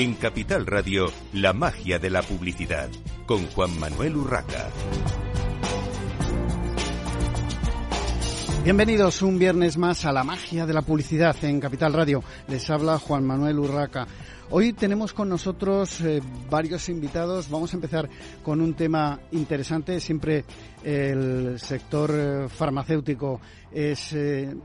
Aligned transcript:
En 0.00 0.14
Capital 0.14 0.64
Radio, 0.64 1.12
la 1.34 1.52
magia 1.52 1.98
de 1.98 2.08
la 2.08 2.22
publicidad, 2.22 2.88
con 3.26 3.46
Juan 3.48 3.78
Manuel 3.78 4.16
Urraca. 4.16 4.70
Bienvenidos 8.64 9.20
un 9.20 9.38
viernes 9.38 9.76
más 9.76 10.06
a 10.06 10.12
la 10.12 10.24
magia 10.24 10.64
de 10.64 10.72
la 10.72 10.80
publicidad 10.80 11.36
en 11.44 11.60
Capital 11.60 11.92
Radio. 11.92 12.24
Les 12.48 12.70
habla 12.70 12.98
Juan 12.98 13.26
Manuel 13.26 13.58
Urraca. 13.58 14.06
Hoy 14.48 14.72
tenemos 14.72 15.12
con 15.12 15.28
nosotros 15.28 16.00
eh, 16.00 16.22
varios 16.48 16.88
invitados. 16.88 17.50
Vamos 17.50 17.74
a 17.74 17.76
empezar 17.76 18.08
con 18.42 18.62
un 18.62 18.72
tema 18.72 19.20
interesante. 19.32 20.00
Siempre 20.00 20.46
el 20.82 21.58
sector 21.58 22.10
eh, 22.14 22.48
farmacéutico 22.48 23.38
es 23.70 24.14
eh, 24.14 24.56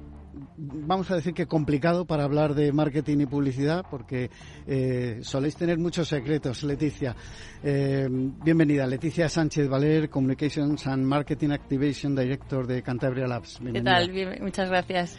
vamos 0.58 1.10
a 1.12 1.16
decir 1.16 1.34
que 1.34 1.46
complicado 1.48 2.06
para 2.06 2.24
hablar 2.24 2.54
de 2.56 2.72
marketing 2.72 3.20
y 3.22 3.26
publicidad 3.26 3.86
porque 3.90 4.30
eh, 4.68 5.20
soléis 5.22 5.56
tener 5.56 5.78
muchos 5.78 6.08
secretos, 6.08 6.64
Leticia. 6.64 7.16
Eh, 7.64 8.08
bienvenida, 8.10 8.86
Leticia 8.88 9.30
Sánchez 9.30 9.68
Valer, 9.68 10.10
Communications 10.10 10.88
and 10.88 11.06
Marketing 11.06 11.52
Activation 11.52 12.16
Director 12.16 12.68
de 12.68 12.82
Cantabria 12.82 13.28
Labs. 13.28 13.60
¿Qué 13.74 13.82
tal? 13.82 14.12
muchas 14.42 14.70
gracias. 14.70 15.18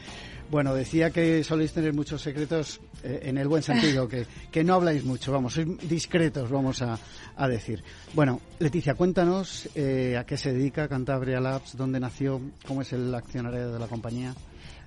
Bueno, 0.49 0.75
decía 0.75 1.11
que 1.11 1.43
soléis 1.43 1.73
tener 1.73 1.93
muchos 1.93 2.23
secretos 2.23 2.81
eh, 3.03 3.21
en 3.25 3.37
el 3.37 3.49
buen 3.49 3.65
sentido, 3.65 4.07
que, 4.07 4.27
que 4.53 4.63
no 4.63 4.75
habláis 4.75 5.05
mucho, 5.05 5.33
vamos, 5.33 5.55
sois 5.55 5.67
discretos, 5.89 6.49
vamos 6.49 6.83
a, 6.83 6.97
a 7.37 7.49
decir. 7.49 7.83
Bueno, 8.15 8.41
Leticia, 8.61 8.95
cuéntanos 8.95 9.67
a 9.67 10.25
qué 10.25 10.37
se 10.37 10.53
dedica 10.53 10.87
Cantabria 10.87 11.41
Labs, 11.41 11.77
dónde 11.77 11.99
nació, 11.99 12.41
cómo 12.65 12.83
es 12.83 12.93
el 12.93 13.13
accionario 13.13 13.73
de 13.73 13.79
la 13.81 13.89
compañía. 13.89 14.35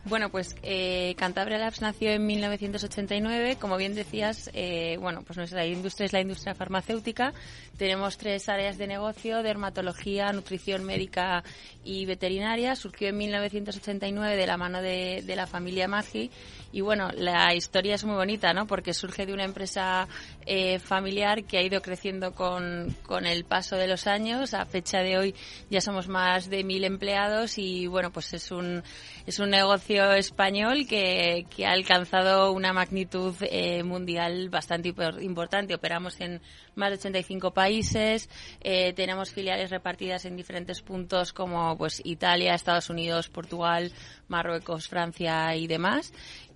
Bueno, 0.09 0.29
pues 0.29 0.55
eh, 0.63 1.13
Cantabria 1.19 1.59
Labs 1.59 1.81
nació 1.81 2.09
en 2.09 2.25
1989. 2.25 3.57
Como 3.61 3.77
bien 3.77 3.93
decías, 3.93 4.49
eh, 4.55 4.97
bueno, 4.99 5.21
pues 5.21 5.37
nuestra 5.37 5.63
industria 5.67 6.07
es 6.07 6.13
la 6.13 6.21
industria 6.21 6.55
farmacéutica. 6.55 7.31
Tenemos 7.77 8.17
tres 8.17 8.49
áreas 8.49 8.79
de 8.79 8.87
negocio, 8.87 9.43
dermatología, 9.43 10.33
nutrición 10.33 10.83
médica 10.83 11.43
y 11.83 12.07
veterinaria. 12.07 12.75
Surgió 12.75 13.09
en 13.09 13.17
1989 13.17 14.35
de 14.35 14.47
la 14.47 14.57
mano 14.57 14.81
de, 14.81 15.23
la 15.27 15.45
familia 15.45 15.87
Maggi 15.87 16.31
y 16.71 16.81
bueno, 16.81 17.09
la 17.15 17.53
historia 17.53 17.93
es 17.95 18.03
muy 18.03 18.15
bonita, 18.15 18.51
¿no? 18.51 18.65
Porque 18.65 18.93
surge 18.93 19.27
de 19.27 19.33
una 19.33 19.45
empresa 19.45 20.07
eh, 20.45 20.79
familiar 20.79 21.43
que 21.43 21.59
ha 21.59 21.61
ido 21.61 21.81
creciendo 21.81 22.33
con, 22.33 22.95
con 23.05 23.27
el 23.27 23.45
paso 23.45 23.75
de 23.75 23.87
los 23.87 24.07
años. 24.07 24.55
A 24.55 24.65
fecha 24.65 24.99
de 24.99 25.17
hoy 25.19 25.35
ya 25.69 25.81
somos 25.81 26.07
más 26.07 26.49
de 26.49 26.63
mil 26.63 26.83
empleados 26.83 27.59
y 27.59 27.85
bueno, 27.85 28.11
pues 28.11 28.33
es 28.33 28.51
un, 28.51 28.83
es 29.27 29.37
un 29.37 29.51
negocio 29.51 29.98
español 30.13 30.85
que, 30.87 31.45
que 31.49 31.65
ha 31.65 31.71
alcanzado 31.71 32.51
una 32.51 32.73
magnitud 32.73 33.35
eh, 33.41 33.83
mundial 33.83 34.49
bastante 34.49 34.93
importante. 35.21 35.75
Operamos 35.75 36.19
en 36.21 36.41
más 36.79 36.89
de 36.89 36.97
85 36.97 37.53
países, 37.53 38.29
eh, 38.61 38.93
tenemos 38.93 39.31
filiales 39.31 39.69
repartidas 39.69 40.25
en 40.25 40.35
diferentes 40.35 40.81
puntos 40.81 41.33
como 41.33 41.77
pues 41.77 42.01
Italia, 42.03 42.55
Estados 42.55 42.89
Unidos, 42.89 43.29
Portugal, 43.29 43.91
Marruecos, 44.27 44.87
Francia 44.87 45.55
y 45.55 45.67
demás. 45.67 46.11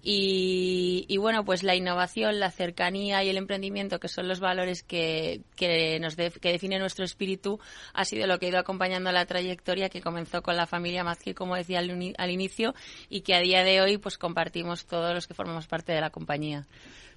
Y, 0.06 1.16
bueno, 1.18 1.46
pues 1.46 1.64
la 1.64 1.76
innovación, 1.76 2.38
la 2.38 2.52
cercanía 2.52 3.24
y 3.24 3.30
el 3.30 3.38
emprendimiento, 3.38 4.02
que 4.02 4.10
son 4.10 4.28
los 4.28 4.42
valores 4.42 4.84
que, 4.84 5.44
que, 5.56 5.98
nos 6.02 6.18
que 6.18 6.52
define 6.52 6.78
nuestro 6.78 7.06
espíritu, 7.06 7.58
ha 7.94 8.04
sido 8.04 8.28
lo 8.28 8.38
que 8.38 8.48
ha 8.48 8.50
ido 8.50 8.60
acompañando 8.60 9.14
la 9.14 9.26
trayectoria 9.26 9.88
que 9.88 10.02
comenzó 10.02 10.44
con 10.44 10.58
la 10.58 10.68
familia 10.68 11.06
Mazki, 11.06 11.34
como 11.34 11.56
decía 11.56 11.80
al, 11.80 12.14
al 12.18 12.32
inicio, 12.32 12.76
y 13.08 13.22
que 13.22 13.34
a 13.34 13.40
día 13.40 13.64
de 13.64 13.80
hoy 13.80 13.98
pues 13.98 14.18
compartimos 14.18 14.86
todos 14.86 15.14
los 15.14 15.26
que 15.26 15.36
formamos 15.36 15.68
parte 15.68 15.94
de 15.94 16.02
la 16.02 16.10
compañía. 16.10 16.68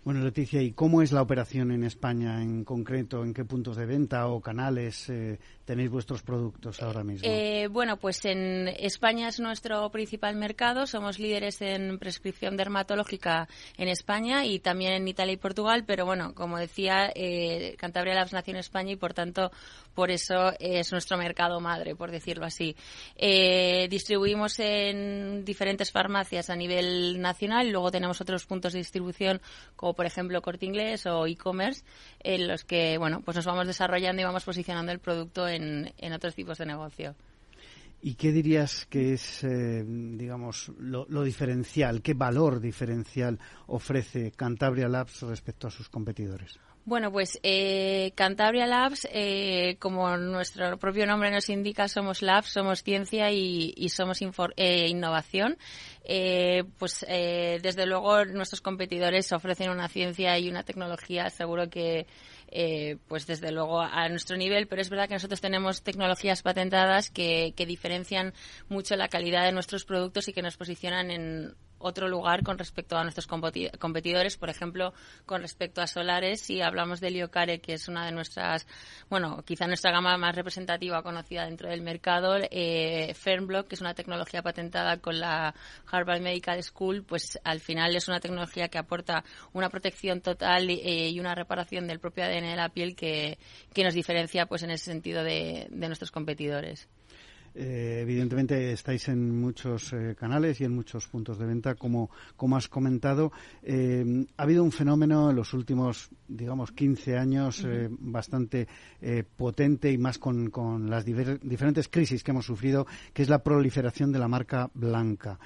Bueno, 0.06 0.20
Leticia, 0.20 0.62
¿y 0.62 0.70
cómo 0.70 1.02
es 1.02 1.10
la 1.10 1.20
operación 1.20 1.72
en 1.72 1.82
España 1.82 2.40
en 2.40 2.62
concreto? 2.62 3.24
¿En 3.24 3.34
qué 3.34 3.44
puntos 3.44 3.76
de 3.76 3.86
venta 3.86 4.28
o 4.28 4.40
canales 4.40 5.10
eh, 5.10 5.40
tenéis 5.64 5.90
vuestros 5.90 6.22
productos 6.22 6.80
ahora 6.80 7.02
mismo? 7.02 7.28
Eh, 7.28 7.66
bueno, 7.72 7.96
pues 7.96 8.24
en 8.24 8.68
España 8.68 9.26
es 9.26 9.40
nuestro 9.40 9.90
principal 9.90 10.36
mercado. 10.36 10.86
Somos 10.86 11.18
líderes 11.18 11.60
en 11.60 11.98
prescripción 11.98 12.56
dermatológica 12.56 13.48
en 13.76 13.88
España 13.88 14.46
y 14.46 14.60
también 14.60 14.92
en 14.92 15.08
Italia 15.08 15.32
y 15.32 15.38
Portugal. 15.38 15.82
Pero 15.84 16.06
bueno, 16.06 16.36
como 16.36 16.56
decía, 16.56 17.10
eh, 17.12 17.74
Cantabria 17.76 18.14
Labs 18.14 18.32
nació 18.32 18.52
en 18.52 18.60
España 18.60 18.92
y 18.92 18.96
por 18.96 19.12
tanto, 19.12 19.50
por 19.96 20.12
eso 20.12 20.52
es 20.60 20.92
nuestro 20.92 21.16
mercado 21.16 21.58
madre, 21.58 21.96
por 21.96 22.12
decirlo 22.12 22.44
así. 22.44 22.76
distribuimos 23.88 24.60
en 24.60 25.44
diferentes 25.44 25.90
farmacias 25.90 26.50
a 26.50 26.54
nivel 26.54 27.20
nacional 27.20 27.70
luego 27.70 27.90
tenemos 27.90 28.20
otros 28.20 28.46
puntos 28.46 28.74
de 28.74 28.80
distribución 28.80 29.40
como 29.74 29.94
por 29.94 30.06
ejemplo 30.06 30.42
Corte 30.42 30.66
Inglés 30.66 31.06
o 31.06 31.26
e-commerce, 31.26 31.82
en 32.20 32.46
los 32.46 32.64
que 32.64 32.98
bueno, 32.98 33.22
pues 33.24 33.36
nos 33.36 33.46
vamos 33.46 33.66
desarrollando 33.66 34.22
y 34.22 34.24
vamos 34.24 34.44
posicionando 34.44 34.92
el 34.92 34.98
producto 34.98 35.48
en, 35.48 35.92
en 35.98 36.12
otros 36.12 36.34
tipos 36.34 36.58
de 36.58 36.66
negocio. 36.66 37.14
¿Y 38.02 38.14
qué 38.14 38.30
dirías 38.30 38.86
que 38.86 39.14
es, 39.14 39.42
eh, 39.44 39.84
digamos, 39.86 40.70
lo, 40.78 41.06
lo, 41.08 41.22
diferencial? 41.22 42.02
¿Qué 42.02 42.14
valor 42.14 42.60
diferencial 42.60 43.38
ofrece 43.66 44.32
Cantabria 44.32 44.88
Labs 44.88 45.22
respecto 45.22 45.66
a 45.66 45.70
sus 45.70 45.88
competidores? 45.88 46.58
Bueno, 46.86 47.10
pues 47.10 47.40
eh, 47.42 48.12
Cantabria 48.14 48.64
Labs, 48.64 49.08
eh, 49.10 49.76
como 49.80 50.16
nuestro 50.18 50.78
propio 50.78 51.04
nombre 51.04 51.32
nos 51.32 51.48
indica, 51.48 51.88
somos 51.88 52.22
labs, 52.22 52.50
somos 52.50 52.84
ciencia 52.84 53.32
y, 53.32 53.88
somos 53.88 54.20
eh, 54.56 54.86
innovación. 54.86 55.58
pues 56.78 57.04
desde 57.08 57.86
luego 57.86 58.24
nuestros 58.26 58.60
competidores 58.60 59.32
ofrecen 59.32 59.70
una 59.70 59.88
ciencia 59.88 60.38
y 60.38 60.48
una 60.48 60.62
tecnología, 60.62 61.28
seguro 61.28 61.68
que 61.68 62.06
pues 63.08 63.26
desde 63.26 63.52
luego 63.52 63.80
a 63.80 64.08
nuestro 64.08 64.36
nivel, 64.36 64.66
pero 64.66 64.82
es 64.82 64.88
verdad 64.88 65.08
que 65.08 65.14
nosotros 65.14 65.40
tenemos 65.40 65.82
tecnologías 65.82 66.42
patentadas 66.42 67.10
que, 67.10 67.52
que 67.56 67.66
diferencian 67.66 68.32
mucho 68.68 68.96
la 68.96 69.08
calidad 69.08 69.44
de 69.44 69.52
nuestros 69.52 69.84
productos 69.84 70.28
y 70.28 70.32
que 70.32 70.42
nos 70.42 70.56
posicionan 70.56 71.10
en 71.10 71.54
otro 71.78 72.08
lugar 72.08 72.42
con 72.42 72.58
respecto 72.58 72.96
a 72.96 73.02
nuestros 73.02 73.26
competidores, 73.26 74.36
por 74.36 74.50
ejemplo, 74.50 74.92
con 75.24 75.42
respecto 75.42 75.80
a 75.80 75.86
solares, 75.86 76.40
si 76.40 76.60
hablamos 76.60 77.00
de 77.00 77.10
Liocare, 77.10 77.60
que 77.60 77.74
es 77.74 77.88
una 77.88 78.06
de 78.06 78.12
nuestras, 78.12 78.66
bueno, 79.08 79.42
quizá 79.44 79.66
nuestra 79.66 79.92
gama 79.92 80.16
más 80.16 80.34
representativa 80.34 81.02
conocida 81.02 81.44
dentro 81.44 81.68
del 81.68 81.82
mercado, 81.82 82.36
eh, 82.50 83.14
Fernblock, 83.14 83.68
que 83.68 83.74
es 83.74 83.80
una 83.80 83.94
tecnología 83.94 84.42
patentada 84.42 84.98
con 84.98 85.20
la 85.20 85.54
Harvard 85.90 86.20
Medical 86.20 86.62
School, 86.62 87.04
pues 87.04 87.38
al 87.44 87.60
final 87.60 87.94
es 87.94 88.08
una 88.08 88.20
tecnología 88.20 88.68
que 88.68 88.78
aporta 88.78 89.24
una 89.52 89.68
protección 89.68 90.20
total 90.20 90.70
eh, 90.70 91.10
y 91.10 91.20
una 91.20 91.34
reparación 91.34 91.86
del 91.86 92.00
propio 92.00 92.24
ADN 92.24 92.50
de 92.50 92.56
la 92.56 92.68
piel 92.70 92.96
que, 92.96 93.38
que 93.72 93.84
nos 93.84 93.94
diferencia 93.94 94.46
pues 94.46 94.62
en 94.62 94.70
ese 94.70 94.86
sentido 94.86 95.22
de 95.22 95.68
nuestros 95.70 96.10
competidores. 96.10 96.88
Eh, 97.58 98.00
evidentemente 98.02 98.72
estáis 98.72 99.08
en 99.08 99.40
muchos 99.40 99.90
eh, 99.94 100.14
canales 100.14 100.60
y 100.60 100.64
en 100.64 100.74
muchos 100.74 101.06
puntos 101.06 101.38
de 101.38 101.46
venta, 101.46 101.74
como, 101.74 102.10
como 102.36 102.56
has 102.56 102.68
comentado. 102.68 103.32
Eh, 103.62 104.26
ha 104.36 104.42
habido 104.42 104.62
un 104.62 104.72
fenómeno 104.72 105.30
en 105.30 105.36
los 105.36 105.54
últimos, 105.54 106.10
digamos, 106.28 106.72
15 106.72 107.16
años 107.16 107.66
bastante 107.88 108.68
potente 109.36 109.90
y 109.90 109.98
más 109.98 110.18
con, 110.18 110.50
con 110.50 110.90
las 110.90 111.04
diferentes 111.04 111.88
crisis 111.88 112.22
que 112.22 112.32
hemos 112.32 112.44
sufrido, 112.44 112.86
que 113.14 113.22
es 113.22 113.28
la 113.28 113.42
proliferación 113.42 114.12
de 114.12 114.18
la 114.18 114.28
marca 114.28 114.70
blanca. 114.74 115.38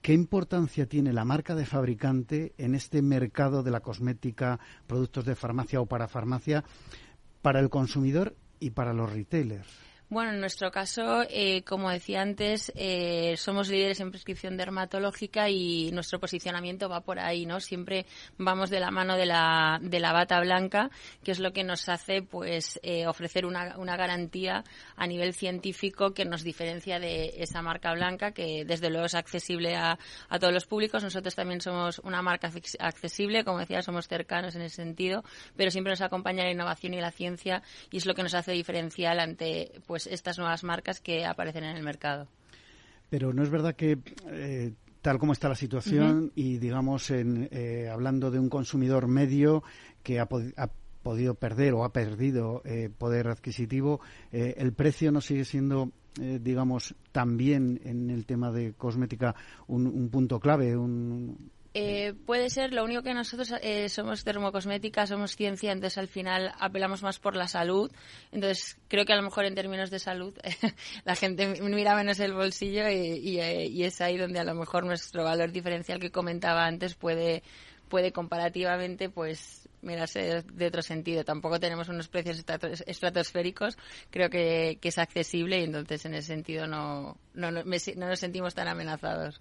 ¿Qué 0.00 0.12
importancia 0.12 0.86
tiene 0.86 1.12
la 1.12 1.24
marca 1.24 1.54
de 1.54 1.66
fabricante 1.66 2.54
en 2.58 2.74
este 2.74 3.02
mercado 3.02 3.62
de 3.62 3.70
la 3.70 3.80
cosmética, 3.80 4.58
productos 4.86 5.24
de 5.24 5.36
farmacia 5.36 5.80
o 5.80 5.86
para 5.86 6.08
farmacia, 6.08 6.64
para 7.40 7.60
el 7.60 7.70
consumidor 7.70 8.34
y 8.58 8.70
para 8.70 8.92
los 8.92 9.12
retailers? 9.12 9.91
Bueno, 10.12 10.32
en 10.32 10.40
nuestro 10.40 10.70
caso, 10.70 11.22
eh, 11.30 11.62
como 11.62 11.88
decía 11.88 12.20
antes, 12.20 12.70
eh, 12.76 13.34
somos 13.38 13.70
líderes 13.70 13.98
en 14.00 14.10
prescripción 14.10 14.58
dermatológica 14.58 15.48
y 15.48 15.90
nuestro 15.90 16.20
posicionamiento 16.20 16.90
va 16.90 17.00
por 17.00 17.18
ahí, 17.18 17.46
¿no? 17.46 17.60
Siempre 17.60 18.04
vamos 18.36 18.68
de 18.68 18.78
la 18.78 18.90
mano 18.90 19.16
de 19.16 19.24
la, 19.24 19.78
de 19.80 20.00
la 20.00 20.12
bata 20.12 20.38
blanca, 20.40 20.90
que 21.24 21.30
es 21.30 21.38
lo 21.38 21.54
que 21.54 21.64
nos 21.64 21.88
hace, 21.88 22.20
pues, 22.20 22.78
eh, 22.82 23.06
ofrecer 23.06 23.46
una, 23.46 23.78
una 23.78 23.96
garantía 23.96 24.64
a 24.96 25.06
nivel 25.06 25.32
científico 25.32 26.12
que 26.12 26.26
nos 26.26 26.42
diferencia 26.42 27.00
de 27.00 27.32
esa 27.38 27.62
marca 27.62 27.94
blanca, 27.94 28.32
que 28.32 28.66
desde 28.66 28.90
luego 28.90 29.06
es 29.06 29.14
accesible 29.14 29.76
a, 29.76 29.98
a 30.28 30.38
todos 30.38 30.52
los 30.52 30.66
públicos. 30.66 31.02
Nosotros 31.02 31.34
también 31.34 31.62
somos 31.62 32.00
una 32.00 32.20
marca 32.20 32.50
accesible, 32.80 33.44
como 33.44 33.60
decía, 33.60 33.80
somos 33.80 34.08
cercanos 34.08 34.56
en 34.56 34.60
ese 34.60 34.76
sentido, 34.76 35.24
pero 35.56 35.70
siempre 35.70 35.92
nos 35.92 36.02
acompaña 36.02 36.44
la 36.44 36.50
innovación 36.50 36.92
y 36.92 37.00
la 37.00 37.12
ciencia 37.12 37.62
y 37.90 37.96
es 37.96 38.04
lo 38.04 38.12
que 38.12 38.22
nos 38.22 38.34
hace 38.34 38.52
diferencial 38.52 39.18
ante, 39.18 39.80
pues, 39.86 40.01
pues, 40.04 40.14
estas 40.14 40.38
nuevas 40.38 40.64
marcas 40.64 41.00
que 41.00 41.24
aparecen 41.24 41.64
en 41.64 41.76
el 41.76 41.82
mercado. 41.82 42.28
Pero 43.10 43.32
no 43.32 43.42
es 43.42 43.50
verdad 43.50 43.74
que 43.74 43.98
eh, 44.28 44.72
tal 45.02 45.18
como 45.18 45.32
está 45.32 45.48
la 45.48 45.54
situación 45.54 46.32
y 46.34 46.58
digamos 46.58 47.10
en, 47.10 47.48
eh, 47.52 47.88
hablando 47.90 48.30
de 48.30 48.38
un 48.38 48.48
consumidor 48.48 49.06
medio 49.06 49.62
que 50.02 50.18
ha, 50.18 50.26
podido 50.26 51.34
perder 51.34 51.74
o 51.74 51.84
ha 51.84 51.92
perdido 51.92 52.62
eh, 52.64 52.88
poder 52.96 53.28
adquisitivo, 53.28 54.00
el 54.30 54.72
precio 54.72 55.10
no 55.12 55.20
sigue 55.20 55.44
siendo 55.44 55.90
digamos 56.14 56.94
también 57.10 57.80
en 57.84 58.10
el 58.10 58.26
tema 58.26 58.52
de 58.52 58.74
cosmética 58.74 59.34
un, 59.66 60.08
punto 60.10 60.38
clave, 60.38 60.76
un, 60.76 61.50
Eh, 61.74 62.12
puede 62.26 62.50
ser, 62.50 62.74
lo 62.74 62.84
único 62.84 63.02
que 63.02 63.14
nosotros 63.14 63.54
eh, 63.62 63.88
somos 63.88 64.24
dermocosmética, 64.24 65.06
somos 65.06 65.36
ciencia, 65.36 65.72
entonces 65.72 65.96
al 65.96 66.08
final 66.08 66.52
apelamos 66.58 67.02
más 67.02 67.18
por 67.18 67.34
la 67.34 67.48
salud. 67.48 67.90
Entonces 68.30 68.76
creo 68.88 69.06
que 69.06 69.14
a 69.14 69.16
lo 69.16 69.22
mejor 69.22 69.46
en 69.46 69.54
términos 69.54 69.90
de 69.90 69.98
salud 69.98 70.34
la 71.04 71.16
gente 71.16 71.60
mira 71.62 71.94
menos 71.96 72.20
el 72.20 72.34
bolsillo 72.34 72.88
y, 72.90 73.40
y, 73.40 73.84
es 73.84 74.00
ahí 74.02 74.18
donde 74.18 74.38
a 74.38 74.44
lo 74.44 74.54
mejor 74.54 74.84
nuestro 74.84 75.24
valor 75.24 75.50
diferencial 75.50 75.98
que 75.98 76.10
comentaba 76.10 76.66
antes 76.66 76.94
puede, 76.94 77.42
puede 77.88 78.12
comparativamente 78.12 79.08
pues 79.08 79.68
mirarse 79.80 80.42
de 80.42 80.66
otro 80.66 80.82
sentido. 80.82 81.24
Tampoco 81.24 81.58
tenemos 81.58 81.88
unos 81.88 82.08
precios 82.08 82.44
estratosféricos, 82.86 83.78
creo 84.10 84.28
que, 84.28 84.78
es 84.82 84.98
accesible 84.98 85.60
y 85.60 85.64
entonces 85.64 86.04
en 86.04 86.14
ese 86.14 86.28
sentido 86.28 86.66
no, 86.66 87.16
no, 87.32 87.50
no 87.50 87.64
nos 87.64 88.18
sentimos 88.18 88.54
tan 88.54 88.68
amenazados. 88.68 89.40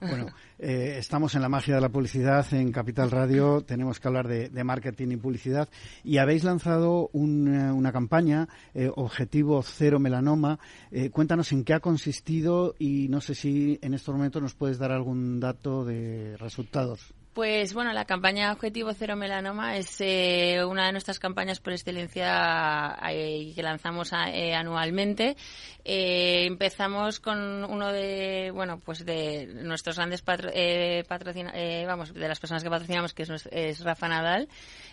Bueno, 0.00 0.26
eh, 0.58 0.96
estamos 0.98 1.34
en 1.34 1.42
la 1.42 1.48
magia 1.48 1.74
de 1.74 1.80
la 1.80 1.88
publicidad 1.88 2.46
en 2.52 2.72
Capital 2.72 3.10
Radio. 3.10 3.62
Tenemos 3.62 4.00
que 4.00 4.08
hablar 4.08 4.28
de, 4.28 4.64
marketing 4.64 5.08
y 5.12 5.16
publicidad. 5.16 5.68
Y 6.04 6.18
habéis 6.18 6.44
lanzado 6.44 7.08
una 7.12 7.92
campaña, 7.92 8.48
eh, 8.74 8.90
Objetivo 8.94 9.62
Cero 9.62 9.98
Melanoma. 9.98 10.58
Eh, 10.90 11.10
cuéntanos 11.10 11.52
en 11.52 11.64
qué 11.64 11.74
ha 11.74 11.80
consistido 11.80 12.74
y 12.78 13.08
no 13.08 13.20
sé 13.20 13.34
si 13.34 13.78
en 13.82 13.94
estos 13.94 14.14
momentos 14.14 14.42
nos 14.42 14.54
puedes 14.54 14.78
dar 14.78 14.92
algún 14.92 15.40
dato 15.40 15.84
de 15.84 16.36
resultados. 16.38 17.14
Pues 17.36 17.74
bueno, 17.74 17.92
la 17.92 18.06
campaña 18.06 18.50
Objetivo 18.50 18.94
Cero 18.94 19.14
Melanoma 19.14 19.76
es 19.76 20.00
eh, 20.00 20.64
una 20.64 20.86
de 20.86 20.92
nuestras 20.92 21.18
campañas 21.18 21.60
por 21.60 21.74
excelencia 21.74 22.96
eh, 23.10 23.52
que 23.54 23.62
lanzamos 23.62 24.10
eh, 24.14 24.54
anualmente. 24.54 25.36
empezamos 25.84 27.20
con 27.20 27.62
uno 27.66 27.92
de, 27.92 28.50
bueno, 28.54 28.80
pues 28.82 29.04
de 29.04 29.48
nuestros 29.48 29.96
grandes 29.96 30.22
patrocinadores, 30.22 31.86
vamos, 31.86 32.14
de 32.14 32.26
las 32.26 32.40
personas 32.40 32.62
que 32.64 32.70
patrocinamos, 32.70 33.12
que 33.12 33.24
es, 33.24 33.84
Rafa 33.84 34.08
Nadal. 34.08 34.48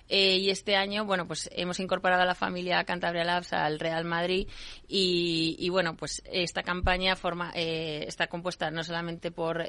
y 0.09 0.49
este 0.49 0.75
año, 0.75 1.05
bueno, 1.05 1.25
pues 1.25 1.49
hemos 1.53 1.79
incorporado 1.79 2.23
a 2.23 2.25
la 2.25 2.35
familia 2.35 2.83
Cantabria 2.83 3.23
Labs 3.23 3.53
al 3.53 3.79
Real 3.79 4.03
Madrid 4.03 4.49
y, 4.85 5.69
bueno, 5.69 5.95
pues 5.95 6.21
esta 6.25 6.61
campaña 6.61 7.15
forma, 7.15 7.51
está 7.55 8.27
compuesta 8.27 8.69
no 8.69 8.83
solamente 8.83 9.31
por 9.31 9.63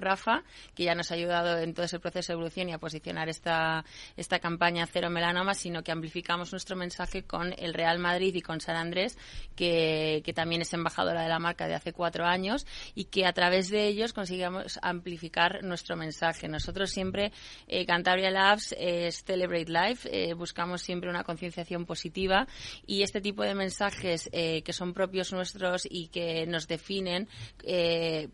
Rafa, 0.00 0.44
que 0.76 0.84
ya 0.84 0.94
nos 0.94 1.10
ha 1.10 1.14
ayudado 1.14 1.58
en 1.58 1.74
todo 1.74 1.86
ese 1.86 1.98
proceso 1.98 2.19
de 2.26 2.34
evolución 2.34 2.68
y 2.68 2.72
a 2.72 2.78
posicionar 2.78 3.28
esta, 3.28 3.84
esta 4.16 4.38
campaña 4.38 4.86
Cero 4.86 5.10
Melanoma, 5.10 5.54
sino 5.54 5.82
que 5.82 5.92
amplificamos 5.92 6.52
nuestro 6.52 6.76
mensaje 6.76 7.24
con 7.24 7.54
el 7.58 7.74
Real 7.74 7.98
Madrid 7.98 8.34
y 8.34 8.42
con 8.42 8.60
San 8.60 8.76
Andrés, 8.76 9.18
que, 9.56 10.22
que 10.24 10.32
también 10.32 10.62
es 10.62 10.72
embajadora 10.72 11.22
de 11.22 11.28
la 11.28 11.38
marca 11.38 11.66
de 11.66 11.74
hace 11.74 11.92
cuatro 11.92 12.24
años, 12.24 12.66
y 12.94 13.04
que 13.04 13.26
a 13.26 13.32
través 13.32 13.70
de 13.70 13.86
ellos 13.86 14.12
consigamos 14.12 14.78
amplificar 14.82 15.62
nuestro 15.62 15.96
mensaje. 15.96 16.48
Nosotros 16.48 16.90
siempre, 16.90 17.32
eh, 17.66 17.86
Cantabria 17.86 18.30
Labs 18.30 18.74
es 18.78 19.24
Celebrate 19.24 19.70
Life, 19.70 20.08
eh, 20.12 20.34
buscamos 20.34 20.82
siempre 20.82 21.10
una 21.10 21.24
concienciación 21.24 21.86
positiva 21.86 22.46
y 22.86 23.02
este 23.02 23.20
tipo 23.20 23.42
de 23.42 23.54
mensajes 23.54 24.28
eh, 24.32 24.62
que 24.62 24.72
son 24.72 24.92
propios 24.92 25.32
nuestros 25.32 25.86
y 25.88 26.08
que 26.08 26.46
nos 26.46 26.66
definen, 26.66 27.28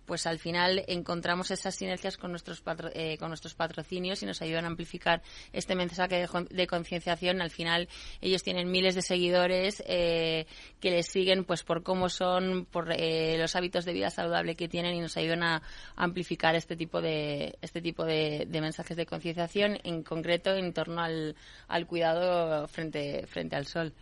pues 0.06 0.26
al 0.26 0.38
final 0.38 0.84
encontramos 0.86 1.50
esas 1.50 1.74
sinergias 1.74 2.16
con 2.16 2.30
nuestros, 2.30 2.62
con 2.62 3.28
nuestros 3.28 3.54
patrocinios 3.76 4.22
y 4.22 4.26
nos 4.26 4.40
ayudan 4.40 4.64
a 4.64 4.68
amplificar 4.68 5.22
este 5.52 5.74
mensaje 5.74 6.26
de, 6.50 6.66
concienciación. 6.66 7.42
Al 7.42 7.50
final 7.50 7.88
ellos 8.20 8.42
tienen 8.42 8.70
miles 8.70 8.94
de 8.94 9.02
seguidores 9.02 9.82
eh, 9.86 10.46
que 10.80 10.90
les 10.90 11.06
siguen 11.06 11.44
pues 11.44 11.62
por 11.62 11.82
cómo 11.82 12.08
son, 12.08 12.66
por 12.70 12.90
eh, 12.92 13.36
los 13.38 13.54
hábitos 13.54 13.84
de 13.84 13.92
vida 13.92 14.10
saludable 14.10 14.56
que 14.56 14.68
tienen 14.68 14.94
y 14.94 15.00
nos 15.00 15.16
ayudan 15.16 15.42
a, 15.42 15.62
amplificar 15.96 16.54
este 16.54 16.76
tipo 16.76 17.00
de 17.00 17.56
este 17.60 17.80
tipo 17.80 18.04
de, 18.04 18.46
mensajes 18.50 18.96
de 18.96 19.06
concienciación, 19.06 19.78
en 19.84 20.02
concreto 20.02 20.54
en 20.54 20.72
torno 20.72 21.02
al, 21.02 21.36
al 21.68 21.86
cuidado 21.86 22.66
frente 22.68 23.26
frente 23.26 23.56
al 23.56 23.66
sol. 23.66 23.92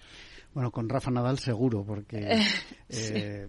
Bueno, 0.53 0.71
con 0.71 0.89
Rafa 0.89 1.11
Nadal 1.11 1.39
seguro, 1.39 1.85
porque 1.85 2.39
eh, 2.89 3.49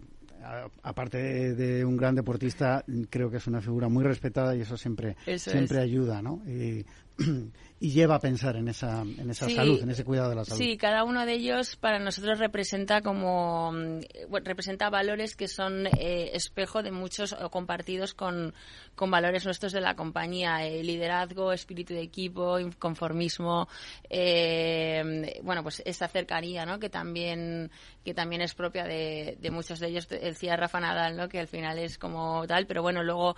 aparte 0.83 1.55
de, 1.55 1.85
un 1.85 1.97
gran 1.97 2.15
deportista, 2.15 2.83
creo 3.09 3.29
que 3.29 3.37
es 3.37 3.47
una 3.47 3.61
figura 3.61 3.87
muy 3.89 4.03
respetada 4.03 4.55
y 4.55 4.61
eso 4.61 4.77
siempre, 4.77 5.15
siempre 5.37 5.79
ayuda, 5.79 6.21
¿no? 6.21 6.41
Y, 6.47 6.85
y 7.85 7.91
lleva 7.91 8.15
a 8.15 8.19
pensar 8.19 8.55
en 8.55 8.67
esa, 8.67 9.03
en 9.03 9.29
esa 9.29 9.47
salud, 9.47 9.79
en 9.79 9.91
ese 9.91 10.03
cuidado 10.03 10.29
de 10.29 10.35
la 10.37 10.43
salud. 10.43 10.57
Sí, 10.57 10.75
cada 10.75 11.03
uno 11.03 11.23
de 11.23 11.33
ellos 11.33 11.75
para 11.75 11.99
nosotros 11.99 12.39
representa 12.39 13.01
como 13.01 13.71
mm, 13.73 13.99
representa 14.43 14.89
valores 14.89 15.35
que 15.35 15.47
son 15.47 15.85
eh, 15.85 16.31
espejo 16.33 16.81
de 16.81 16.89
muchos 16.89 17.33
o 17.33 17.51
compartidos 17.51 18.15
con, 18.15 18.55
con 18.95 19.11
valores 19.11 19.45
nuestros 19.45 19.71
de 19.71 19.81
la 19.81 19.95
compañía, 19.95 20.65
eh, 20.65 20.83
liderazgo, 20.83 21.53
espíritu 21.53 21.93
de 21.93 22.01
equipo, 22.01 22.57
conformismo, 22.79 23.67
eh, 24.09 25.39
bueno, 25.43 25.61
pues 25.61 25.83
esa 25.85 26.07
cercanía, 26.07 26.65
¿no? 26.65 26.79
Que 26.79 26.89
también 26.89 27.69
que 28.03 28.13
también 28.13 28.41
es 28.41 28.53
propia 28.53 28.83
de, 28.85 29.37
de 29.39 29.51
muchos 29.51 29.79
de 29.79 29.87
ellos. 29.87 30.07
Decía 30.07 30.55
Rafa 30.55 30.79
Nadal, 30.79 31.17
¿no? 31.17 31.27
Que 31.27 31.39
al 31.39 31.47
final 31.47 31.77
es 31.79 31.97
como 31.97 32.45
tal, 32.47 32.65
pero 32.65 32.81
bueno, 32.83 33.03
luego 33.03 33.35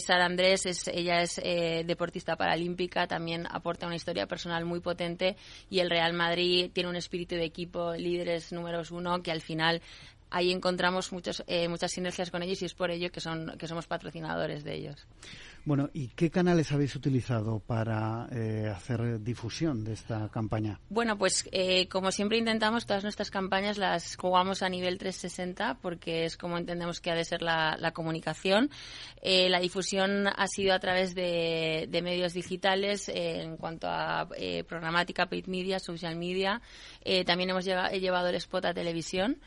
Sara 0.00 0.26
Andrés 0.26 0.66
es 0.66 0.88
ella 0.88 1.20
es 1.22 1.36
deportista 1.86 2.36
paralímpica 2.36 3.06
también 3.06 3.46
aporta 3.50 3.77
una 3.86 3.96
historia 3.96 4.26
personal 4.26 4.64
muy 4.64 4.80
potente 4.80 5.36
y 5.70 5.80
el 5.80 5.90
Real 5.90 6.12
Madrid 6.12 6.70
tiene 6.72 6.90
un 6.90 6.96
espíritu 6.96 7.34
de 7.34 7.44
equipo, 7.44 7.94
líderes 7.94 8.52
números 8.52 8.90
uno, 8.90 9.22
que 9.22 9.30
al 9.30 9.40
final 9.40 9.82
ahí 10.30 10.52
encontramos 10.52 11.12
muchos, 11.12 11.42
eh, 11.46 11.68
muchas 11.68 11.92
sinergias 11.92 12.30
con 12.30 12.42
ellos 12.42 12.62
y 12.62 12.66
es 12.66 12.74
por 12.74 12.90
ello 12.90 13.10
que, 13.10 13.20
son, 13.20 13.56
que 13.58 13.66
somos 13.66 13.86
patrocinadores 13.86 14.64
de 14.64 14.74
ellos. 14.74 15.06
Bueno, 15.68 15.90
¿y 15.92 16.08
qué 16.08 16.30
canales 16.30 16.72
habéis 16.72 16.96
utilizado 16.96 17.60
para 17.60 18.26
eh, 18.32 18.72
hacer 18.74 19.22
difusión 19.22 19.84
de 19.84 19.92
esta 19.92 20.30
campaña? 20.30 20.80
Bueno, 20.88 21.18
pues 21.18 21.46
eh, 21.52 21.88
como 21.88 22.10
siempre 22.10 22.38
intentamos, 22.38 22.86
todas 22.86 23.02
nuestras 23.02 23.30
campañas 23.30 23.76
las 23.76 24.16
jugamos 24.16 24.62
a 24.62 24.70
nivel 24.70 24.96
360 24.96 25.78
porque 25.82 26.24
es 26.24 26.38
como 26.38 26.56
entendemos 26.56 27.00
que 27.00 27.10
ha 27.10 27.14
de 27.14 27.26
ser 27.26 27.42
la, 27.42 27.92
comunicación. 27.92 28.70
Eh, 29.20 29.50
la 29.50 29.60
difusión 29.60 30.26
ha 30.28 30.46
sido 30.46 30.72
a 30.72 30.78
través 30.78 31.14
de, 31.14 31.86
medios 32.02 32.32
digitales 32.32 33.10
en 33.10 33.58
cuanto 33.58 33.88
a 33.88 34.26
programática, 34.66 35.26
paid 35.26 35.48
media, 35.48 35.80
social 35.80 36.16
media. 36.16 36.62
también 37.26 37.50
hemos 37.50 37.66
llevado 37.66 38.28
el 38.28 38.36
spot 38.36 38.64
a 38.64 38.72
televisión. 38.72 39.38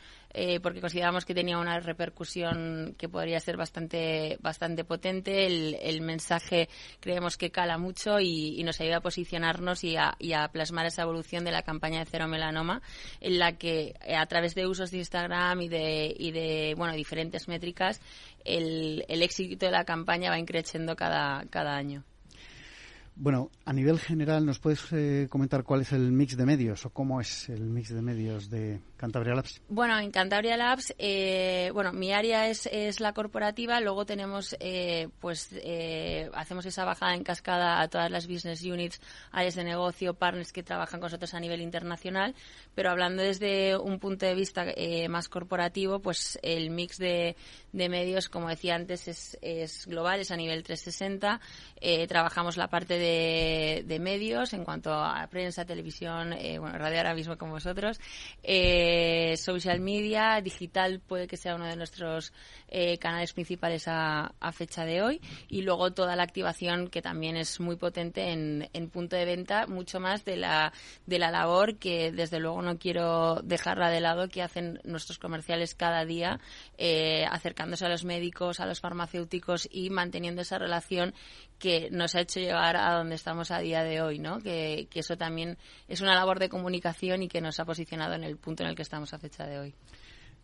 Porque 0.62 0.80
consideramos 0.80 1.24
que 1.24 1.34
tenía 1.34 1.58
una 1.58 1.78
repercusión 1.80 2.94
que 2.96 3.08
podría 3.08 3.38
ser 3.40 3.56
bastante 3.56 4.38
bastante 4.40 4.84
potente. 4.84 5.46
El, 5.46 5.76
el 5.80 6.00
mensaje 6.00 6.68
creemos 7.00 7.36
que 7.36 7.50
cala 7.50 7.78
mucho 7.78 8.20
y, 8.20 8.62
nos 8.64 8.80
ayuda 8.80 8.98
a 8.98 9.00
posicionarnos 9.00 9.84
y 9.84 9.96
a, 9.96 10.16
plasmar 10.52 10.86
esa 10.86 11.02
evolución 11.02 11.44
de 11.44 11.52
la 11.52 11.62
campaña 11.62 12.00
de 12.00 12.06
cero 12.06 12.28
melanoma, 12.28 12.82
en 13.20 13.38
la 13.38 13.52
que 13.52 13.94
eh, 14.06 14.16
a 14.16 14.26
través 14.26 14.54
de 14.54 14.66
usos 14.66 14.90
de 14.90 14.98
Instagram 14.98 15.60
y 15.62 15.68
de, 15.68 16.14
y 16.18 16.30
de 16.30 16.74
bueno, 16.76 16.94
diferentes 16.94 17.48
métricas, 17.48 18.00
el, 18.44 19.04
el 19.08 19.22
éxito 19.22 19.66
de 19.66 19.72
la 19.72 19.84
campaña 19.84 20.30
va 20.30 20.38
increciendo 20.38 20.96
cada, 20.96 21.44
cada 21.50 21.76
año. 21.76 22.04
Bueno, 23.14 23.50
a 23.66 23.72
nivel 23.74 23.98
general, 23.98 24.46
¿nos 24.46 24.58
puedes 24.58 24.90
eh, 24.92 25.26
comentar 25.28 25.64
cuál 25.64 25.82
es 25.82 25.92
el 25.92 26.12
mix 26.12 26.36
de 26.36 26.46
medios 26.46 26.86
o 26.86 26.90
cómo 26.90 27.20
es 27.20 27.50
el 27.50 27.68
mix 27.68 27.90
de 27.90 28.00
medios 28.00 28.48
de 28.48 28.80
Cantabria 29.02 29.34
Labs? 29.34 29.60
Bueno, 29.68 29.98
en 29.98 30.10
Cantabria 30.10 30.56
Labs, 30.56 30.94
eh, 30.96 31.70
bueno, 31.74 31.92
mi 31.92 32.12
área 32.12 32.48
es, 32.48 33.00
la 33.00 33.12
corporativa, 33.12 33.80
luego 33.80 34.06
tenemos, 34.06 34.56
eh, 34.60 35.08
pues, 35.20 35.50
hacemos 36.32 36.64
esa 36.66 36.84
bajada 36.84 37.14
en 37.14 37.24
cascada 37.24 37.80
a 37.80 37.88
todas 37.88 38.10
las 38.10 38.28
business 38.28 38.62
units, 38.62 39.00
áreas 39.32 39.56
de 39.56 39.64
negocio, 39.64 40.14
partners 40.14 40.52
que 40.52 40.62
trabajan 40.62 41.00
con 41.00 41.08
nosotros 41.08 41.34
a 41.34 41.40
nivel 41.40 41.60
internacional, 41.60 42.34
pero 42.74 42.90
hablando 42.90 43.22
desde 43.22 43.76
un 43.76 43.98
punto 43.98 44.24
de 44.24 44.34
vista 44.34 44.66
más 45.08 45.28
corporativo, 45.28 46.00
pues 46.00 46.38
el 46.42 46.70
mix 46.70 46.98
de, 46.98 47.36
medios, 47.72 48.28
como 48.28 48.48
decía 48.48 48.76
antes, 48.76 49.08
es, 49.42 49.86
global, 49.86 50.20
es 50.20 50.30
a 50.30 50.36
nivel 50.36 50.62
360, 50.62 51.40
trabajamos 52.06 52.56
la 52.56 52.68
parte 52.68 52.98
de 52.98 53.98
medios 53.98 54.52
en 54.52 54.64
cuanto 54.64 54.92
a 54.92 55.26
prensa, 55.28 55.64
televisión, 55.64 56.32
eh, 56.32 56.58
bueno, 56.58 56.78
radio 56.78 56.98
ahora 56.98 57.14
mismo 57.14 57.36
con 57.36 57.50
vosotros, 57.50 58.00
eh, 58.42 58.91
social 59.36 59.80
media, 59.80 60.40
digital 60.40 61.00
puede 61.00 61.26
que 61.26 61.36
sea 61.36 61.54
uno 61.54 61.66
de 61.66 61.76
nuestros 61.76 62.32
eh, 62.68 62.98
canales 62.98 63.32
principales 63.32 63.84
a, 63.86 64.32
fecha 64.52 64.84
de 64.84 65.02
hoy 65.02 65.20
y 65.48 65.62
luego 65.62 65.92
toda 65.92 66.14
la 66.14 66.22
activación 66.24 66.88
que 66.88 67.00
también 67.00 67.36
es 67.36 67.58
muy 67.58 67.76
potente 67.76 68.30
en, 68.32 68.90
punto 68.90 69.16
de 69.16 69.24
venta, 69.24 69.66
mucho 69.66 69.98
más 69.98 70.24
de 70.24 70.36
la, 70.36 70.72
de 71.06 71.18
la 71.18 71.30
labor 71.30 71.76
que 71.76 72.12
desde 72.12 72.38
luego 72.38 72.60
no 72.60 72.78
quiero 72.78 73.40
dejarla 73.42 73.88
de 73.88 74.00
lado 74.00 74.28
que 74.28 74.42
hacen 74.42 74.78
nuestros 74.84 75.18
comerciales 75.18 75.74
cada 75.74 76.04
día 76.04 76.38
acercándose 77.30 77.86
a 77.86 77.88
los 77.88 78.04
médicos, 78.04 78.60
a 78.60 78.66
los 78.66 78.80
farmacéuticos 78.80 79.68
y 79.70 79.90
manteniendo 79.90 80.42
esa 80.42 80.58
relación 80.58 81.14
que 81.62 81.90
nos 81.92 82.16
ha 82.16 82.20
hecho 82.22 82.40
llegar 82.40 82.76
a 82.76 82.94
donde 82.94 83.14
estamos 83.14 83.52
a 83.52 83.60
día 83.60 83.84
de 83.84 84.02
hoy, 84.02 84.18
¿no? 84.18 84.40
Que, 84.40 84.88
eso 84.94 85.16
también 85.16 85.58
es 85.86 86.00
una 86.00 86.14
labor 86.14 86.40
de 86.40 86.48
comunicación 86.48 87.22
y 87.22 87.28
que 87.28 87.40
nos 87.40 87.60
ha 87.60 87.64
posicionado 87.64 88.14
en 88.14 88.24
el 88.24 88.36
punto 88.36 88.64
en 88.64 88.70
el 88.70 88.74
que 88.74 88.81
estamos 88.82 89.14
a 89.14 89.18
fecha 89.18 89.46
de 89.46 89.58
hoy. 89.58 89.74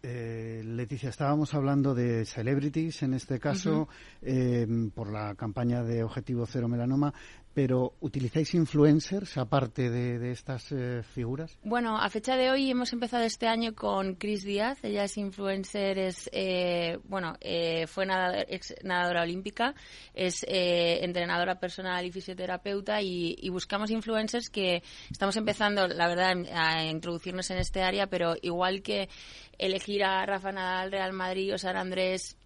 Eh, 0.01 0.63
Leticia, 0.65 1.09
estábamos 1.09 1.55
hablando 1.55 1.93
de 1.93 2.25
celebrities 2.25 3.03
en 3.03 3.15
este 3.15 3.41
caso, 3.41 3.89
eh, 4.23 4.65
por 4.95 5.11
la 5.11 5.35
campaña 5.35 5.83
de 5.83 6.05
Objetivo 6.05 6.47
Cero 6.47 6.69
Melanoma, 6.69 7.13
pero 7.59 7.95
¿utilizáis 7.99 8.55
influencers 8.55 9.37
aparte 9.37 9.91
de, 9.91 10.31
estas 10.31 10.71
eh, 10.71 11.03
figuras? 11.03 11.59
Bueno, 11.65 11.99
a 11.99 12.09
fecha 12.09 12.37
de 12.37 12.53
hoy 12.53 12.71
hemos 12.71 12.93
empezado 12.93 13.25
este 13.25 13.49
año 13.49 13.75
con 13.75 14.15
Chris 14.15 14.45
Díaz. 14.45 14.79
Ella 14.85 15.03
es 15.03 15.19
influencer, 15.19 15.99
es, 15.99 16.31
bueno, 17.03 17.37
fue 17.89 18.07
nadadora, 18.07 19.23
olímpica, 19.23 19.75
es 20.15 20.47
entrenadora 20.49 21.59
personal 21.59 22.07
y 22.07 22.13
fisioterapeuta 22.13 23.03
y, 23.03 23.35
y 23.37 23.49
buscamos 23.49 23.91
influencers 23.91 24.51
que 24.51 24.85
estamos 25.11 25.37
empezando, 25.37 25.89
la 25.89 26.07
verdad, 26.07 26.37
a 26.55 26.85
introducirnos 26.85 27.51
en 27.51 27.59
este 27.59 27.83
área, 27.83 28.07
pero 28.07 28.37
igual 28.41 28.83
que 28.83 29.09
elegir 29.59 30.05
a 30.05 30.25
Rafa 30.25 30.53
Nadal, 30.53 30.93
Real 30.93 31.13
Madrid 31.13 31.55
o 31.55 31.59
San 31.59 31.77
Andrés 31.77 32.38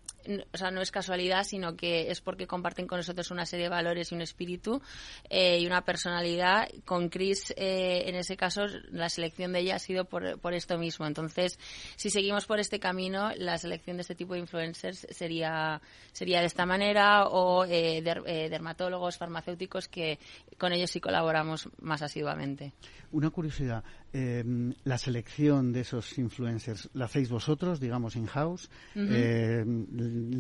o 0.53 0.57
sea, 0.57 0.71
no 0.71 0.81
es 0.81 0.91
casualidad, 0.91 1.45
sino 1.45 1.77
que 1.77 2.11
es 2.11 2.21
porque 2.21 2.47
comparten 2.47 2.87
con 2.87 2.99
nosotros 2.99 3.31
una 3.31 3.47
serie 3.47 3.65
de 3.65 3.71
valores 3.71 4.13
y 4.13 4.15
un 4.15 4.23
espíritu 4.23 4.81
eh, 5.29 5.59
y 5.61 5.67
una 5.67 5.83
personalidad. 5.83 6.69
Con 6.85 7.09
Chris, 7.09 7.53
eh, 7.57 8.05
en 8.07 8.15
ese 8.15 8.37
caso, 8.37 8.63
la 8.91 9.09
selección 9.09 9.53
de 9.53 9.61
ella 9.61 9.77
ha 9.77 9.79
sido 9.79 10.05
por, 10.05 10.39
por, 10.41 10.55
esto 10.55 10.79
mismo. 10.79 11.07
Entonces, 11.07 11.59
si 11.97 12.11
seguimos 12.11 12.47
por 12.47 12.61
este 12.61 12.79
camino, 12.79 13.31
la 13.37 13.59
selección 13.59 13.97
de 13.97 14.03
este 14.03 14.15
tipo 14.15 14.35
de 14.35 14.41
influencers 14.41 15.07
sería, 15.11 15.81
sería 16.13 16.41
de 16.41 16.47
esta 16.47 16.67
manera 16.67 17.27
o 17.27 17.65
eh, 17.65 18.03
dermatólogos, 18.03 19.19
farmacéuticos 19.19 19.89
que 19.89 20.19
con 20.59 20.73
ellos 20.73 20.91
sí 20.91 21.01
colaboramos 21.01 21.69
más 21.81 22.03
asiduamente. 22.03 22.73
Una 23.11 23.31
curiosidad, 23.31 23.85
la 24.13 24.99
selección 24.99 25.73
de 25.73 25.81
esos 25.81 26.19
influencers, 26.19 26.91
¿la 26.93 27.07
hacéis 27.07 27.31
vosotros, 27.31 27.81
digamos, 27.81 28.17
in-house? 28.17 28.71
¿Le 28.95 29.65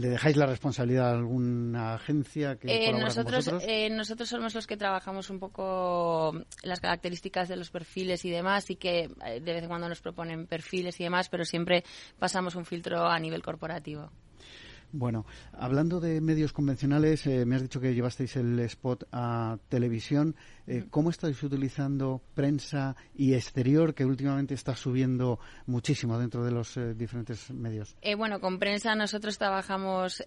dejáis 0.08 0.36
la 0.36 0.46
responsabilidad 0.46 1.10
a 1.10 1.18
alguna 1.18 1.94
agencia 1.94 2.56
que 2.56 2.88
eh, 2.88 2.92
nosotros, 2.92 3.50
eh, 3.62 3.88
nosotros 3.90 4.28
somos 4.28 4.54
los 4.54 4.66
que 4.66 4.76
trabajamos 4.76 5.30
un 5.30 5.38
poco 5.38 6.34
las 6.62 6.80
características 6.80 7.48
de 7.48 7.56
los 7.56 7.70
perfiles 7.70 8.24
y 8.24 8.30
demás, 8.30 8.68
y 8.70 8.76
que 8.76 9.10
eh, 9.24 9.40
de 9.40 9.52
vez 9.52 9.62
en 9.62 9.68
cuando 9.68 9.88
nos 9.88 10.00
proponen 10.00 10.46
perfiles 10.46 11.00
y 11.00 11.04
demás, 11.04 11.28
pero 11.28 11.44
siempre 11.44 11.84
pasamos 12.18 12.54
un 12.54 12.64
filtro 12.64 13.06
a 13.06 13.18
nivel 13.18 13.42
corporativo. 13.42 14.10
Bueno, 14.94 15.24
hablando 15.54 16.00
de 16.00 16.20
medios 16.20 16.52
convencionales, 16.52 17.26
eh, 17.26 17.46
me 17.46 17.56
has 17.56 17.62
dicho 17.62 17.80
que 17.80 17.94
llevasteis 17.94 18.36
el 18.36 18.58
spot 18.60 19.04
a 19.10 19.56
televisión. 19.70 20.36
Eh, 20.66 20.84
¿Cómo 20.90 21.10
estáis 21.10 21.42
utilizando 21.42 22.20
prensa 22.34 22.96
y 23.14 23.34
exterior, 23.34 23.94
que 23.94 24.04
últimamente 24.04 24.54
está 24.54 24.74
subiendo 24.76 25.38
muchísimo 25.66 26.18
dentro 26.18 26.44
de 26.44 26.50
los 26.50 26.76
eh, 26.76 26.94
diferentes 26.94 27.50
medios? 27.50 27.96
bueno, 28.16 28.40
con 28.40 28.58
prensa 28.58 28.94
nosotros 28.94 29.38
trabajamos, 29.38 30.22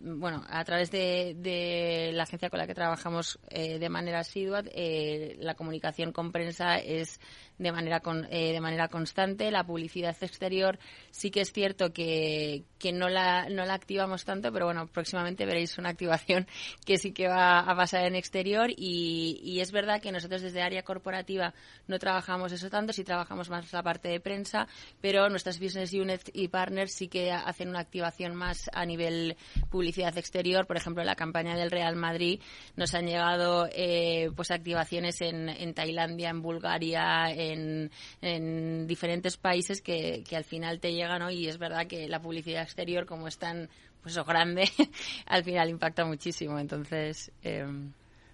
bueno, 0.00 0.42
a 0.48 0.64
través 0.64 0.90
de, 0.90 2.10
la 2.12 2.22
agencia 2.22 2.50
con 2.50 2.58
la 2.58 2.66
que 2.66 2.74
trabajamos 2.74 3.38
de 3.50 3.88
manera 3.88 4.20
asidua, 4.20 4.62
la 4.62 5.54
comunicación 5.54 6.12
con 6.12 6.32
prensa 6.32 6.76
es 6.76 7.20
de 7.58 7.72
manera, 7.72 8.00
de 8.00 8.60
manera 8.60 8.88
constante. 8.88 9.50
La 9.50 9.64
publicidad 9.64 10.16
exterior 10.20 10.78
sí 11.10 11.30
que 11.30 11.42
es 11.42 11.52
cierto 11.52 11.92
que, 11.92 12.64
que 12.78 12.92
no 12.92 13.08
la 13.08 13.46
la 13.66 13.74
activamos 13.74 14.24
tanto, 14.24 14.52
pero 14.52 14.66
bueno, 14.66 14.86
próximamente 14.86 15.44
veréis 15.44 15.76
una 15.78 15.90
activación 15.90 16.46
que 16.86 16.98
sí 16.98 17.12
que 17.12 17.28
va 17.28 17.60
a 17.60 17.76
pasar 17.76 18.04
en 18.06 18.14
exterior 18.14 18.70
y, 18.70 19.35
y 19.42 19.60
es 19.60 19.72
verdad 19.72 20.00
que 20.00 20.12
nosotros 20.12 20.42
desde 20.42 20.62
área 20.62 20.82
corporativa 20.82 21.54
no 21.86 21.98
trabajamos 21.98 22.52
eso 22.52 22.70
tanto, 22.70 22.92
sí 22.92 23.04
trabajamos 23.04 23.50
más 23.50 23.72
la 23.72 23.82
parte 23.82 24.08
de 24.08 24.20
prensa, 24.20 24.66
pero 25.00 25.28
nuestras 25.28 25.58
business 25.58 25.92
units 25.92 26.30
y 26.32 26.48
partners 26.48 26.92
sí 26.92 27.08
que 27.08 27.32
hacen 27.32 27.68
una 27.68 27.80
activación 27.80 28.34
más 28.34 28.70
a 28.72 28.84
nivel 28.84 29.36
publicidad 29.70 30.16
exterior. 30.18 30.66
Por 30.66 30.76
ejemplo, 30.76 31.02
en 31.02 31.06
la 31.06 31.16
campaña 31.16 31.56
del 31.56 31.70
Real 31.70 31.96
Madrid 31.96 32.40
nos 32.76 32.94
han 32.94 33.06
llegado 33.06 33.68
eh, 33.72 34.30
pues 34.34 34.50
activaciones 34.50 35.20
en, 35.20 35.48
en, 35.48 35.74
Tailandia, 35.74 36.30
en 36.30 36.42
Bulgaria, 36.42 37.30
en, 37.30 37.90
en 38.20 38.86
diferentes 38.86 39.36
países 39.36 39.80
que, 39.80 40.24
que, 40.28 40.36
al 40.36 40.44
final 40.44 40.80
te 40.80 40.92
llegan 40.92 41.20
¿no? 41.20 41.30
y 41.30 41.48
es 41.48 41.58
verdad 41.58 41.86
que 41.86 42.08
la 42.08 42.20
publicidad 42.20 42.62
exterior 42.62 43.06
como 43.06 43.28
están 43.28 43.68
pues 44.02 44.14
eso, 44.14 44.24
grande, 44.24 44.70
al 45.26 45.42
final 45.42 45.68
impacta 45.68 46.04
muchísimo. 46.04 46.58
Entonces. 46.58 47.32
Em, 47.42 47.92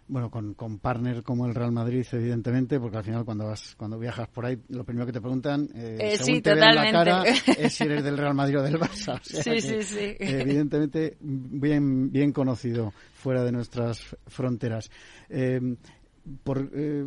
bueno, 0.08 0.30
con, 0.30 0.54
con 0.54 0.78
partner 0.78 1.22
como 1.22 1.46
el 1.46 1.54
Real 1.54 1.72
Madrid, 1.72 2.04
evidentemente, 2.12 2.78
porque 2.78 2.98
al 2.98 3.04
final 3.04 3.24
cuando 3.24 3.46
vas, 3.46 3.74
cuando 3.76 3.98
viajas 3.98 4.28
por 4.28 4.46
ahí, 4.46 4.58
lo 4.68 4.84
primero 4.84 5.06
que 5.06 5.12
te 5.12 5.20
preguntan, 5.20 5.68
eh, 5.74 5.98
eh 6.00 6.18
según 6.18 6.42
te 6.42 6.50
ven 6.54 6.74
la 6.74 6.90
cara, 6.90 7.24
es 7.58 7.74
si 7.74 7.84
eres 7.84 8.04
del 8.04 8.18
Real 8.18 8.34
Madrid 8.34 8.58
o 8.58 8.62
del 8.62 8.78
Barça. 8.78 9.20
sí, 9.22 9.60
sí, 9.60 9.82
sí. 9.82 10.16
Evidentemente, 10.18 11.16
bien, 11.20 12.10
bien 12.10 12.32
conocido 12.32 12.92
fuera 13.14 13.44
de 13.44 13.52
nuestras 13.52 14.16
fronteras. 14.26 14.90
Em, 15.28 15.76
por, 16.44 16.70
eh, 16.74 17.06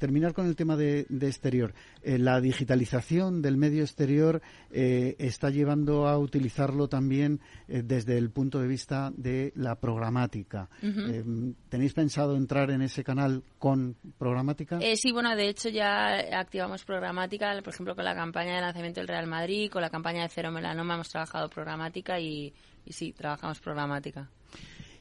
terminar 0.00 0.32
con 0.32 0.46
el 0.46 0.56
tema 0.56 0.76
de, 0.76 1.06
exterior. 1.20 1.72
Eh, 2.02 2.18
la 2.18 2.40
digitalización 2.40 3.42
del 3.42 3.56
medio 3.56 3.82
exterior 3.82 4.42
eh, 4.72 5.14
está 5.18 5.50
llevando 5.50 6.08
a 6.08 6.18
utilizarlo 6.18 6.88
también 6.88 7.40
eh, 7.68 7.82
desde 7.84 8.18
el 8.18 8.30
punto 8.30 8.58
de 8.58 8.66
vista 8.66 9.12
de 9.14 9.52
la 9.54 9.76
programática. 9.76 10.68
¿Tenéis 11.68 11.92
pensado 11.92 12.34
entrar 12.34 12.70
en 12.70 12.82
ese 12.82 13.04
canal 13.04 13.44
con 13.58 13.94
programática? 14.18 14.80
sí, 14.96 15.12
bueno, 15.12 15.36
de 15.36 15.48
hecho 15.48 15.68
ya 15.68 16.38
activamos 16.38 16.84
programática, 16.84 17.52
por 17.62 17.74
ejemplo, 17.74 17.94
con 17.94 18.04
la 18.04 18.14
campaña 18.14 18.56
de 18.56 18.62
lanzamiento 18.62 19.00
del 19.00 19.08
Real 19.08 19.26
Madrid, 19.26 19.70
con 19.70 19.82
la 19.82 19.90
campaña 19.90 20.22
de 20.22 20.30
Cero 20.30 20.50
Melanoma 20.50 20.94
hemos 20.94 21.10
trabajado 21.10 21.48
programática 21.50 22.18
y, 22.18 22.54
y 22.86 22.92
sí, 22.92 23.12
trabajamos 23.12 23.60
programática. 23.60 24.30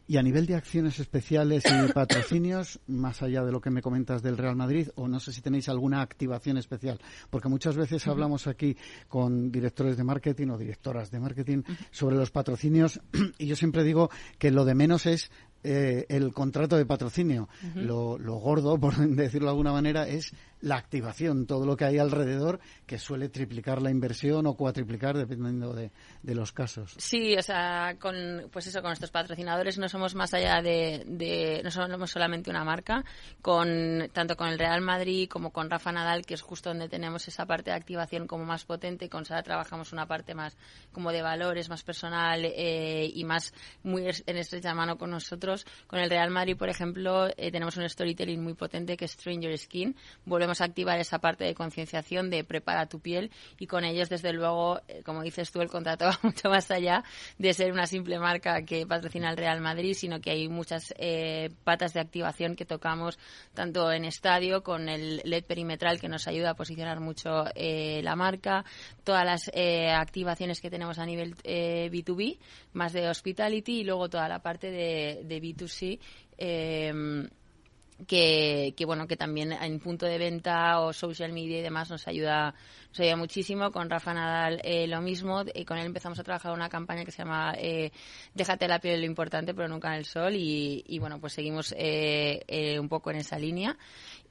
Y 0.10 0.18
a 0.18 0.24
nivel 0.24 0.48
de 0.48 0.56
acciones 0.56 1.00
especiales 1.00 1.64
y 1.68 1.94
patrocinios, 1.94 2.80
más 2.88 3.22
allá 3.22 3.44
de 3.44 3.52
lo 3.52 3.62
que 3.62 3.70
me 3.70 3.84
comentas 3.84 4.24
del 4.24 4.38
Real 4.38 4.56
Madrid, 4.56 4.90
o 4.96 5.08
no 5.08 5.20
sé 5.20 5.32
si 5.32 5.42
tenéis 5.42 5.70
alguna 5.70 6.02
activación 6.02 6.58
especial, 6.58 7.00
porque 7.30 7.48
muchas 7.48 7.76
veces 7.76 8.08
hablamos 8.08 8.48
aquí 8.48 8.76
con 9.08 9.52
directores 9.52 9.98
de 9.98 10.04
marketing 10.04 10.48
o 10.48 10.58
directoras 10.58 11.12
de 11.12 11.20
marketing 11.20 11.62
sobre 11.92 12.16
los 12.16 12.32
patrocinios 12.32 13.00
y 13.38 13.46
yo 13.46 13.56
siempre 13.56 13.84
digo 13.84 14.10
que 14.40 14.50
lo 14.50 14.66
de 14.66 14.74
menos 14.74 15.06
es 15.06 15.30
eh, 15.64 16.08
el 16.10 16.34
contrato 16.34 16.76
de 16.76 16.88
patrocinio. 16.88 17.48
lo, 17.76 18.18
lo, 18.18 18.38
gordo, 18.38 18.78
por 18.80 18.96
decirlo 18.98 19.46
de 19.46 19.52
alguna 19.52 19.74
manera, 19.74 20.08
es 20.08 20.34
la 20.62 20.76
activación, 20.76 21.46
todo 21.46 21.66
lo 21.66 21.78
que 21.78 21.86
hay 21.86 21.98
alrededor, 21.98 22.60
que 22.86 22.98
suele 22.98 23.30
triplicar 23.30 23.82
la 23.82 23.92
inversión 23.92 24.46
o 24.46 24.56
cuatriplicar, 24.56 25.18
dependiendo 25.18 25.74
de, 25.74 25.92
los 26.24 26.52
casos. 26.52 26.96
Sí, 26.98 27.36
o 27.38 27.42
sea, 27.42 27.96
con, 28.00 28.50
pues 28.52 28.68
eso, 28.68 28.82
con 28.82 28.90
nuestros 28.90 29.12
patrocinadores 29.12 29.78
no 29.78 29.90
somos 29.90 30.16
más 30.16 30.34
allá 30.34 30.62
de, 30.62 31.62
no 31.64 31.72
somos 31.72 32.12
solamente 32.12 32.50
una 32.50 32.64
marca, 32.64 33.04
con, 33.42 34.10
tanto 34.14 34.36
con 34.36 34.50
el 34.50 34.60
Real 34.60 34.82
Madrid 34.82 35.28
como 35.30 35.52
con 35.52 35.70
Rafa 35.70 35.92
Nadal, 35.92 36.26
que 36.26 36.34
es 36.34 36.42
justo 36.42 36.70
donde 36.70 36.90
tenemos 36.90 37.28
esa 37.28 37.46
parte 37.46 37.72
de 37.72 37.78
activación 37.78 38.28
como 38.28 38.46
más 38.46 38.66
potente, 38.66 39.10
con 39.10 39.26
Sara 39.26 39.44
trabajamos 39.44 39.94
una 39.94 40.06
parte 40.06 40.36
más 40.36 40.58
como 40.92 41.12
de 41.12 41.22
valores, 41.22 41.70
más 41.70 41.84
personal 41.84 42.44
eh, 42.46 43.10
y 43.14 43.24
más 43.24 43.54
muy 43.84 44.04
en 44.04 44.38
estrecha 44.38 44.74
mano 44.74 44.98
con 44.98 45.10
nosotros. 45.10 45.66
Con 45.88 46.00
el 46.00 46.10
Real 46.10 46.30
Madrid, 46.30 46.58
por 46.58 46.70
ejemplo, 46.70 47.28
eh, 47.38 47.52
tenemos 47.52 47.78
un 47.78 47.88
storytelling 47.88 48.42
muy 48.42 48.54
potente 48.54 48.98
que 48.98 49.06
es 49.06 49.12
Stranger 49.12 49.58
Skin. 49.58 49.96
Volvemos 50.26 50.49
activar 50.62 51.00
esa 51.00 51.20
parte 51.20 51.44
de 51.44 51.56
concienciación 51.56 52.30
de 52.30 52.44
prepara 52.44 52.88
tu 52.88 53.00
piel 53.00 53.32
y 53.58 53.68
con 53.68 53.84
ellos, 53.84 54.10
desde 54.10 54.34
luego, 54.34 54.82
eh, 54.88 55.02
como 55.04 55.22
dices 55.22 55.52
tú, 55.52 55.62
el 55.62 55.70
contrato 55.70 56.06
va 56.10 56.20
mucho 56.24 56.50
más 56.50 56.70
allá 56.72 57.04
de 57.38 57.54
ser 57.54 57.72
una 57.72 57.86
simple 57.86 58.20
marca 58.20 58.64
que 58.64 58.86
patrocina 58.86 59.30
el 59.30 59.38
Real 59.38 59.62
Madrid, 59.62 59.94
sino 59.94 60.20
que 60.20 60.32
hay 60.32 60.50
muchas 60.50 60.94
eh, 60.98 61.50
patas 61.64 61.94
de 61.94 62.02
activación 62.02 62.56
que 62.56 62.66
tocamos 62.66 63.18
tanto 63.54 63.92
en 63.92 64.06
estadio 64.06 64.64
con 64.64 64.90
el 64.90 65.22
LED 65.24 65.46
perimetral 65.46 66.00
que 66.00 66.10
nos 66.10 66.28
ayuda 66.28 66.52
a 66.52 66.56
posicionar 66.56 67.00
mucho 67.00 67.46
eh, 67.56 68.02
la 68.04 68.16
marca, 68.16 68.66
todas 69.04 69.26
las 69.26 69.52
activaciones 69.96 70.62
que 70.62 70.70
tenemos 70.70 71.00
a 71.00 71.06
nivel 71.06 71.36
B2B, 71.36 72.38
más 72.74 72.94
de 72.94 73.08
hospitality 73.10 73.80
y 73.80 73.84
luego 73.84 74.10
toda 74.10 74.28
la 74.28 74.40
parte 74.40 74.72
de, 74.72 75.22
de 75.24 75.42
B2C 75.42 76.00
que, 78.08 78.74
que, 78.78 78.86
bueno 78.86 79.08
que 79.08 79.18
también 79.18 79.52
en 79.52 79.80
punto 79.80 80.06
de 80.06 80.18
venta 80.18 80.80
o 80.80 80.94
social 80.94 81.34
media 81.34 81.60
y 81.60 81.62
demás 81.62 81.90
nos 81.90 82.08
ayuda 82.08 82.54
nos 82.90 83.00
ayuda 83.00 83.16
muchísimo. 83.18 83.72
Con 83.72 83.90
Rafa 83.90 84.14
Nadal 84.14 84.62
eh, 84.64 84.88
lo 84.88 85.02
mismo. 85.02 85.44
Eh, 85.54 85.66
con 85.66 85.78
él 85.78 85.86
empezamos 85.86 86.20
a 86.20 86.24
trabajar 86.24 86.54
una 86.54 86.70
campaña 86.70 87.06
que 87.06 87.12
se 87.12 87.20
llama 87.20 87.54
eh, 87.58 87.92
déjate 88.34 88.68
la 88.68 88.80
piel 88.80 89.02
lo 89.02 89.06
importante 89.06 89.54
pero 89.54 89.68
nunca 89.68 89.90
en 89.90 89.96
el 89.96 90.06
sol. 90.06 90.36
Y, 90.36 90.84
y 90.88 91.00
bueno 91.00 91.20
pues 91.20 91.34
seguimos 91.34 91.74
eh, 91.78 92.44
eh, 92.48 92.80
un 92.80 92.90
poco 92.90 93.12
en 93.12 93.18
esa 93.18 93.38
línea 93.38 93.78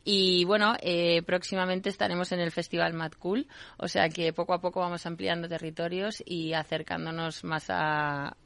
y 0.04 0.44
bueno, 0.44 0.74
eh, 0.80 1.22
próximamente 1.22 1.88
estaremos 1.88 2.32
en 2.32 2.40
el 2.40 2.50
Festival 2.50 2.94
Mad 2.94 3.12
Cool, 3.18 3.46
o 3.76 3.88
sea 3.88 4.08
que 4.08 4.32
poco 4.32 4.54
a 4.54 4.60
poco 4.60 4.80
vamos 4.80 5.04
ampliando 5.06 5.48
territorios 5.48 6.22
y 6.24 6.52
acercándonos 6.54 7.44
más 7.44 7.66
a, 7.68 8.36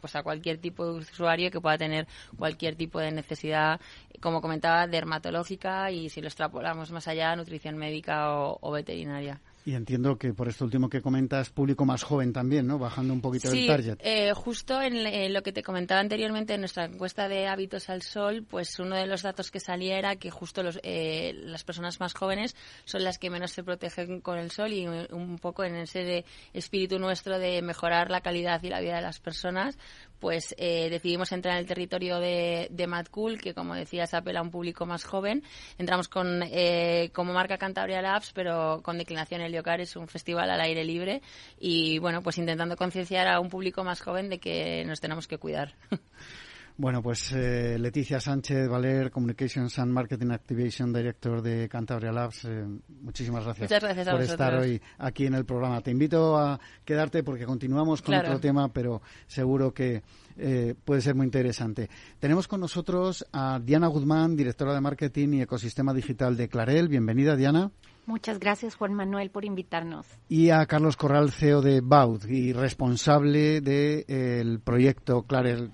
pues 0.00 0.16
a 0.16 0.22
cualquier 0.22 0.58
tipo 0.58 0.84
de 0.86 0.98
usuario 0.98 1.50
que 1.50 1.60
pueda 1.60 1.78
tener 1.78 2.06
cualquier 2.38 2.76
tipo 2.76 3.00
de 3.00 3.10
necesidad, 3.10 3.80
como 4.20 4.40
comentaba, 4.40 4.86
dermatológica 4.86 5.90
y 5.90 6.08
si 6.10 6.20
lo 6.20 6.28
extrapolamos 6.28 6.90
más 6.90 7.08
allá, 7.08 7.34
nutrición 7.34 7.76
médica 7.76 8.32
o 8.32 8.70
veterinaria. 8.70 9.40
Y 9.64 9.74
entiendo 9.74 10.16
que 10.16 10.32
por 10.32 10.48
esto 10.48 10.64
último 10.64 10.88
que 10.88 11.02
comentas, 11.02 11.50
público 11.50 11.84
más 11.84 12.02
joven 12.02 12.32
también, 12.32 12.66
¿no? 12.66 12.78
Bajando 12.78 13.12
un 13.12 13.20
poquito 13.20 13.50
el 13.52 13.66
target. 13.66 13.98
Eh, 14.00 14.32
justo 14.34 14.80
en, 14.80 15.32
lo 15.32 15.42
que 15.42 15.52
te 15.52 15.62
comentaba 15.62 16.00
anteriormente, 16.00 16.54
en 16.54 16.60
nuestra 16.60 16.86
encuesta 16.86 17.28
de 17.28 17.46
hábitos 17.46 17.90
al 17.90 18.02
sol, 18.02 18.44
pues 18.48 18.78
uno 18.78 18.96
de 18.96 19.06
los 19.06 19.22
datos 19.22 19.50
que 19.50 19.60
salía 19.60 19.98
era 19.98 20.16
que 20.16 20.30
justo 20.30 20.62
los, 20.62 20.80
eh, 20.82 21.34
las 21.44 21.64
personas 21.64 22.00
más 22.00 22.14
jóvenes 22.14 22.56
son 22.84 23.04
las 23.04 23.18
que 23.18 23.28
menos 23.28 23.50
se 23.50 23.62
protegen 23.62 24.20
con 24.20 24.38
el 24.38 24.50
sol 24.50 24.72
y 24.72 24.86
un 24.86 25.38
poco 25.38 25.62
en 25.64 25.76
ese 25.76 26.24
espíritu 26.54 26.98
nuestro 26.98 27.38
de 27.38 27.60
mejorar 27.60 28.10
la 28.10 28.22
calidad 28.22 28.62
y 28.62 28.70
la 28.70 28.80
vida 28.80 28.96
de 28.96 29.02
las 29.02 29.20
personas, 29.20 29.78
pues 30.20 30.54
eh, 30.58 30.88
decidimos 30.90 31.32
entrar 31.32 31.54
en 31.54 31.60
el 31.60 31.66
territorio 31.66 32.20
de, 32.20 32.68
de 32.70 32.86
Mad 32.86 33.06
Cool, 33.06 33.40
que 33.40 33.54
como 33.54 33.74
decías 33.74 34.14
apela 34.14 34.40
a 34.40 34.42
un 34.42 34.50
público 34.50 34.86
más 34.86 35.04
joven. 35.04 35.42
Entramos 35.78 36.08
con 36.08 36.42
eh, 36.44 37.10
como 37.12 37.32
marca 37.32 37.58
Cantabria 37.58 38.02
Labs, 38.02 38.32
pero 38.32 38.82
con 38.82 38.98
declinación 38.98 39.40
Heliocar 39.40 39.80
es 39.80 39.96
un 39.96 40.06
festival 40.06 40.50
al 40.50 40.60
aire 40.60 40.84
libre 40.84 41.22
y 41.58 41.98
bueno, 41.98 42.22
pues 42.22 42.38
intentando 42.38 42.76
concienciar 42.76 43.26
a 43.26 43.40
un 43.40 43.48
público 43.48 43.82
más 43.82 44.00
joven 44.00 44.28
de 44.28 44.38
que 44.38 44.84
nos 44.86 45.00
tenemos 45.00 45.26
que 45.26 45.38
cuidar. 45.38 45.74
Bueno, 46.80 47.02
pues 47.02 47.30
eh, 47.32 47.76
Leticia 47.78 48.20
Sánchez 48.20 48.66
Valer, 48.66 49.10
Communications 49.10 49.78
and 49.78 49.92
Marketing 49.92 50.30
Activation 50.30 50.90
Director 50.94 51.42
de 51.42 51.68
Cantabria 51.68 52.10
Labs, 52.10 52.46
eh, 52.46 52.64
muchísimas 53.02 53.44
gracias, 53.44 53.70
por 54.10 54.22
estar 54.22 54.54
hoy 54.54 54.80
aquí 54.96 55.26
en 55.26 55.34
el 55.34 55.44
programa. 55.44 55.82
Te 55.82 55.90
invito 55.90 56.38
a 56.38 56.58
quedarte 56.82 57.22
porque 57.22 57.44
continuamos 57.44 58.00
con 58.00 58.14
otro 58.14 58.40
tema, 58.40 58.72
pero 58.72 59.02
seguro 59.26 59.74
que 59.74 60.02
eh, 60.38 60.74
puede 60.82 61.02
ser 61.02 61.14
muy 61.14 61.26
interesante. 61.26 61.90
Tenemos 62.18 62.48
con 62.48 62.60
nosotros 62.60 63.26
a 63.30 63.60
Diana 63.62 63.88
Guzmán, 63.88 64.34
directora 64.34 64.72
de 64.72 64.80
Marketing 64.80 65.34
y 65.34 65.42
Ecosistema 65.42 65.92
Digital 65.92 66.34
de 66.34 66.48
Clarel. 66.48 66.88
Bienvenida, 66.88 67.36
Diana. 67.36 67.70
Muchas 68.10 68.40
gracias, 68.40 68.74
Juan 68.74 68.92
Manuel, 68.92 69.30
por 69.30 69.44
invitarnos. 69.44 70.04
Y 70.28 70.50
a 70.50 70.66
Carlos 70.66 70.96
Corral, 70.96 71.30
CEO 71.30 71.62
de 71.62 71.80
Baud 71.80 72.24
y 72.26 72.52
responsable 72.52 73.60
del 73.60 74.58
proyecto 74.58 75.22
Clarel, 75.22 75.70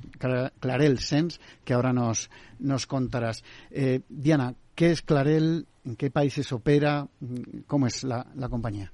Clarel 0.60 0.98
Sense, 0.98 1.40
que 1.64 1.72
ahora 1.72 1.94
nos, 1.94 2.28
nos 2.58 2.86
contarás. 2.86 3.42
Eh, 3.70 4.02
Diana, 4.10 4.54
¿qué 4.74 4.90
es 4.90 5.00
Clarel? 5.00 5.66
¿En 5.86 5.96
qué 5.96 6.10
países 6.10 6.52
opera? 6.52 7.08
¿Cómo 7.66 7.86
es 7.86 8.04
la 8.04 8.48
compañía? 8.50 8.92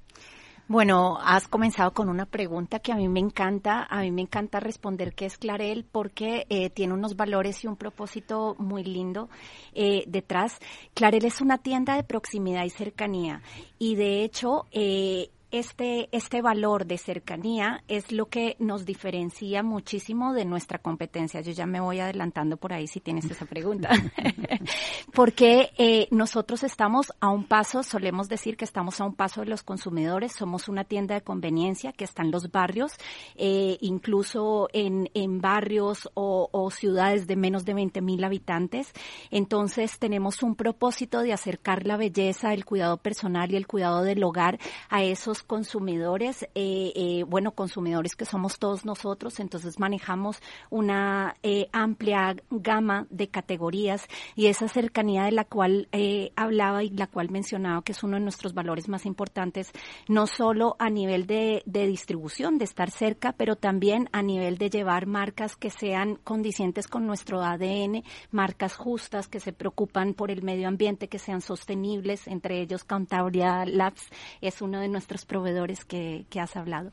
Bueno, 0.69 1.19
has 1.21 1.49
comenzado 1.49 1.93
con 1.93 2.07
una 2.07 2.25
pregunta 2.25 2.79
que 2.79 2.93
a 2.93 2.95
mí 2.95 3.09
me 3.09 3.19
encanta. 3.19 3.85
A 3.89 4.01
mí 4.01 4.11
me 4.11 4.21
encanta 4.21 4.61
responder 4.61 5.13
qué 5.13 5.25
es 5.25 5.37
Clarel 5.37 5.83
porque 5.83 6.45
eh, 6.49 6.69
tiene 6.69 6.93
unos 6.93 7.17
valores 7.17 7.63
y 7.63 7.67
un 7.67 7.75
propósito 7.75 8.55
muy 8.57 8.85
lindo 8.85 9.29
eh, 9.73 10.05
detrás. 10.07 10.59
Clarel 10.93 11.25
es 11.25 11.41
una 11.41 11.57
tienda 11.57 11.95
de 11.95 12.03
proximidad 12.03 12.63
y 12.63 12.69
cercanía 12.69 13.41
y 13.77 13.95
de 13.95 14.23
hecho 14.23 14.65
eh, 14.71 15.31
este, 15.53 16.09
este 16.11 16.41
valor 16.41 16.87
de 16.87 16.97
cercanía 16.97 17.83
es 17.87 18.11
lo 18.11 18.25
que 18.25 18.55
nos 18.57 18.85
diferencia 18.85 19.61
muchísimo 19.61 20.33
de 20.33 20.45
nuestra 20.45 20.79
competencia. 20.79 21.41
Yo 21.41 21.51
ya 21.51 21.67
me 21.67 21.79
voy 21.79 21.99
adelantando 21.99 22.57
por 22.57 22.73
ahí 22.73 22.87
si 22.87 22.99
tienes 22.99 23.29
esa 23.29 23.45
pregunta. 23.45 23.89
Porque 25.13 25.69
eh, 25.77 26.07
nosotros 26.09 26.63
estamos 26.63 27.13
a 27.19 27.29
un 27.29 27.43
paso, 27.43 27.83
solemos 27.83 28.29
decir 28.29 28.57
que 28.57 28.65
estamos 28.65 28.99
a 28.99 29.05
un 29.05 29.13
paso 29.13 29.41
de 29.41 29.47
los 29.47 29.61
consumidores, 29.61 30.33
somos 30.33 30.67
una 30.67 30.85
tienda 30.85 31.13
de 31.13 31.21
conveniencia 31.21 31.91
que 31.91 32.03
está 32.03 32.23
en 32.23 32.31
los 32.31 32.51
barrios, 32.51 32.93
eh, 33.35 33.77
incluso 33.81 34.69
en, 34.73 35.11
en 35.13 35.39
barrios 35.39 36.09
o, 36.15 36.49
o, 36.51 36.71
ciudades 36.71 37.27
de 37.27 37.35
menos 37.35 37.63
de 37.63 37.75
20 37.75 38.01
mil 38.01 38.23
habitantes. 38.23 38.91
Entonces 39.29 39.99
tenemos 39.99 40.41
un 40.41 40.55
propósito 40.55 41.21
de 41.21 41.31
acercar 41.31 41.85
la 41.85 41.95
belleza, 41.95 42.55
el 42.55 42.65
cuidado 42.65 42.97
personal 42.97 43.51
y 43.51 43.55
el 43.55 43.67
cuidado 43.67 44.01
del 44.01 44.23
hogar 44.23 44.57
a 44.89 45.03
esos 45.03 45.42
consumidores, 45.43 46.43
eh, 46.55 46.91
eh, 46.95 47.23
bueno, 47.27 47.51
consumidores 47.51 48.15
que 48.15 48.25
somos 48.25 48.59
todos 48.59 48.85
nosotros, 48.85 49.39
entonces 49.39 49.79
manejamos 49.79 50.41
una 50.69 51.35
eh, 51.43 51.67
amplia 51.71 52.35
gama 52.49 53.07
de 53.09 53.27
categorías 53.27 54.07
y 54.35 54.47
esa 54.47 54.67
cercanía 54.67 55.23
de 55.23 55.31
la 55.31 55.45
cual 55.45 55.87
hablaba 56.35 56.83
y 56.83 56.89
la 56.89 57.07
cual 57.07 57.29
mencionaba 57.29 57.83
que 57.83 57.91
es 57.91 58.03
uno 58.03 58.17
de 58.17 58.23
nuestros 58.23 58.53
valores 58.53 58.89
más 58.89 59.05
importantes, 59.05 59.71
no 60.07 60.27
solo 60.27 60.75
a 60.79 60.89
nivel 60.89 61.27
de, 61.27 61.63
de 61.65 61.87
distribución, 61.87 62.57
de 62.57 62.65
estar 62.65 62.91
cerca, 62.91 63.33
pero 63.33 63.55
también 63.55 64.09
a 64.11 64.21
nivel 64.21 64.57
de 64.57 64.69
llevar 64.69 65.05
marcas 65.05 65.55
que 65.55 65.69
sean 65.69 66.15
condicientes 66.23 66.87
con 66.87 67.05
nuestro 67.05 67.41
ADN, 67.41 68.03
marcas 68.31 68.75
justas 68.75 69.27
que 69.27 69.39
se 69.39 69.53
preocupan 69.53 70.13
por 70.13 70.31
el 70.31 70.43
medio 70.43 70.67
ambiente, 70.67 71.07
que 71.07 71.19
sean 71.19 71.41
sostenibles, 71.41 72.27
entre 72.27 72.61
ellos 72.61 72.83
Cantabria 72.83 73.65
Labs 73.65 74.09
es 74.41 74.61
uno 74.61 74.79
de 74.79 74.87
nuestros 74.87 75.25
proveedores 75.33 75.83
que, 75.83 76.27
que 76.29 76.39
has 76.39 76.55
hablado. 76.55 76.91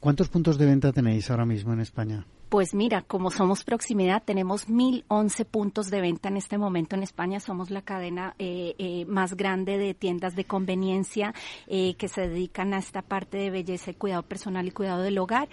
¿Cuántos 0.00 0.30
puntos 0.30 0.56
de 0.56 0.64
venta 0.64 0.94
tenéis 0.94 1.30
ahora 1.30 1.44
mismo 1.44 1.74
en 1.74 1.80
España? 1.80 2.24
Pues 2.52 2.74
mira, 2.74 3.00
como 3.00 3.30
somos 3.30 3.64
proximidad, 3.64 4.22
tenemos 4.22 4.68
1.011 4.68 5.46
puntos 5.46 5.88
de 5.88 6.02
venta 6.02 6.28
en 6.28 6.36
este 6.36 6.58
momento 6.58 6.94
en 6.94 7.02
España. 7.02 7.40
Somos 7.40 7.70
la 7.70 7.80
cadena 7.80 8.34
eh, 8.38 8.74
eh, 8.76 9.06
más 9.06 9.38
grande 9.38 9.78
de 9.78 9.94
tiendas 9.94 10.36
de 10.36 10.44
conveniencia 10.44 11.32
eh, 11.66 11.94
que 11.94 12.08
se 12.08 12.28
dedican 12.28 12.74
a 12.74 12.78
esta 12.78 13.00
parte 13.00 13.38
de 13.38 13.48
belleza 13.48 13.92
y 13.92 13.94
cuidado 13.94 14.24
personal 14.24 14.68
y 14.68 14.70
cuidado 14.70 15.00
del 15.00 15.16
hogar. 15.16 15.48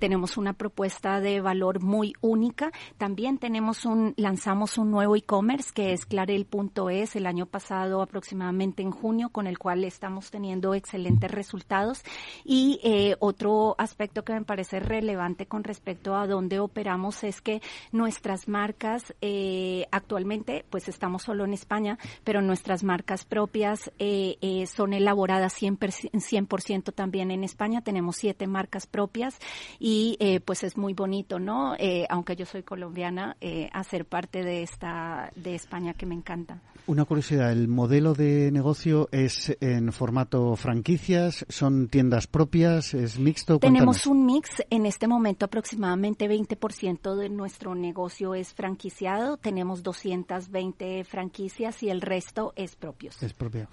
tenemos 0.00 0.36
una 0.36 0.52
propuesta 0.52 1.20
de 1.20 1.40
valor 1.40 1.80
muy 1.80 2.12
única. 2.20 2.72
También 2.98 3.38
tenemos 3.38 3.84
un, 3.84 4.12
lanzamos 4.16 4.78
un 4.78 4.90
nuevo 4.90 5.14
e-commerce 5.14 5.70
que 5.72 5.92
es 5.92 6.06
clarel.es 6.06 7.14
el 7.14 7.26
año 7.26 7.46
pasado 7.46 8.02
aproximadamente 8.02 8.82
en 8.82 8.90
junio, 8.90 9.28
con 9.28 9.46
el 9.46 9.60
cual 9.60 9.84
estamos 9.84 10.32
teniendo 10.32 10.74
excelentes 10.74 11.30
resultados. 11.30 12.02
Y 12.44 12.80
otro 13.20 13.76
aspecto 13.78 14.24
que 14.24 14.32
me 14.32 14.42
parece 14.42 14.80
relevante 14.80 15.46
con 15.46 15.62
respecto 15.62 16.16
a 16.16 16.31
donde 16.32 16.58
operamos 16.58 17.24
es 17.24 17.40
que 17.40 17.60
nuestras 17.92 18.48
marcas 18.48 19.14
eh, 19.20 19.86
actualmente, 19.90 20.64
pues 20.70 20.88
estamos 20.88 21.22
solo 21.22 21.44
en 21.44 21.52
España, 21.52 21.98
pero 22.24 22.42
nuestras 22.42 22.82
marcas 22.82 23.24
propias 23.24 23.92
eh, 23.98 24.38
eh, 24.40 24.66
son 24.66 24.94
elaboradas 24.94 25.54
100%, 25.60 26.58
100 26.58 26.82
también 26.94 27.30
en 27.30 27.44
España. 27.44 27.82
Tenemos 27.82 28.16
siete 28.16 28.46
marcas 28.46 28.86
propias 28.86 29.38
y 29.78 30.18
pues 30.44 30.64
es 30.64 30.76
muy 30.76 30.94
bonito, 30.94 31.38
¿no? 31.38 31.76
aunque 32.08 32.36
yo 32.36 32.46
soy 32.46 32.62
colombiana, 32.62 33.36
hacer 33.72 34.06
parte 34.06 34.42
de 34.42 34.62
esta 34.62 35.30
de 35.36 35.54
España 35.54 35.94
que 35.94 36.06
me 36.06 36.14
encanta. 36.14 36.60
Una 36.86 37.04
curiosidad, 37.04 37.52
¿el 37.52 37.68
modelo 37.68 38.12
de 38.12 38.50
negocio 38.50 39.08
es 39.12 39.56
en 39.60 39.92
formato 39.92 40.56
franquicias? 40.56 41.46
¿Son 41.48 41.88
tiendas 41.88 42.26
propias? 42.26 42.94
¿Es 42.94 43.20
mixto? 43.20 43.60
Tenemos 43.60 44.06
un 44.06 44.26
mix. 44.26 44.62
En 44.68 44.86
este 44.86 45.06
momento 45.06 45.44
aproximadamente 45.44 46.21
20% 46.28 47.16
de 47.16 47.28
nuestro 47.28 47.74
negocio 47.74 48.34
es 48.34 48.54
franquiciado. 48.54 49.36
Tenemos 49.36 49.82
220 49.82 51.04
franquicias 51.04 51.82
y 51.82 51.90
el 51.90 52.00
resto 52.00 52.52
es 52.56 52.76
propios. 52.76 53.22
Es 53.22 53.32
propio. 53.32 53.68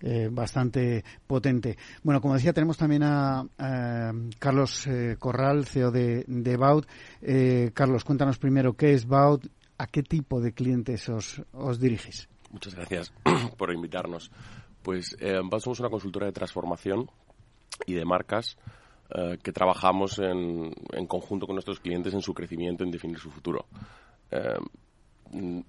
Eh, 0.00 0.28
bastante 0.30 1.04
potente. 1.26 1.78
Bueno, 2.02 2.20
como 2.20 2.34
decía, 2.34 2.52
tenemos 2.52 2.76
también 2.76 3.02
a, 3.04 3.44
Carlos 4.38 4.86
eh, 4.86 5.16
Corral, 5.18 5.66
CEO 5.66 5.90
de, 5.90 6.24
de 6.26 6.56
Baut. 6.56 6.86
Eh, 7.22 7.70
Carlos, 7.72 8.04
cuéntanos 8.04 8.38
primero 8.38 8.74
qué 8.74 8.92
es 8.92 9.06
Baut, 9.06 9.46
a 9.78 9.86
qué 9.86 10.02
tipo 10.02 10.40
de 10.40 10.52
clientes 10.52 11.08
os, 11.08 11.42
os 11.52 11.80
dirigís. 11.80 12.28
Muchas 12.50 12.74
gracias 12.74 13.12
por 13.56 13.72
invitarnos. 13.72 14.30
Pues 14.82 15.16
eh, 15.20 15.40
somos 15.58 15.80
una 15.80 15.88
consultora 15.88 16.26
de 16.26 16.32
transformación 16.32 17.10
y 17.86 17.94
de 17.94 18.04
marcas 18.04 18.56
eh, 19.16 19.38
que 19.40 19.52
trabajamos 19.52 20.18
en, 20.18 20.74
conjunto 21.06 21.46
con 21.46 21.54
nuestros 21.54 21.78
clientes 21.78 22.14
en 22.14 22.20
su 22.20 22.34
crecimiento, 22.34 22.82
en 22.82 22.90
definir 22.90 23.18
su 23.18 23.30
futuro. 23.30 23.66
Eh, 24.28 24.58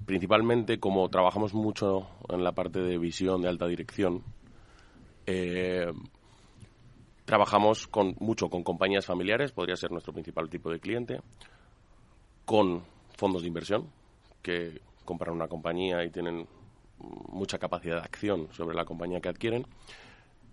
principalmente 0.03 0.79
como 0.79 1.08
trabajamos 1.10 1.53
mucho 1.53 2.08
en 2.27 2.43
la 2.43 2.53
parte 2.53 2.79
de 2.79 2.97
visión 2.97 3.43
de 3.43 3.49
alta 3.49 3.67
dirección, 3.67 4.23
eh, 5.27 5.91
trabajamos 7.25 7.86
con, 7.86 8.15
mucho 8.19 8.49
con 8.49 8.63
compañías 8.63 9.05
familiares, 9.05 9.51
podría 9.51 9.75
ser 9.75 9.91
nuestro 9.91 10.12
principal 10.12 10.49
tipo 10.49 10.71
de 10.71 10.79
cliente, 10.79 11.19
con 12.45 12.81
fondos 13.15 13.43
de 13.43 13.47
inversión 13.47 13.91
que 14.41 14.81
compran 15.03 15.36
una 15.36 15.47
compañía 15.47 16.03
y 16.03 16.10
tienen 16.10 16.47
mucha 17.29 17.60
capacidad 17.60 17.97
de 17.97 18.01
acción 18.01 18.47
sobre 18.53 18.75
la 18.75 18.86
compañía 18.86 19.21
que 19.21 19.29
adquieren 19.29 19.67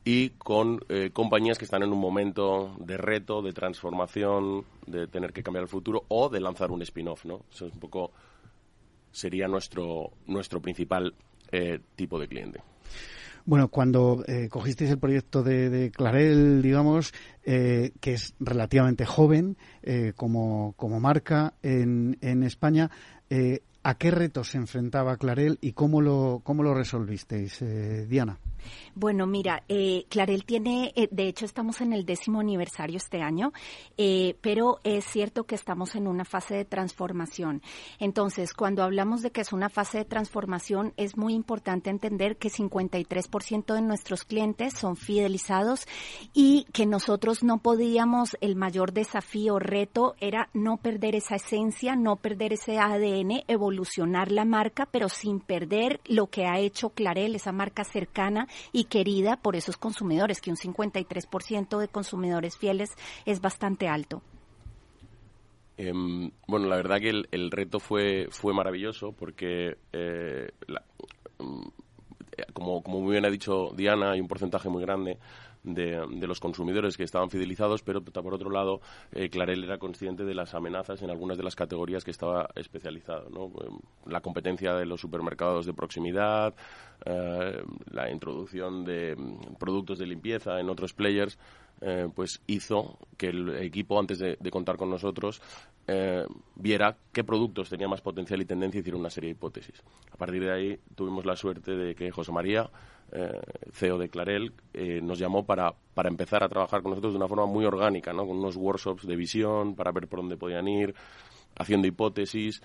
y 0.04 0.30
con 0.30 0.80
eh, 0.88 1.10
compañías 1.12 1.58
que 1.58 1.64
están 1.64 1.82
en 1.82 1.92
un 1.92 1.98
momento 1.98 2.74
de 2.78 2.96
reto, 2.96 3.42
de 3.42 3.52
transformación, 3.52 4.64
de 4.86 5.06
tener 5.06 5.32
que 5.32 5.42
cambiar 5.42 5.62
el 5.62 5.68
futuro 5.68 6.04
o 6.08 6.28
de 6.28 6.40
lanzar 6.40 6.70
un 6.70 6.82
spin-off, 6.82 7.24
¿no? 7.24 7.42
Eso 7.52 7.66
es 7.66 7.72
un 7.72 7.80
poco 7.80 8.12
sería 9.12 9.46
nuestro 9.46 10.10
nuestro 10.26 10.60
principal 10.60 11.14
eh, 11.50 11.78
tipo 11.94 12.18
de 12.18 12.28
cliente. 12.28 12.60
Bueno, 13.44 13.68
cuando 13.68 14.24
eh, 14.26 14.48
cogisteis 14.48 14.90
el 14.90 14.98
proyecto 14.98 15.42
de, 15.42 15.90
Clarel, 15.92 16.62
digamos, 16.62 17.12
que 17.42 17.90
es 18.04 18.34
relativamente 18.38 19.04
joven 19.04 19.56
como, 20.14 20.74
como 20.76 21.00
marca 21.00 21.54
en, 21.60 22.18
en 22.20 22.44
España, 22.44 22.88
¿A 23.84 23.98
qué 23.98 24.12
retos 24.12 24.50
se 24.50 24.58
enfrentaba 24.58 25.16
Clarel 25.16 25.58
y 25.60 25.72
cómo 25.72 26.00
lo, 26.00 26.40
cómo 26.44 26.62
lo 26.62 26.72
resolvisteis, 26.72 27.62
eh, 27.62 28.06
Diana? 28.08 28.38
Bueno, 28.94 29.26
mira, 29.26 29.62
eh, 29.68 30.04
Clarel 30.08 30.44
tiene, 30.44 30.92
eh, 30.96 31.08
de 31.10 31.28
hecho 31.28 31.44
estamos 31.44 31.80
en 31.80 31.92
el 31.92 32.04
décimo 32.04 32.40
aniversario 32.40 32.96
este 32.96 33.22
año, 33.22 33.52
eh, 33.96 34.36
pero 34.40 34.80
es 34.84 35.04
cierto 35.06 35.44
que 35.44 35.54
estamos 35.54 35.94
en 35.94 36.06
una 36.06 36.24
fase 36.24 36.54
de 36.54 36.64
transformación. 36.64 37.62
Entonces, 37.98 38.52
cuando 38.52 38.82
hablamos 38.82 39.22
de 39.22 39.30
que 39.30 39.40
es 39.40 39.52
una 39.52 39.70
fase 39.70 39.98
de 39.98 40.04
transformación, 40.04 40.92
es 40.96 41.16
muy 41.16 41.34
importante 41.34 41.90
entender 41.90 42.36
que 42.36 42.50
53% 42.50 43.74
de 43.74 43.82
nuestros 43.82 44.24
clientes 44.24 44.74
son 44.74 44.96
fidelizados 44.96 45.86
y 46.34 46.66
que 46.72 46.86
nosotros 46.86 47.42
no 47.42 47.58
podíamos, 47.58 48.36
el 48.40 48.56
mayor 48.56 48.92
desafío, 48.92 49.58
reto, 49.58 50.14
era 50.20 50.48
no 50.52 50.76
perder 50.76 51.14
esa 51.14 51.36
esencia, 51.36 51.96
no 51.96 52.16
perder 52.16 52.52
ese 52.52 52.78
ADN, 52.78 53.44
evolucionar 53.48 54.30
la 54.30 54.44
marca, 54.44 54.86
pero 54.90 55.08
sin 55.08 55.40
perder 55.40 56.00
lo 56.06 56.26
que 56.26 56.46
ha 56.46 56.58
hecho 56.58 56.90
Clarel, 56.90 57.34
esa 57.34 57.52
marca 57.52 57.84
cercana 57.84 58.48
y 58.72 58.84
querida 58.84 59.36
por 59.36 59.56
esos 59.56 59.76
consumidores, 59.76 60.40
que 60.40 60.50
un 60.50 60.56
53% 60.56 61.78
de 61.78 61.88
consumidores 61.88 62.56
fieles 62.56 62.90
es 63.24 63.40
bastante 63.40 63.88
alto. 63.88 64.22
Em, 65.76 66.30
bueno, 66.46 66.66
la 66.66 66.76
verdad 66.76 67.00
que 67.00 67.10
el, 67.30 67.50
reto 67.50 67.80
fue, 67.80 68.28
fue 68.30 68.52
maravilloso 68.52 69.12
porque, 69.12 69.78
eh, 69.92 70.50
mm, 71.38 71.62
como, 72.52 72.82
como 72.82 73.00
muy 73.00 73.12
bien 73.12 73.24
ha 73.24 73.30
dicho 73.30 73.72
Diana, 73.74 74.12
hay 74.12 74.20
un 74.20 74.28
porcentaje 74.28 74.68
muy 74.68 74.82
grande 74.82 75.18
de, 75.62 76.26
los 76.26 76.40
consumidores 76.40 76.96
que 76.96 77.04
estaban 77.04 77.30
fidelizados, 77.30 77.82
pero 77.82 78.02
por 78.02 78.34
otro 78.34 78.50
lado, 78.50 78.80
eh, 79.12 79.28
Clarel 79.28 79.64
era 79.64 79.78
consciente 79.78 80.24
de 80.24 80.34
las 80.34 80.54
amenazas 80.54 81.02
en 81.02 81.10
algunas 81.10 81.36
de 81.36 81.44
las 81.44 81.54
categorías 81.54 82.04
que 82.04 82.10
estaba 82.10 82.48
especializado. 82.54 83.28
Em, 83.28 83.78
la 84.06 84.20
competencia 84.20 84.74
de 84.74 84.86
los 84.86 85.00
supermercados 85.00 85.66
de 85.66 85.72
proximidad, 85.72 86.54
eh, 87.04 87.62
la 87.90 88.10
introducción 88.10 88.84
de 88.84 89.14
mm, 89.16 89.54
productos 89.58 89.98
de 89.98 90.06
limpieza 90.06 90.58
en 90.58 90.68
otros 90.68 90.92
players, 90.94 91.38
eh, 91.80 92.08
pues 92.14 92.40
hizo 92.46 92.98
que 93.16 93.28
el 93.28 93.56
equipo, 93.56 93.98
antes 93.98 94.18
de, 94.18 94.36
contar 94.50 94.76
con 94.76 94.90
nosotros, 94.90 95.40
viera 96.54 96.96
qué 97.12 97.24
productos 97.24 97.68
tenía 97.68 97.88
más 97.88 98.00
potencial 98.00 98.40
y 98.40 98.44
tendencia 98.44 98.78
y 98.78 98.82
hiciera 98.82 98.96
una 98.96 99.10
serie 99.10 99.30
de 99.30 99.32
hipótesis. 99.32 99.82
A 100.12 100.16
partir 100.16 100.44
de 100.44 100.52
ahí 100.52 100.80
tuvimos 100.94 101.26
la 101.26 101.34
suerte 101.34 101.72
de 101.72 101.96
que 101.96 102.10
José 102.12 102.30
María 102.30 102.70
eh, 103.12 103.40
CEO 103.72 103.98
de 103.98 104.08
Clarel, 104.08 104.52
eh, 104.72 105.00
nos 105.02 105.18
llamó 105.18 105.44
para, 105.44 105.74
para 105.94 106.08
empezar 106.08 106.42
a 106.42 106.48
trabajar 106.48 106.82
con 106.82 106.90
nosotros 106.90 107.12
de 107.12 107.18
una 107.18 107.28
forma 107.28 107.46
muy 107.46 107.64
orgánica, 107.64 108.12
¿no? 108.12 108.26
con 108.26 108.38
unos 108.38 108.56
workshops 108.56 109.06
de 109.06 109.16
visión 109.16 109.74
para 109.74 109.92
ver 109.92 110.08
por 110.08 110.20
dónde 110.20 110.36
podían 110.36 110.66
ir, 110.66 110.94
haciendo 111.56 111.86
hipótesis. 111.86 112.62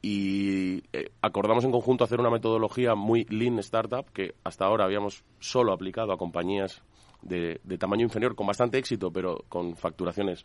Y 0.00 0.84
eh, 0.92 1.10
acordamos 1.22 1.64
en 1.64 1.72
conjunto 1.72 2.04
hacer 2.04 2.20
una 2.20 2.30
metodología 2.30 2.94
muy 2.94 3.24
lean 3.24 3.58
startup 3.60 4.10
que 4.12 4.34
hasta 4.44 4.64
ahora 4.66 4.84
habíamos 4.84 5.24
solo 5.40 5.72
aplicado 5.72 6.12
a 6.12 6.18
compañías 6.18 6.82
de, 7.22 7.58
tamaño 7.78 8.02
inferior 8.02 8.36
con 8.36 8.46
bastante 8.46 8.78
éxito, 8.78 9.10
pero 9.10 9.44
con 9.48 9.76
facturaciones 9.76 10.44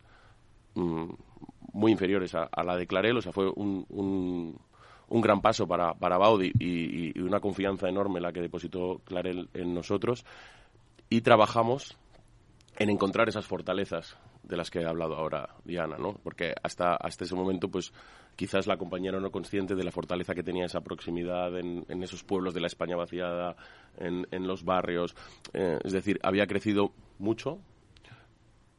mm, 0.74 1.10
muy 1.72 1.92
inferiores 1.92 2.34
a, 2.34 2.48
la 2.64 2.76
de 2.76 2.86
Clarel. 2.86 3.18
O 3.18 3.22
sea, 3.22 3.32
fue 3.32 3.50
un 3.54 3.84
un 3.90 4.58
gran 5.10 5.40
paso 5.40 5.66
para, 5.66 5.94
para 5.94 6.18
Baudi 6.18 6.52
y, 6.58 7.18
una 7.20 7.40
confianza 7.40 7.88
enorme 7.88 8.20
la 8.20 8.32
que 8.32 8.40
depositó 8.40 9.00
Clarel 9.04 9.48
en 9.54 9.74
nosotros. 9.74 10.24
Y 11.08 11.22
trabajamos 11.22 11.96
en 12.78 12.90
encontrar 12.90 13.28
esas 13.28 13.46
fortalezas 13.46 14.16
de 14.42 14.56
las 14.56 14.70
que 14.70 14.84
ha 14.84 14.88
hablado 14.88 15.16
ahora 15.16 15.56
Diana, 15.64 15.96
¿no? 15.98 16.14
Porque 16.14 16.54
hasta, 16.62 16.94
hasta 16.94 17.24
ese 17.24 17.34
momento, 17.34 17.68
pues 17.68 17.92
quizás 18.36 18.66
la 18.66 18.76
compañera 18.76 19.20
no 19.20 19.30
consciente 19.30 19.74
de 19.74 19.84
la 19.84 19.90
fortaleza 19.90 20.34
que 20.34 20.42
tenía 20.42 20.66
esa 20.66 20.80
proximidad 20.80 21.58
en, 21.58 21.84
en 21.88 22.02
esos 22.02 22.24
pueblos 22.24 22.54
de 22.54 22.60
la 22.60 22.68
España 22.68 22.96
vaciada, 22.96 23.56
en, 23.98 24.26
en 24.30 24.46
los 24.46 24.64
barrios. 24.64 25.14
Eh, 25.52 25.78
es 25.84 25.92
decir, 25.92 26.18
había 26.22 26.46
crecido 26.46 26.92
mucho, 27.18 27.60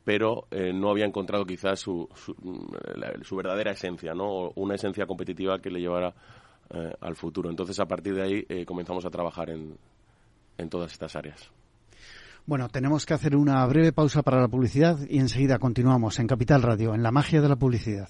pero 0.03 0.47
eh, 0.51 0.73
no 0.73 0.89
había 0.89 1.05
encontrado 1.05 1.45
quizás 1.45 1.79
su, 1.79 2.09
su, 2.15 3.35
verdadera 3.35 3.71
esencia, 3.71 4.13
¿no? 4.13 4.51
una 4.55 4.75
esencia 4.75 5.05
competitiva 5.05 5.59
que 5.59 5.69
le 5.69 5.79
llevara 5.79 6.13
eh, 6.71 6.93
al 7.01 7.15
futuro. 7.15 7.49
Entonces, 7.49 7.79
a 7.79 7.85
partir 7.85 8.15
de 8.15 8.21
ahí, 8.23 8.45
eh, 8.49 8.65
comenzamos 8.65 9.05
a 9.05 9.09
trabajar 9.09 9.49
en, 9.49 9.77
en 10.57 10.69
todas 10.69 10.91
estas 10.91 11.15
áreas. 11.15 11.51
Bueno, 12.45 12.69
tenemos 12.69 13.05
que 13.05 13.13
hacer 13.13 13.35
una 13.35 13.65
breve 13.67 13.93
pausa 13.93 14.23
para 14.23 14.41
la 14.41 14.47
publicidad 14.47 14.97
y 15.07 15.19
enseguida 15.19 15.59
continuamos 15.59 16.19
en 16.19 16.27
Capital 16.27 16.63
Radio, 16.63 16.95
en 16.95 17.03
la 17.03 17.11
magia 17.11 17.39
de 17.39 17.49
la 17.49 17.55
publicidad. 17.55 18.09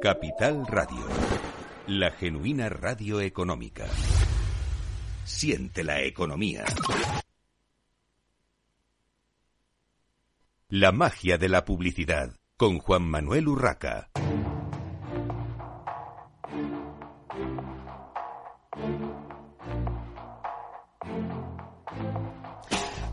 Capital 0.00 0.64
Radio, 0.68 1.04
la 1.88 2.12
genuina 2.12 2.68
radio 2.68 3.20
económica. 3.20 3.84
Siente 5.24 5.82
la 5.82 6.02
economía. 6.02 6.64
La 10.68 10.92
magia 10.92 11.36
de 11.36 11.48
la 11.48 11.64
publicidad 11.64 12.30
con 12.56 12.78
Juan 12.78 13.02
Manuel 13.02 13.48
Urraca. 13.48 14.10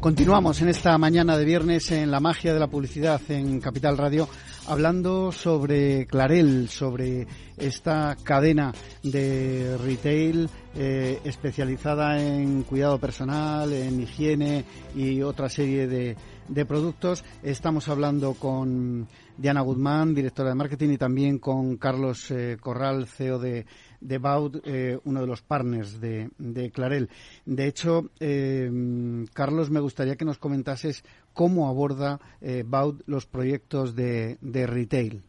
Continuamos 0.06 0.62
en 0.62 0.70
esta 0.70 0.96
mañana 1.00 1.36
de 1.36 1.46
viernes 1.46 1.90
en 1.90 2.12
la 2.12 2.20
magia 2.20 2.54
de 2.54 2.60
la 2.60 2.68
publicidad 2.68 3.20
en 3.30 3.60
Capital 3.60 3.98
Radio, 3.98 4.30
hablando 4.68 5.32
sobre 5.32 6.06
Clarel, 6.08 6.70
sobre 6.70 7.28
esta 7.58 8.16
cadena 8.24 8.74
de 9.04 9.78
retail 9.78 10.50
eh, 10.76 11.20
especializada 11.24 12.22
en 12.22 12.64
cuidado 12.64 13.00
personal, 13.00 13.72
en 13.72 14.02
higiene 14.02 14.66
y 14.96 15.22
otra 15.22 15.50
serie 15.50 15.88
de, 15.88 16.16
de 16.48 16.66
productos. 16.66 17.24
Estamos 17.44 17.88
hablando 17.88 18.34
con 18.34 19.08
Diana 19.38 19.62
Guzmán, 19.62 20.16
directora 20.16 20.50
de 20.50 20.56
marketing, 20.56 20.90
y 20.92 20.98
también 20.98 21.40
con 21.40 21.78
Carlos 21.78 22.32
eh, 22.32 22.58
Corral, 22.60 23.08
CEO 23.08 23.38
de, 23.40 23.66
de 24.00 24.18
Baud, 24.18 24.62
eh, 24.64 24.98
uno 25.04 25.22
de 25.22 25.28
los 25.28 25.42
partners 25.42 26.00
de, 26.00 26.30
de 26.38 26.72
Clarel. 26.72 27.10
De 27.46 27.68
hecho, 27.68 28.10
eh, 28.20 28.70
Carlos, 29.34 29.70
me 29.70 29.82
gustaría 29.82 30.16
que 30.16 30.26
nos 30.26 30.38
comentases 30.38 31.04
cómo 31.34 31.68
aborda 31.68 32.20
Baud 32.66 33.02
los 33.08 33.26
proyectos 33.26 33.96
de, 33.96 34.38
de 34.42 34.68
retail. 34.68 35.22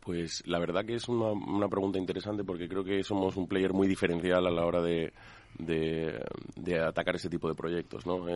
Pues 0.00 0.42
la 0.46 0.58
verdad 0.58 0.84
que 0.84 0.94
es 0.94 1.08
una, 1.08 1.68
pregunta 1.68 1.98
interesante 1.98 2.42
porque 2.42 2.68
creo 2.68 2.82
que 2.82 3.04
somos 3.04 3.36
un 3.36 3.46
player 3.46 3.72
muy 3.72 3.86
diferencial 3.86 4.44
a 4.46 4.50
la 4.50 4.66
hora 4.66 4.82
de, 4.82 5.12
de, 5.58 6.80
atacar 6.80 7.14
ese 7.14 7.30
tipo 7.30 7.48
de 7.48 7.54
proyectos. 7.54 8.04
¿no? 8.04 8.26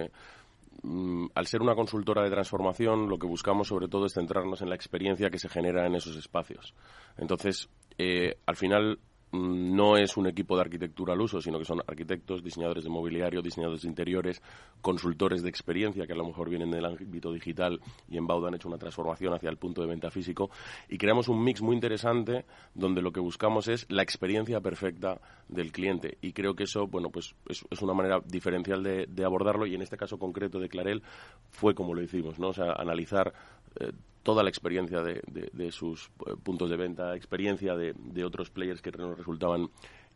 Al 1.34 1.46
ser 1.46 1.62
una 1.62 1.74
consultora 1.74 2.22
de 2.22 2.30
transformación, 2.30 3.08
lo 3.08 3.18
que 3.18 3.26
buscamos 3.26 3.68
sobre 3.68 3.88
todo 3.88 4.06
es 4.06 4.14
centrarnos 4.14 4.62
en 4.62 4.68
la 4.68 4.74
experiencia 4.74 5.30
que 5.30 5.38
se 5.38 5.48
genera 5.48 5.86
en 5.86 5.94
esos 5.94 6.16
espacios. 6.16 6.74
Entonces, 7.16 7.68
eh, 7.98 8.38
al 8.46 8.56
final 8.56 8.98
Mm, 8.98 9.15
no 9.32 9.96
es 9.96 10.16
un 10.16 10.26
equipo 10.26 10.56
de 10.56 10.62
arquitectura 10.62 11.12
al 11.12 11.20
uso, 11.20 11.40
sino 11.40 11.58
que 11.58 11.64
son 11.64 11.80
arquitectos, 11.86 12.42
diseñadores 12.42 12.84
de 12.84 12.90
mobiliario, 12.90 13.42
diseñadores 13.42 13.82
de 13.82 13.88
interiores, 13.88 14.42
consultores 14.80 15.42
de 15.42 15.48
experiencia 15.48 16.06
que 16.06 16.12
a 16.12 16.16
lo 16.16 16.24
mejor 16.24 16.48
vienen 16.48 16.70
del 16.70 16.84
ámbito 16.84 17.32
digital 17.32 17.80
y 18.08 18.16
en 18.16 18.26
Baudo 18.26 18.46
han 18.46 18.54
hecho 18.54 18.68
una 18.68 18.78
transformación 18.78 19.34
hacia 19.34 19.50
el 19.50 19.56
punto 19.56 19.80
de 19.80 19.88
venta 19.88 20.10
físico. 20.10 20.50
Y 20.88 20.98
creamos 20.98 21.28
un 21.28 21.42
mix 21.42 21.60
muy 21.60 21.74
interesante 21.74 22.44
donde 22.74 23.02
lo 23.02 23.12
que 23.12 23.20
buscamos 23.20 23.68
es 23.68 23.86
la 23.90 24.02
experiencia 24.02 24.60
perfecta 24.60 25.20
del 25.48 25.72
cliente. 25.72 26.18
Y 26.20 26.32
creo 26.32 26.54
que 26.54 26.64
eso, 26.64 26.86
bueno, 26.86 27.10
pues 27.10 27.34
es, 27.48 27.64
una 27.82 27.94
manera 27.94 28.20
diferencial 28.24 28.82
de, 28.82 29.24
abordarlo. 29.24 29.66
Y 29.66 29.74
en 29.74 29.82
este 29.82 29.96
caso 29.96 30.18
concreto 30.18 30.58
de 30.58 30.68
Clarel 30.68 31.02
fue 31.50 31.74
como 31.74 31.94
lo 31.94 32.02
hicimos, 32.02 32.38
¿no? 32.38 32.48
O 32.48 32.52
sea, 32.52 32.72
analizar 32.72 33.32
eh, 33.80 33.92
toda 34.26 34.42
la 34.42 34.48
experiencia 34.48 35.02
de, 35.02 35.70
sus 35.70 36.10
eh, 36.26 36.34
puntos 36.42 36.68
de 36.68 36.76
venta, 36.76 37.14
experiencia 37.14 37.76
de, 37.76 38.24
otros 38.24 38.50
players 38.50 38.82
que 38.82 38.90
nos 38.90 39.16
resultaban 39.16 39.70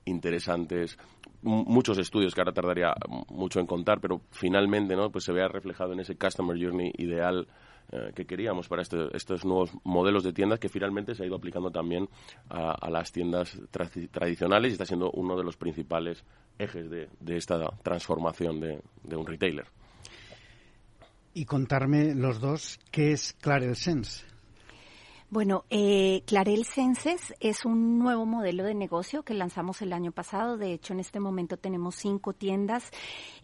interesantes, 0.05 0.99
muchos 1.43 1.97
estudios 1.97 2.35
que 2.35 2.41
ahora 2.41 2.53
tardaría 2.53 2.93
mucho 3.29 3.61
en 3.61 3.67
contar, 3.67 4.01
pero 4.01 4.21
finalmente 4.33 4.97
¿no? 4.97 5.13
pues 5.13 5.23
se 5.25 5.33
vea 5.33 5.47
reflejado 5.47 5.93
en 5.93 6.01
ese 6.01 6.17
customer 6.17 6.61
journey 6.61 6.91
ideal 6.99 7.47
eh, 7.93 8.11
que 8.13 8.27
queríamos 8.27 8.67
para 8.67 8.83
este, 8.83 9.17
estos 9.17 9.45
nuevos 9.45 9.71
modelos 9.85 10.25
de 10.25 10.33
tiendas 10.33 10.59
que 10.59 10.69
finalmente 10.69 11.15
se 11.15 11.23
ha 11.23 11.27
ido 11.27 11.37
aplicando 11.37 11.71
también 11.71 12.09
a, 12.49 12.91
las 12.91 13.13
tiendas 13.13 13.61
tradicionales 13.71 14.71
y 14.71 14.73
está 14.73 14.87
siendo 14.87 15.13
uno 15.13 15.37
de 15.37 15.45
los 15.45 15.57
principales 15.57 16.25
ejes 16.59 16.91
de, 16.91 17.09
esta 17.37 17.71
transformación 17.85 18.61
de 18.61 19.17
un 19.17 19.25
retailer 19.25 19.67
y 21.35 21.45
contarme 21.45 22.15
los 22.15 22.41
dos 22.41 22.79
qué 22.91 23.13
es 23.13 23.35
Clarel 23.41 23.77
Sense. 23.77 24.30
Bueno, 25.31 25.65
eh, 25.71 26.25
Clarel 26.27 26.65
Senses 26.65 27.33
es 27.39 27.65
un 27.65 28.01
nuevo 28.01 28.27
modelo 28.27 28.65
de 28.65 28.75
negocio 28.75 29.23
que 29.23 29.33
lanzamos 29.33 29.81
el 29.81 29.93
año 29.93 30.11
pasado. 30.11 30.57
De 30.57 30.73
hecho, 30.73 30.93
en 30.93 30.99
este 30.99 31.21
momento 31.21 31.57
tenemos 31.57 31.95
cinco 31.95 32.33
tiendas. 32.33 32.91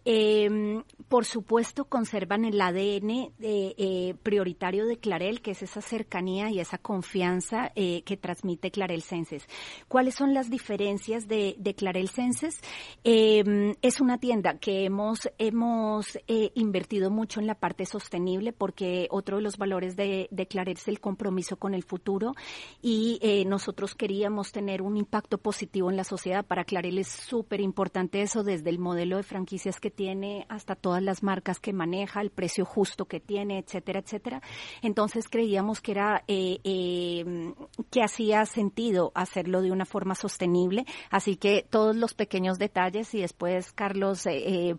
Eh, 0.05 0.83
por 1.09 1.25
supuesto, 1.25 1.85
conservan 1.85 2.45
el 2.45 2.61
ADN 2.61 3.33
eh, 3.39 4.15
prioritario 4.25 4.87
de 4.87 4.99
Clarel, 4.99 5.41
que 5.41 5.53
es 5.53 5.63
esa 5.63 5.81
cercanía 5.81 6.51
y 6.51 6.59
esa 6.59 6.79
confianza 6.79 7.71
eh, 7.77 8.03
que 8.03 8.17
transmite 8.17 8.73
Clarel 8.73 9.03
Senses. 9.03 9.47
¿Cuáles 9.87 10.17
son 10.17 10.35
las 10.35 10.51
diferencias 10.51 11.29
de, 11.29 11.55
de 11.59 11.75
Clarel 11.75 12.09
Senses? 12.09 12.61
Em, 13.05 13.77
es 13.81 14.01
una 14.01 14.19
tienda 14.19 14.59
que 14.59 14.85
hemos, 14.87 15.31
hemos 15.39 16.19
eh, 16.27 16.51
invertido 16.57 17.11
mucho 17.11 17.39
en 17.39 17.47
la 17.47 17.55
parte 17.55 17.87
sostenible 17.87 18.53
porque 18.53 19.07
otro 19.13 19.37
de 19.37 19.43
los 19.45 19.57
valores 19.57 19.95
de, 19.95 20.27
de 20.33 20.47
Clarel 20.49 20.77
es 20.77 20.89
el 20.89 20.99
compromiso 20.99 21.57
con 21.57 21.76
el 21.77 21.85
futuro 21.85 22.35
y 22.83 23.19
eh, 23.23 23.45
nosotros 23.45 23.95
queríamos 23.95 24.53
tener 24.53 24.83
un 24.83 24.97
impacto 24.97 25.39
positivo 25.39 25.91
en 25.91 25.97
la 25.97 26.05
sociedad. 26.05 26.45
Para 26.45 26.65
Clarel 26.65 26.99
es 26.99 27.09
súper 27.09 27.61
importante 27.61 28.23
eso, 28.23 28.43
desde 28.43 28.71
el 28.71 28.79
modelo 28.79 29.17
de 29.17 29.23
franquicias 29.23 29.81
que 29.81 29.91
tiene 29.91 30.47
hasta 30.49 30.75
todas 30.75 31.03
las 31.03 31.23
marcas 31.23 31.61
que 31.61 31.73
maneja, 31.73 32.21
el 32.21 32.31
precio 32.31 32.65
justo 32.65 33.05
que 33.05 33.21
tiene, 33.21 33.59
etcétera, 33.59 34.01
etcétera. 34.01 34.43
Entonces 34.83 35.29
creíamos 35.29 35.81
que 35.81 35.93
era 35.93 36.25
eh, 36.27 36.59
eh, 36.65 37.55
que 37.91 38.03
hacía 38.03 38.45
sentido 38.47 39.13
hacerlo 39.15 39.63
de 39.63 39.73
una 39.73 39.85
forma 39.85 40.15
sostenible, 40.15 40.85
así 41.11 41.37
que 41.37 41.67
todos 41.69 41.95
los 41.95 42.15
pequeños 42.15 42.59
detalles 42.59 43.15
y 43.15 43.21
después 43.21 43.73
Carlos 43.73 44.25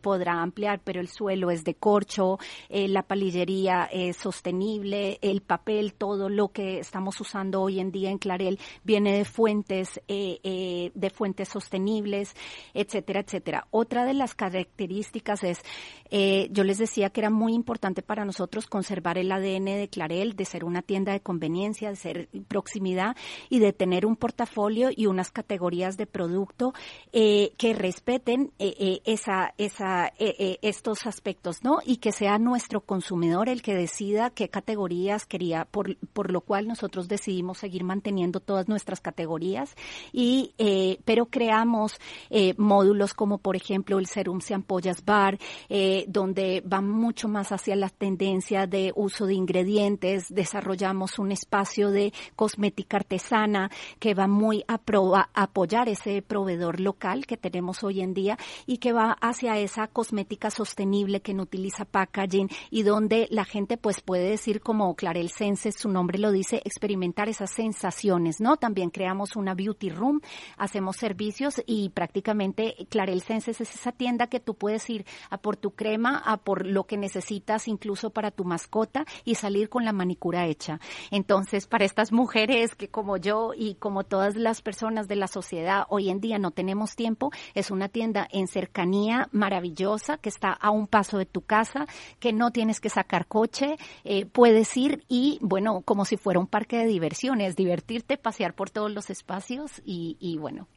podrá 0.02 0.42
ampliar, 0.42 0.82
pero 0.84 1.00
el 1.00 1.08
suelo 1.08 1.52
es 1.52 1.64
de 1.64 1.76
corcho, 1.76 2.38
la 2.70 3.04
palillería 3.04 3.88
es 3.92 4.18
sostenible, 4.18 5.20
el 5.22 5.42
papel, 5.42 5.94
todo 5.94 6.30
lo 6.30 6.50
que 6.50 6.80
estamos 6.88 7.20
usando 7.20 7.62
hoy 7.62 7.80
en 7.80 7.92
día 7.92 8.10
en 8.10 8.18
Clarel 8.18 8.60
viene 8.84 9.18
de 9.18 9.26
fuentes, 9.26 10.02
eh, 10.08 10.40
eh, 10.44 10.92
de 10.96 11.10
fuentes 11.10 11.50
sostenibles, 11.50 12.34
etcétera, 12.74 13.20
etcétera. 13.20 13.68
Otra 13.72 14.06
de 14.06 14.14
las 14.14 14.34
características 14.36 15.44
es, 15.44 15.62
eh, 16.10 16.48
yo 16.52 16.64
les 16.64 16.78
decía 16.78 17.10
que 17.10 17.20
era 17.20 17.30
muy 17.30 17.54
importante 17.54 18.02
para 18.02 18.24
nosotros 18.24 18.68
conservar 18.68 19.18
el 19.18 19.32
ADN 19.32 19.66
de 19.66 19.90
Clarel, 19.90 20.36
de 20.36 20.46
ser 20.46 20.64
una 20.64 20.82
tienda 20.82 21.12
de 21.12 21.20
conveniencia, 21.20 21.90
de 21.90 21.96
ser 21.98 22.30
proximidad 22.48 23.16
y 23.50 23.60
de 23.60 23.74
tener 23.74 24.06
un 24.06 24.16
portafolio 24.16 24.90
y 24.96 25.08
unas 25.08 25.32
categorías 25.32 25.98
de 25.98 26.08
producto 26.08 26.74
que 27.12 27.76
respeten 27.76 28.52
esa, 28.60 29.54
esa, 29.58 30.14
estos 30.18 31.06
aspectos, 31.06 31.64
¿no? 31.64 31.80
Y 31.86 31.98
que 31.98 32.12
sea 32.12 32.38
nuestro 32.38 32.82
consumidor 32.82 33.50
el 33.50 33.62
que 33.62 33.76
decida 33.76 34.30
qué 34.30 34.50
categorías 34.50 35.26
quería, 35.26 35.66
por, 35.66 35.98
por 36.14 36.32
lo 36.32 36.42
cual 36.42 36.68
nosotros 36.68 36.77
decidimos 37.08 37.60
seguir 37.60 37.84
manteniendo 37.84 38.40
todas 38.40 38.68
nuestras 38.68 39.02
categorías 39.02 39.76
y 40.12 40.54
eh, 40.58 41.00
pero 41.06 41.28
creamos 41.28 42.00
eh, 42.30 42.54
módulos 42.58 43.14
como 43.14 43.38
por 43.38 43.56
ejemplo 43.56 44.00
el 44.00 44.08
serum 44.08 44.42
se 44.42 44.54
ampollas 44.54 45.04
bar 45.04 45.38
eh, 45.70 46.06
donde 46.08 46.62
va 46.62 46.82
mucho 46.82 47.28
más 47.28 47.52
hacia 47.52 47.76
la 47.76 47.90
tendencia 47.90 48.68
de 48.68 48.92
uso 48.96 49.26
de 49.26 49.34
ingredientes. 49.34 50.26
Desarrollamos 50.30 51.20
un 51.20 51.32
espacio 51.32 51.90
de 51.92 52.14
cosmética 52.36 52.98
artesana 52.98 53.70
que 54.00 54.14
va 54.14 54.28
muy 54.28 54.64
a, 54.68 54.76
a 54.76 55.44
apoyar 55.44 55.90
ese 55.90 56.22
proveedor 56.22 56.80
local 56.80 57.26
que 57.26 57.38
tenemos 57.38 57.84
hoy 57.84 58.02
en 58.02 58.14
día 58.14 58.38
y 58.66 58.78
que 58.78 58.94
va 58.94 59.18
hacia 59.22 59.58
esa 59.58 59.88
cosmética 59.88 60.50
sostenible 60.50 61.22
que 61.22 61.34
no 61.34 61.44
utiliza 61.44 61.86
packaging 61.86 62.50
y 62.70 62.84
donde 62.84 63.28
la 63.32 63.46
gente 63.46 63.78
pues 63.78 64.02
puede 64.02 64.30
decir 64.30 64.62
como 64.62 64.96
Clarel 64.96 65.30
Sense 65.30 65.72
su 65.72 65.90
nombre 65.90 66.20
lo 66.20 66.32
dice 66.32 66.62
experimentar 66.68 67.30
esas 67.30 67.52
sensaciones, 67.52 68.40
¿no? 68.40 68.58
También 68.58 68.90
creamos 68.90 69.36
una 69.36 69.54
beauty 69.54 69.90
room, 69.90 70.22
hacemos 70.58 70.98
servicios 70.98 71.62
y 71.66 71.90
prácticamente 71.90 72.76
Clarel 72.90 73.22
Senses 73.22 73.62
es 73.62 73.74
esa 73.74 73.92
tienda 73.92 74.28
que 74.28 74.40
tú 74.40 74.56
puedes 74.56 74.90
ir 74.90 75.06
a 75.30 75.38
por 75.38 75.58
tu 75.58 75.72
crema, 75.72 76.22
a 76.26 76.38
por 76.38 76.66
lo 76.66 76.86
que 76.86 76.98
necesitas 76.98 77.68
incluso 77.68 78.12
para 78.12 78.32
tu 78.32 78.44
mascota 78.44 79.06
y 79.26 79.36
salir 79.36 79.70
con 79.70 79.86
la 79.86 79.94
manicura 79.94 80.46
hecha. 80.46 80.80
Entonces, 81.12 81.68
para 81.68 81.86
estas 81.86 82.12
mujeres 82.12 82.76
que 82.76 82.90
como 82.90 83.18
yo 83.18 83.52
y 83.56 83.76
como 83.76 84.04
todas 84.04 84.36
las 84.36 84.62
personas 84.62 85.08
de 85.08 85.16
la 85.16 85.28
sociedad 85.28 85.86
hoy 85.90 86.10
en 86.10 86.20
día 86.20 86.40
no 86.40 86.52
tenemos 86.52 86.96
tiempo, 86.96 87.32
es 87.54 87.72
una 87.72 87.90
tienda 87.90 88.28
en 88.32 88.48
cercanía 88.48 89.30
maravillosa 89.32 90.18
que 90.18 90.30
está 90.30 90.52
a 90.52 90.72
un 90.72 90.88
paso 90.88 91.18
de 91.18 91.26
tu 91.26 91.42
casa, 91.42 91.88
que 92.20 92.34
no 92.34 92.52
tienes 92.52 92.80
que 92.80 92.90
sacar 92.90 93.28
coche, 93.28 93.78
eh, 94.04 94.26
puedes 94.26 94.76
ir 94.78 95.04
y, 95.08 95.40
bueno, 95.42 95.82
como 95.82 96.06
si 96.06 96.18
fuera 96.18 96.40
un 96.40 96.48
parque 96.58 96.78
de 96.78 96.88
diversiones, 96.88 97.56
divertirte, 97.56 98.18
pasear 98.18 98.56
por 98.56 98.72
todos 98.72 98.92
los 98.92 99.12
espacios 99.12 99.80
y, 99.86 100.38
bueno. 100.40 100.68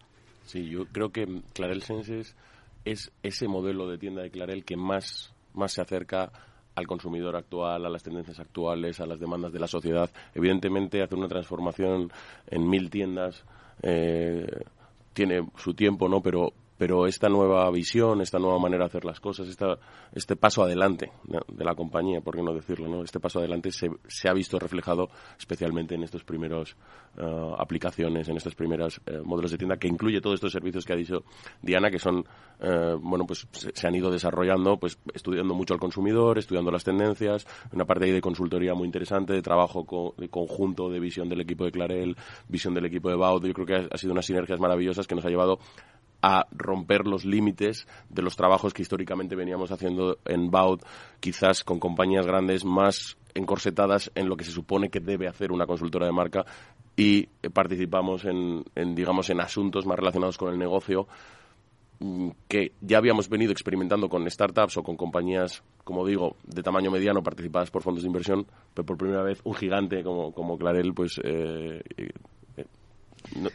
Sí, 0.44 0.68
yo 0.68 0.84
creo 0.84 1.08
que 1.08 1.26
Clarel 1.54 1.80
Senses 1.80 2.36
es 2.84 3.10
ese 3.22 3.48
modelo 3.48 3.88
de 3.88 3.96
tienda 3.96 4.20
de 4.20 4.30
Clarel 4.30 4.66
que 4.66 4.76
más, 4.76 5.32
más 5.54 5.72
se 5.72 5.80
acerca 5.80 6.30
al 6.74 6.86
consumidor 6.86 7.34
actual, 7.34 7.86
a 7.86 7.88
las 7.88 8.02
tendencias 8.02 8.38
actuales, 8.40 9.00
a 9.00 9.06
las 9.06 9.20
demandas 9.20 9.54
de 9.54 9.58
la 9.58 9.68
sociedad. 9.68 10.10
Evidentemente, 10.34 11.02
hacer 11.02 11.16
una 11.16 11.28
transformación 11.28 12.12
en 12.48 12.68
mil 12.68 12.90
tiendas 12.90 13.42
eh, 13.80 14.46
tiene 15.14 15.48
su 15.56 15.72
tiempo, 15.72 16.10
¿no? 16.10 16.20
Pero 16.20 16.52
pero 16.80 17.06
esta 17.06 17.28
nueva 17.28 17.70
visión, 17.70 18.22
esta 18.22 18.38
nueva 18.38 18.58
manera 18.58 18.84
de 18.84 18.86
hacer 18.86 19.04
las 19.04 19.20
cosas, 19.20 19.46
esta, 19.48 19.78
este 20.14 20.34
paso 20.34 20.62
adelante 20.62 21.12
de 21.24 21.62
la 21.62 21.74
compañía, 21.74 22.22
por 22.22 22.34
qué 22.34 22.42
no 22.42 22.54
decirlo, 22.54 22.88
¿no? 22.88 23.02
este 23.02 23.20
paso 23.20 23.38
adelante 23.38 23.70
se, 23.70 23.90
se 24.08 24.30
ha 24.30 24.32
visto 24.32 24.58
reflejado 24.58 25.10
especialmente 25.38 25.94
en 25.94 26.04
estos 26.04 26.24
primeros 26.24 26.78
uh, 27.18 27.52
aplicaciones, 27.58 28.30
en 28.30 28.38
estos 28.38 28.54
primeros 28.54 28.96
uh, 28.96 29.22
modelos 29.26 29.50
de 29.50 29.58
tienda, 29.58 29.76
que 29.76 29.88
incluye 29.88 30.22
todos 30.22 30.36
estos 30.36 30.52
servicios 30.52 30.86
que 30.86 30.94
ha 30.94 30.96
dicho 30.96 31.22
Diana, 31.60 31.90
que 31.90 31.98
son, 31.98 32.20
uh, 32.60 32.96
bueno, 32.98 33.26
pues 33.26 33.46
se, 33.52 33.72
se, 33.74 33.86
han 33.86 33.94
ido 33.94 34.10
desarrollando, 34.10 34.78
pues 34.78 34.98
estudiando 35.12 35.52
mucho 35.54 35.74
al 35.74 35.80
consumidor, 35.80 36.38
estudiando 36.38 36.70
las 36.70 36.82
tendencias, 36.82 37.46
una 37.74 37.84
parte 37.84 38.06
ahí 38.06 38.12
de 38.12 38.22
consultoría 38.22 38.72
muy 38.72 38.86
interesante, 38.86 39.34
de 39.34 39.42
trabajo 39.42 39.84
co 39.84 40.14
de 40.16 40.30
conjunto, 40.30 40.88
de 40.88 40.98
visión 40.98 41.28
del 41.28 41.42
equipo 41.42 41.66
de 41.66 41.72
Clarel, 41.72 42.16
visión 42.48 42.72
del 42.72 42.86
equipo 42.86 43.10
de 43.10 43.16
Baud, 43.16 43.44
yo 43.44 43.52
creo 43.52 43.66
que 43.66 43.88
ha 43.92 43.98
sido 43.98 44.14
unas 44.14 44.24
sinergias 44.24 44.58
maravillosas 44.58 45.06
que 45.06 45.14
nos 45.14 45.26
ha 45.26 45.28
llevado 45.28 45.58
a 46.22 46.46
romper 46.50 47.06
los 47.06 47.24
límites 47.24 47.86
de 48.08 48.22
los 48.22 48.36
trabajos 48.36 48.74
que 48.74 48.82
históricamente 48.82 49.36
veníamos 49.36 49.70
haciendo 49.70 50.18
en 50.24 50.50
Baud, 50.50 50.80
quizás 51.20 51.64
con 51.64 51.78
compañías 51.78 52.26
grandes 52.26 52.64
más 52.64 53.16
encorsetadas 53.34 54.10
en 54.14 54.28
lo 54.28 54.36
que 54.36 54.44
se 54.44 54.50
supone 54.50 54.90
que 54.90 55.00
debe 55.00 55.28
hacer 55.28 55.52
una 55.52 55.66
consultora 55.66 56.06
de 56.06 56.12
marca 56.12 56.44
y 56.96 57.26
participamos 57.52 58.24
en, 58.24 58.64
en 58.74 58.94
digamos, 58.94 59.30
en 59.30 59.40
asuntos 59.40 59.86
más 59.86 59.98
relacionados 59.98 60.36
con 60.36 60.52
el 60.52 60.58
negocio 60.58 61.06
mm, 62.00 62.30
que 62.48 62.72
ya 62.80 62.98
habíamos 62.98 63.28
venido 63.28 63.52
experimentando 63.52 64.08
con 64.08 64.28
startups 64.28 64.76
o 64.76 64.82
con 64.82 64.96
compañías, 64.96 65.62
como 65.84 66.06
digo, 66.06 66.36
de 66.44 66.62
tamaño 66.62 66.90
mediano 66.90 67.22
participadas 67.22 67.70
por 67.70 67.82
fondos 67.82 68.02
de 68.02 68.08
inversión, 68.08 68.46
pero 68.74 68.84
por 68.84 68.98
primera 68.98 69.22
vez 69.22 69.40
un 69.44 69.54
gigante 69.54 70.02
como, 70.02 70.32
como 70.32 70.58
Clarel 70.58 70.92
pues 70.92 71.20
eh, 71.22 71.82
eh, 71.96 72.12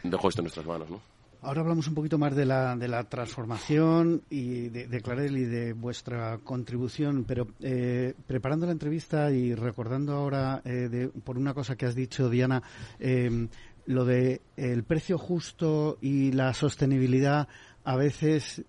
dejó 0.02 0.28
esto 0.28 0.40
en 0.40 0.44
nuestras 0.44 0.66
manos, 0.66 0.90
¿no? 0.90 1.15
Ahora 1.46 1.60
hablamos 1.60 1.86
un 1.86 1.94
poquito 1.94 2.18
más 2.18 2.34
de 2.34 2.44
la, 2.44 2.74
de 2.74 2.88
la 2.88 3.04
transformación 3.04 4.22
y 4.28 4.68
de, 4.68 4.88
de, 4.88 5.00
Clarel 5.00 5.36
y 5.38 5.44
de 5.44 5.74
vuestra 5.74 6.38
contribución, 6.38 7.22
pero 7.22 7.46
eh, 7.60 8.14
preparando 8.26 8.66
la 8.66 8.72
entrevista 8.72 9.30
y 9.30 9.54
recordando 9.54 10.14
ahora 10.14 10.60
eh, 10.64 10.88
de, 10.88 11.06
por 11.06 11.38
una 11.38 11.54
cosa 11.54 11.76
que 11.76 11.86
has 11.86 11.94
dicho, 11.94 12.28
Diana, 12.28 12.64
eh, 12.98 13.46
lo 13.86 14.04
de 14.04 14.40
el 14.56 14.82
precio 14.82 15.18
justo 15.18 15.98
y 16.00 16.32
la 16.32 16.52
sostenibilidad 16.52 17.46
a 17.84 17.94
veces 17.94 18.64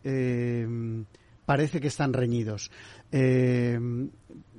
parece 1.47 1.81
que 1.81 1.87
están 1.87 2.13
reñidos. 2.13 2.69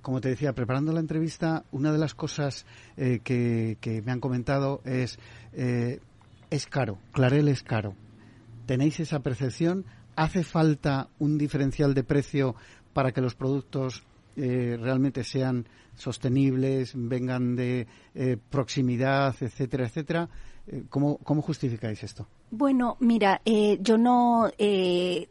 como 0.03 0.21
te 0.21 0.31
decía, 0.31 0.55
preparando 0.55 0.93
la 0.93 0.99
entrevista, 0.99 1.63
una 1.71 1.93
de 1.93 1.99
las 1.99 2.15
cosas 2.17 2.67
que, 2.97 3.79
que, 3.81 4.03
me 4.03 4.11
han 4.11 4.19
comentado 4.19 4.81
es 4.85 5.21
es 6.51 6.67
caro, 6.67 6.99
Clarel 7.13 7.47
es 7.47 7.63
caro. 7.63 7.95
¿Tenéis 8.69 9.01
esa 9.01 9.21
percepción? 9.21 9.87
¿Hace 10.15 10.45
falta 10.45 11.09
un 11.19 11.39
diferencial 11.39 11.95
de 11.95 12.05
precio 12.05 12.55
para 12.93 13.13
que 13.13 13.23
los 13.23 13.35
productos 13.35 14.03
eh, 14.37 14.77
realmente 14.79 15.25
sean 15.25 15.67
sostenibles, 15.95 16.93
vengan 16.95 17.57
de 17.57 17.87
eh, 18.15 18.37
proximidad, 18.51 19.35
etcétera, 19.41 19.87
etcétera? 19.87 20.29
Eh, 20.67 20.85
¿Cómo, 20.91 21.17
¿Cómo, 21.17 21.41
justificáis 21.41 22.05
esto? 22.05 22.29
Bueno, 22.51 22.99
mira, 23.01 23.41
eh, 23.47 23.79
yo 23.81 23.97
no 23.97 24.51
eh, 24.59 25.27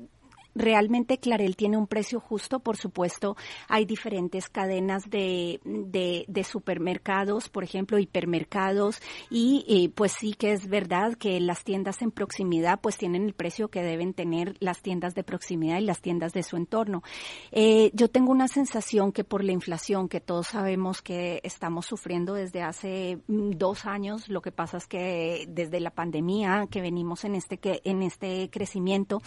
realmente 0.58 1.17
Clarel 1.17 1.56
tiene 1.56 1.78
un 1.78 1.88
precio 1.88 2.20
justo, 2.20 2.60
por 2.60 2.78
supuesto, 2.78 3.36
hay 3.67 3.86
diferentes 3.86 4.50
cadenas 4.50 5.10
de, 5.10 5.60
de, 5.63 6.26
de 6.28 6.43
supermercados, 6.43 7.50
por 7.50 7.63
ejemplo, 7.63 8.00
hipermercados, 8.00 9.02
y, 9.30 9.63
y, 9.67 9.89
pues 9.89 10.13
sí 10.13 10.34
que 10.34 10.54
es 10.54 10.67
verdad 10.67 11.13
que 11.15 11.39
las 11.39 11.63
tiendas 11.63 12.02
en 12.02 12.12
proximidad 12.12 12.80
pues 12.82 12.98
tienen 12.98 13.24
el 13.24 13.34
precio 13.34 13.70
que 13.70 13.82
deben 13.82 14.13
tener 14.13 14.56
las 14.60 14.82
tiendas 14.82 15.15
de 15.15 15.24
proximidad 15.24 15.80
y 15.80 15.86
las 15.86 16.02
tiendas 16.02 16.34
de 16.34 16.43
su 16.43 16.58
entorno. 16.58 17.04
Eh, 17.52 17.91
yo 17.93 18.10
tengo 18.10 18.32
una 18.32 18.48
sensación 18.48 19.12
que 19.12 19.24
por 19.24 19.43
la 19.43 19.52
inflación 19.52 20.10
que 20.10 20.22
todos 20.22 20.48
sabemos 20.48 21.02
que 21.02 21.39
estamos 21.43 21.86
sufriendo 21.86 22.34
desde 22.34 22.62
hace 22.62 23.20
mm, 23.28 23.52
dos 23.52 23.86
años, 23.86 24.28
lo 24.30 24.41
que 24.41 24.52
pasa 24.52 24.78
es 24.78 24.88
que 24.88 25.46
desde 25.50 25.80
la 25.80 25.91
pandemia 25.91 26.67
que 26.70 26.82
venimos 26.82 27.24
en 27.26 27.36
este, 27.36 27.58
que, 27.58 27.82
en 27.84 28.02
este 28.04 28.50
crecimiento, 28.50 29.22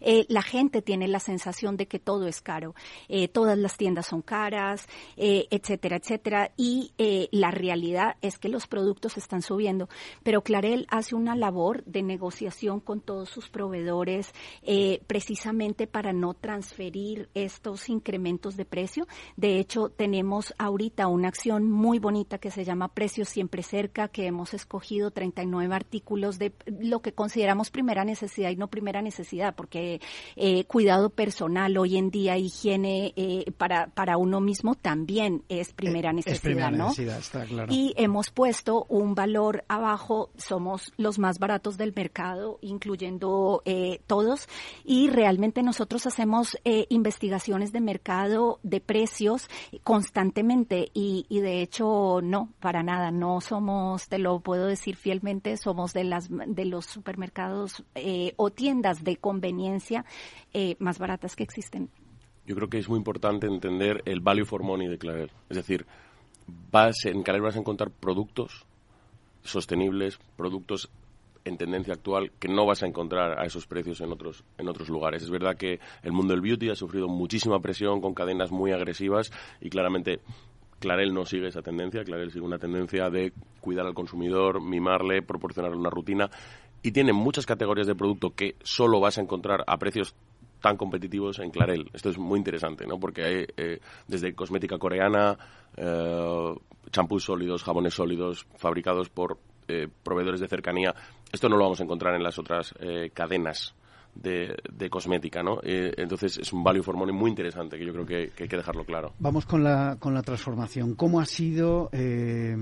eh, 0.00 0.26
la 0.28 0.42
gente 0.42 0.71
tiene 0.80 1.08
la 1.08 1.20
sensación 1.20 1.76
de 1.76 1.86
que 1.86 1.98
todo 1.98 2.26
es 2.26 2.40
caro. 2.40 2.74
Eh, 3.08 3.28
todas 3.28 3.58
las 3.58 3.76
tiendas 3.76 4.06
son 4.06 4.22
caras, 4.22 4.88
eh, 5.16 5.46
etcétera, 5.50 5.96
etcétera. 5.96 6.52
Y 6.56 6.92
eh, 6.98 7.28
la 7.32 7.50
realidad 7.50 8.16
es 8.22 8.38
que 8.38 8.48
los 8.48 8.66
productos 8.66 9.18
están 9.18 9.42
subiendo. 9.42 9.88
Pero 10.22 10.42
Clarel 10.42 10.86
hace 10.88 11.14
una 11.14 11.36
labor 11.36 11.84
de 11.84 12.02
negociación 12.02 12.80
con 12.80 13.00
todos 13.00 13.28
sus 13.28 13.48
proveedores 13.48 14.32
precisamente 15.06 15.86
para 15.86 16.12
no 16.12 16.34
transferir 16.34 17.28
estos 17.34 17.88
incrementos 17.88 18.56
de 18.56 18.64
precio. 18.64 19.06
De 19.36 19.58
hecho, 19.58 19.88
tenemos 19.88 20.54
ahorita 20.58 21.08
una 21.08 21.28
acción 21.28 21.70
muy 21.70 21.98
bonita 21.98 22.38
que 22.38 22.50
se 22.50 22.64
llama 22.64 22.94
Precios 22.94 23.28
Siempre 23.28 23.62
Cerca, 23.62 24.08
que 24.08 24.26
hemos 24.26 24.54
escogido 24.54 25.10
39 25.10 25.74
artículos 25.74 26.38
de 26.38 26.52
lo 26.66 27.00
que 27.00 27.12
consideramos 27.12 27.70
primera 27.70 28.04
necesidad 28.04 28.50
y 28.50 28.56
no 28.56 28.68
primera 28.68 29.02
necesidad, 29.02 29.54
porque 29.54 30.00
eh, 30.62 30.64
cuidado 30.64 31.10
personal 31.10 31.76
hoy 31.76 31.96
en 31.96 32.10
día, 32.10 32.36
higiene 32.36 33.12
eh, 33.16 33.52
para, 33.56 33.88
para 33.88 34.16
uno 34.16 34.40
mismo 34.40 34.74
también 34.74 35.42
es 35.48 35.72
primera 35.72 36.10
eh, 36.10 36.14
necesidad, 36.14 36.34
es 36.36 36.40
primera 36.40 36.70
¿no? 36.70 36.88
Necesidad, 36.88 37.18
está 37.18 37.44
claro. 37.44 37.72
Y 37.72 37.94
hemos 37.96 38.30
puesto 38.30 38.86
un 38.88 39.14
valor 39.14 39.64
abajo, 39.68 40.30
somos 40.36 40.92
los 40.96 41.18
más 41.18 41.38
baratos 41.38 41.76
del 41.76 41.92
mercado, 41.94 42.58
incluyendo 42.62 43.62
eh, 43.64 44.00
todos, 44.06 44.48
y 44.84 45.08
realmente 45.08 45.62
nosotros 45.62 46.06
hacemos 46.06 46.58
eh, 46.64 46.86
investigaciones 46.88 47.72
de 47.72 47.80
mercado, 47.80 48.60
de 48.62 48.80
precios 48.80 49.48
constantemente, 49.82 50.90
y, 50.94 51.26
y 51.28 51.40
de 51.40 51.62
hecho 51.62 52.20
no, 52.22 52.52
para 52.60 52.82
nada, 52.82 53.10
no 53.10 53.40
somos, 53.40 54.08
te 54.08 54.18
lo 54.18 54.40
puedo 54.40 54.66
decir 54.66 54.96
fielmente, 54.96 55.56
somos 55.56 55.92
de 55.92 56.04
las 56.04 56.28
de 56.28 56.64
los 56.64 56.86
supermercados 56.86 57.84
eh, 57.94 58.34
o 58.36 58.50
tiendas 58.50 59.04
de 59.04 59.16
conveniencia 59.16 60.04
eh, 60.52 60.76
más 60.78 60.98
baratas 60.98 61.36
que 61.36 61.42
existen. 61.42 61.90
Yo 62.46 62.56
creo 62.56 62.68
que 62.68 62.78
es 62.78 62.88
muy 62.88 62.98
importante 62.98 63.46
entender 63.46 64.02
el 64.04 64.20
value 64.20 64.44
for 64.44 64.62
money 64.62 64.88
de 64.88 64.98
Clarel. 64.98 65.30
Es 65.48 65.56
decir, 65.56 65.86
vas, 66.70 67.04
en 67.04 67.22
Clarel 67.22 67.42
vas 67.42 67.56
a 67.56 67.60
encontrar 67.60 67.90
productos 67.90 68.66
sostenibles, 69.42 70.18
productos 70.36 70.90
en 71.44 71.56
tendencia 71.56 71.94
actual 71.94 72.32
que 72.38 72.48
no 72.48 72.66
vas 72.66 72.82
a 72.82 72.86
encontrar 72.86 73.38
a 73.38 73.44
esos 73.44 73.66
precios 73.66 74.00
en 74.00 74.12
otros 74.12 74.44
en 74.58 74.68
otros 74.68 74.88
lugares. 74.88 75.22
Es 75.22 75.30
verdad 75.30 75.56
que 75.56 75.80
el 76.02 76.12
mundo 76.12 76.34
del 76.34 76.40
beauty 76.40 76.70
ha 76.70 76.76
sufrido 76.76 77.08
muchísima 77.08 77.60
presión 77.60 78.00
con 78.00 78.14
cadenas 78.14 78.50
muy 78.50 78.72
agresivas 78.72 79.32
y 79.60 79.70
claramente 79.70 80.20
Clarel 80.78 81.14
no 81.14 81.24
sigue 81.26 81.48
esa 81.48 81.62
tendencia, 81.62 82.04
Clarel 82.04 82.30
sigue 82.30 82.44
una 82.44 82.58
tendencia 82.58 83.10
de 83.10 83.32
cuidar 83.60 83.86
al 83.86 83.94
consumidor, 83.94 84.60
mimarle, 84.60 85.22
proporcionarle 85.22 85.76
una 85.76 85.90
rutina 85.90 86.30
y 86.82 86.92
tiene 86.92 87.12
muchas 87.12 87.46
categorías 87.46 87.86
de 87.86 87.94
producto 87.94 88.34
que 88.34 88.56
solo 88.62 89.00
vas 89.00 89.18
a 89.18 89.20
encontrar 89.20 89.64
a 89.66 89.78
precios 89.78 90.14
tan 90.62 90.78
competitivos 90.78 91.38
en 91.40 91.50
Clarel. 91.50 91.90
Esto 91.92 92.08
es 92.08 92.16
muy 92.16 92.38
interesante, 92.38 92.86
¿no? 92.86 92.98
Porque 92.98 93.24
hay 93.24 93.46
eh, 93.56 93.80
desde 94.08 94.34
cosmética 94.34 94.78
coreana, 94.78 95.36
eh, 95.76 96.54
champús 96.90 97.24
sólidos, 97.24 97.62
jabones 97.62 97.92
sólidos, 97.92 98.46
fabricados 98.56 99.10
por 99.10 99.38
eh, 99.68 99.88
proveedores 100.02 100.40
de 100.40 100.48
cercanía. 100.48 100.94
Esto 101.30 101.48
no 101.48 101.56
lo 101.56 101.64
vamos 101.64 101.80
a 101.80 101.84
encontrar 101.84 102.14
en 102.14 102.22
las 102.22 102.38
otras 102.38 102.74
eh, 102.80 103.10
cadenas 103.12 103.74
de, 104.14 104.90
cosmética, 104.90 105.42
¿no? 105.42 105.60
Eh, 105.62 105.92
entonces 105.96 106.38
es 106.38 106.52
un 106.52 106.62
value 106.62 106.82
for 106.82 106.96
money 106.96 107.14
muy 107.14 107.30
interesante 107.30 107.78
que 107.78 107.86
yo 107.86 107.92
creo 107.92 108.06
que, 108.06 108.30
que, 108.30 108.44
hay 108.44 108.48
que 108.48 108.56
dejarlo 108.56 108.84
claro. 108.84 109.14
Vamos 109.18 109.46
con 109.46 109.64
la, 109.64 109.96
con 109.98 110.14
la 110.14 110.22
transformación. 110.22 110.94
¿Cómo 110.94 111.20
ha 111.20 111.24
sido, 111.24 111.88
eh, 111.92 112.54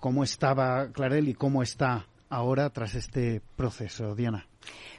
cómo 0.00 0.24
estaba 0.24 0.88
Clarel 0.92 1.28
y 1.28 1.34
cómo 1.34 1.62
está 1.62 2.06
ahora 2.30 2.70
tras 2.70 2.94
este 2.94 3.42
proceso, 3.56 4.14
Diana? 4.14 4.46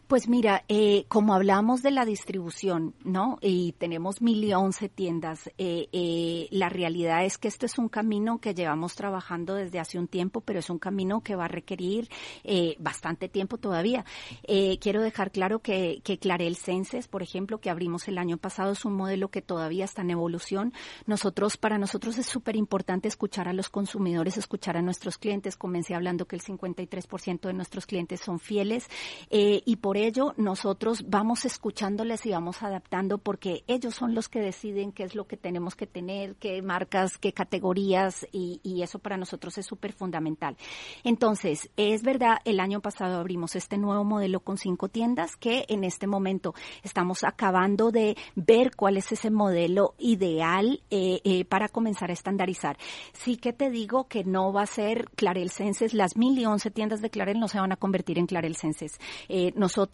Pues 0.07 0.27
mira, 0.27 0.63
eh, 0.67 1.05
como 1.07 1.33
hablamos 1.33 1.81
de 1.81 1.89
la 1.89 2.05
distribución, 2.05 2.93
¿no? 3.03 3.39
Y 3.41 3.71
tenemos 3.73 4.21
mil 4.21 4.43
y 4.43 4.53
once 4.53 4.87
tiendas, 4.87 5.47
eh, 5.57 5.87
eh, 5.91 6.47
la 6.51 6.69
realidad 6.69 7.25
es 7.25 7.39
que 7.39 7.47
esto 7.47 7.65
es 7.65 7.79
un 7.79 7.89
camino 7.89 8.39
que 8.39 8.53
llevamos 8.53 8.93
trabajando 8.93 9.55
desde 9.55 9.79
hace 9.79 9.97
un 9.97 10.07
tiempo, 10.07 10.41
pero 10.41 10.59
es 10.59 10.69
un 10.69 10.77
camino 10.77 11.21
que 11.21 11.35
va 11.35 11.45
a 11.45 11.47
requerir 11.47 12.07
eh, 12.43 12.75
bastante 12.77 13.29
tiempo 13.29 13.57
todavía. 13.57 14.05
Eh, 14.43 14.77
quiero 14.79 15.01
dejar 15.01 15.31
claro 15.31 15.59
que, 15.59 16.01
que 16.03 16.19
Clarel 16.19 16.55
Senses, 16.55 17.07
por 17.07 17.23
ejemplo, 17.23 17.59
que 17.59 17.71
abrimos 17.71 18.07
el 18.07 18.19
año 18.19 18.37
pasado, 18.37 18.73
es 18.73 18.85
un 18.85 18.93
modelo 18.93 19.29
que 19.29 19.41
todavía 19.41 19.85
está 19.85 20.03
en 20.03 20.11
evolución. 20.11 20.73
Nosotros, 21.07 21.57
para 21.57 21.79
nosotros 21.79 22.19
es 22.19 22.27
súper 22.27 22.55
importante 22.55 23.07
escuchar 23.07 23.47
a 23.47 23.53
los 23.53 23.69
consumidores, 23.69 24.37
escuchar 24.37 24.77
a 24.77 24.83
nuestros 24.83 25.17
clientes. 25.17 25.57
Comencé 25.57 25.95
hablando 25.95 26.27
que 26.27 26.35
el 26.35 26.43
53% 26.43 27.41
de 27.41 27.53
nuestros 27.53 27.87
clientes 27.87 28.21
son 28.21 28.39
fieles 28.39 28.87
eh, 29.31 29.63
y 29.65 29.77
por 29.77 29.94
por 29.95 30.01
ello 30.01 30.33
nosotros 30.35 31.05
vamos 31.07 31.45
escuchándoles 31.45 32.25
y 32.25 32.31
vamos 32.31 32.63
adaptando 32.63 33.17
porque 33.17 33.63
ellos 33.65 33.95
son 33.95 34.13
los 34.13 34.27
que 34.27 34.41
deciden 34.41 34.91
qué 34.91 35.03
es 35.03 35.15
lo 35.15 35.25
que 35.25 35.37
tenemos 35.37 35.73
que 35.75 35.87
tener, 35.87 36.35
qué 36.35 36.61
marcas, 36.61 37.17
qué 37.17 37.31
categorías 37.31 38.27
y, 38.33 38.59
eso 38.81 38.99
para 38.99 39.15
nosotros 39.15 39.57
es 39.57 39.65
súper 39.65 39.93
fundamental. 39.93 40.57
Entonces, 41.05 41.69
es 41.77 42.03
verdad, 42.03 42.39
el 42.43 42.59
año 42.59 42.81
pasado 42.81 43.19
abrimos 43.19 43.55
este 43.55 43.77
nuevo 43.77 44.03
modelo 44.03 44.41
con 44.41 44.57
cinco 44.57 44.89
tiendas 44.89 45.37
que 45.37 45.63
en 45.69 45.85
este 45.85 46.07
momento 46.07 46.53
estamos 46.83 47.23
acabando 47.23 47.89
de 47.89 48.17
ver 48.35 48.75
cuál 48.75 48.97
es 48.97 49.13
ese 49.13 49.31
modelo 49.31 49.95
ideal 49.97 50.81
eh, 50.89 51.21
eh, 51.23 51.45
para 51.45 51.69
comenzar 51.69 52.09
a 52.09 52.13
estandarizar. 52.13 52.77
Sí 53.13 53.37
que 53.37 53.53
te 53.53 53.69
digo 53.69 54.09
que 54.09 54.25
no 54.25 54.51
va 54.51 54.63
a 54.63 54.67
ser 54.67 55.09
Clarel 55.15 55.51
Senses, 55.51 55.93
las 55.93 56.17
mil 56.17 56.37
y 56.37 56.45
once 56.45 56.69
tiendas 56.69 57.01
de 57.01 57.09
Clarel 57.09 57.39
no 57.39 57.47
se 57.47 57.61
van 57.61 57.71
a 57.71 57.77
convertir 57.77 58.19
en 58.19 58.25
Clarel 58.25 58.57
Senses. 58.57 58.99
Eh, 59.29 59.53
nosotros, 59.55 59.84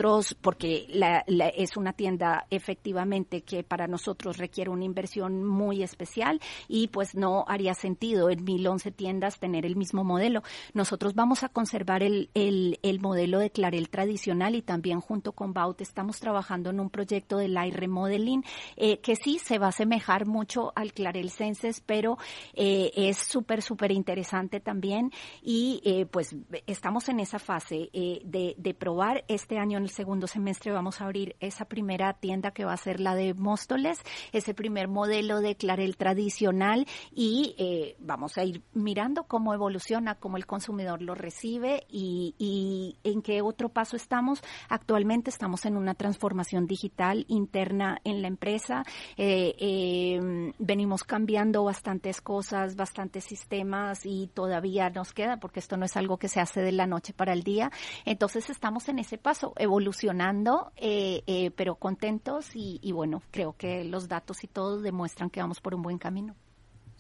porque 0.42 0.86
la, 0.90 1.24
es 1.28 1.78
una 1.78 1.94
tienda 1.94 2.46
efectivamente 2.50 3.42
que 3.42 3.64
para 3.64 3.88
nosotros 3.88 4.38
requiere 4.38 4.70
una 4.70 4.86
inversión 4.86 5.44
muy 5.44 5.84
especial 5.84 6.40
y 6.68 6.88
pues 6.88 7.16
no 7.16 7.46
haría 7.48 7.74
sentido 7.74 8.30
en 8.30 8.44
mil 8.44 8.66
once 8.68 8.92
tiendas 8.92 9.40
tener 9.40 9.66
el 9.66 9.76
mismo 9.76 10.04
modelo. 10.04 10.44
Nosotros 10.74 11.14
vamos 11.14 11.44
a 11.44 11.50
conservar 11.50 12.04
el, 12.04 12.30
el, 12.34 12.80
el 12.84 13.00
modelo 13.00 13.40
de 13.40 13.50
Clarel 13.50 13.90
tradicional 13.90 14.56
y 14.56 14.62
también 14.62 15.02
junto 15.02 15.34
con 15.34 15.54
Baut 15.54 15.82
estamos 15.82 16.20
trabajando 16.20 16.70
en 16.70 16.80
un 16.80 16.90
proyecto 16.90 17.38
de 17.38 17.48
light 17.48 17.76
remodeling 17.76 18.44
eh, 18.78 19.00
que 19.00 19.16
sí 19.16 19.40
se 19.40 19.60
va 19.60 19.68
a 19.68 19.70
asemejar 19.70 20.26
mucho 20.26 20.72
al 20.76 20.94
Clarel 20.94 21.30
Senses, 21.30 21.82
pero 21.82 22.18
eh, 22.54 22.92
es 22.96 23.18
súper, 23.18 23.62
súper 23.62 23.92
interesante 23.92 24.60
también 24.60 25.12
y 25.42 25.82
eh, 25.84 26.06
pues 26.06 26.36
estamos 26.68 27.10
en 27.10 27.20
esa 27.20 27.40
fase 27.40 27.90
de 27.92 28.76
probar. 28.78 29.24
Este 29.28 29.58
año 29.58 29.80
en 29.82 29.86
el 29.86 29.90
segundo 29.90 30.28
semestre 30.28 30.72
vamos 30.72 31.02
a 31.02 31.06
abrir 31.06 31.36
esa 31.40 31.66
primera 31.66 32.14
tienda 32.14 32.52
que 32.52 32.66
va 32.66 32.74
a 32.74 32.78
ser 32.78 33.00
la 33.00 33.16
de 33.16 33.34
Móstoles, 33.34 34.00
ese 34.32 34.54
primer 34.54 34.88
modelo 34.88 35.42
de 35.42 35.56
Clarel 35.56 35.98
tradicional 35.98 36.86
y 37.12 37.56
eh, 37.58 37.96
vamos 38.00 38.38
a 38.38 38.44
ir 38.44 38.62
mirando 38.74 39.24
cómo 39.24 39.56
evoluciona, 39.56 40.16
cómo 40.16 40.38
el 40.38 40.46
consumidor 40.46 41.02
lo 41.02 41.16
recibe 41.16 41.86
y, 41.90 42.96
en 43.04 43.22
qué 43.24 43.42
otro 43.42 43.70
paso 43.70 43.96
estamos. 43.96 44.44
Actualmente 44.70 45.32
estamos 45.32 45.66
en 45.66 45.78
una 45.78 45.96
transformación 45.96 46.68
digital 46.68 47.26
interna 47.28 48.00
en 48.04 48.22
la 48.22 48.28
empresa. 48.28 48.84
Eh, 49.18 49.56
eh, 49.58 50.54
venimos 50.60 51.04
cambiando 51.04 51.64
bastantes 51.64 52.22
cosas, 52.22 52.76
bastantes 52.76 53.24
sistemas 53.24 54.06
y 54.06 54.28
todavía 54.28 54.90
nos 54.92 55.14
queda 55.14 55.38
porque 55.38 55.60
esto 55.60 55.78
no 55.78 55.86
es 55.86 55.98
algo 55.98 56.18
que 56.18 56.28
se 56.28 56.40
hace 56.40 56.62
de 56.62 56.72
la 56.72 56.86
noche 56.86 57.14
para 57.14 57.34
el 57.34 57.42
día. 57.42 57.72
Entonces 58.06 58.50
estamos 58.52 58.88
en 58.88 59.00
ese 59.00 59.18
paso, 59.18 59.54
evolucionando, 59.72 60.74
eh, 60.76 61.24
eh, 61.28 61.52
pero 61.52 61.76
contentos 61.76 62.56
y, 62.56 62.80
y 62.84 62.92
bueno, 62.92 63.24
creo 63.32 63.56
que 63.58 63.86
los 63.86 64.10
datos 64.10 64.44
y 64.44 64.48
todo 64.48 64.82
demuestran 64.82 65.30
que 65.30 65.40
vamos 65.40 65.62
por 65.62 65.74
un 65.74 65.82
buen 65.82 65.98
camino. 65.98 66.36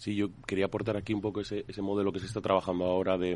Sí, 0.01 0.15
yo 0.15 0.29
quería 0.47 0.65
aportar 0.65 0.97
aquí 0.97 1.13
un 1.13 1.21
poco 1.21 1.41
ese, 1.41 1.63
ese 1.67 1.79
modelo 1.83 2.11
que 2.11 2.19
se 2.19 2.25
está 2.25 2.41
trabajando 2.41 2.85
ahora 2.85 3.19
de, 3.19 3.35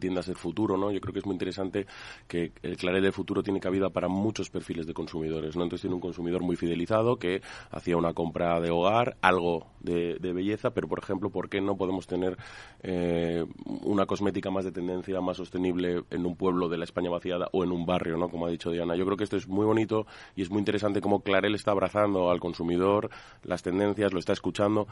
tiendas 0.00 0.24
del 0.28 0.36
futuro, 0.36 0.78
¿no? 0.78 0.90
Yo 0.90 0.98
creo 0.98 1.12
que 1.12 1.18
es 1.18 1.26
muy 1.26 1.34
interesante 1.34 1.86
que 2.26 2.52
el 2.62 2.78
Claret 2.78 3.02
del 3.02 3.12
futuro 3.12 3.42
tiene 3.42 3.60
cabida 3.60 3.90
para 3.90 4.08
muchos 4.08 4.48
perfiles 4.48 4.86
de 4.86 4.94
consumidores, 4.94 5.54
¿no? 5.54 5.64
Entonces 5.64 5.82
tiene 5.82 5.94
un 5.94 6.00
consumidor 6.00 6.40
muy 6.40 6.56
fidelizado 6.56 7.18
que 7.18 7.42
hacía 7.70 7.98
una 7.98 8.14
compra 8.14 8.58
de 8.62 8.70
hogar, 8.70 9.18
algo 9.20 9.66
de, 9.80 10.16
belleza, 10.18 10.70
pero 10.70 10.88
por 10.88 11.00
ejemplo, 11.00 11.28
¿por 11.28 11.50
qué 11.50 11.60
no 11.60 11.76
podemos 11.76 12.06
tener 12.06 12.38
eh, 12.82 13.44
una 13.82 14.06
cosmética 14.06 14.50
más 14.50 14.64
de 14.64 14.72
tendencia, 14.72 15.20
más 15.20 15.36
sostenible 15.36 16.02
en 16.08 16.24
un 16.24 16.36
pueblo 16.36 16.70
de 16.70 16.78
la 16.78 16.84
España 16.84 17.10
vaciada 17.10 17.50
o 17.52 17.62
en 17.62 17.72
un 17.72 17.84
barrio, 17.84 18.16
¿no? 18.16 18.30
Como 18.30 18.46
ha 18.46 18.50
dicho 18.50 18.70
Diana. 18.70 18.96
Yo 18.96 19.04
creo 19.04 19.18
que 19.18 19.24
esto 19.24 19.36
es 19.36 19.48
muy 19.48 19.66
bonito 19.66 20.06
y 20.34 20.40
es 20.40 20.50
muy 20.50 20.60
interesante 20.60 21.02
cómo 21.02 21.20
Clarel 21.20 21.54
está 21.54 21.72
abrazando 21.72 22.30
al 22.30 22.40
consumidor, 22.40 23.10
las 23.42 23.62
tendencias, 23.62 24.14
lo 24.14 24.18
está 24.18 24.32
escuchando 24.32 24.86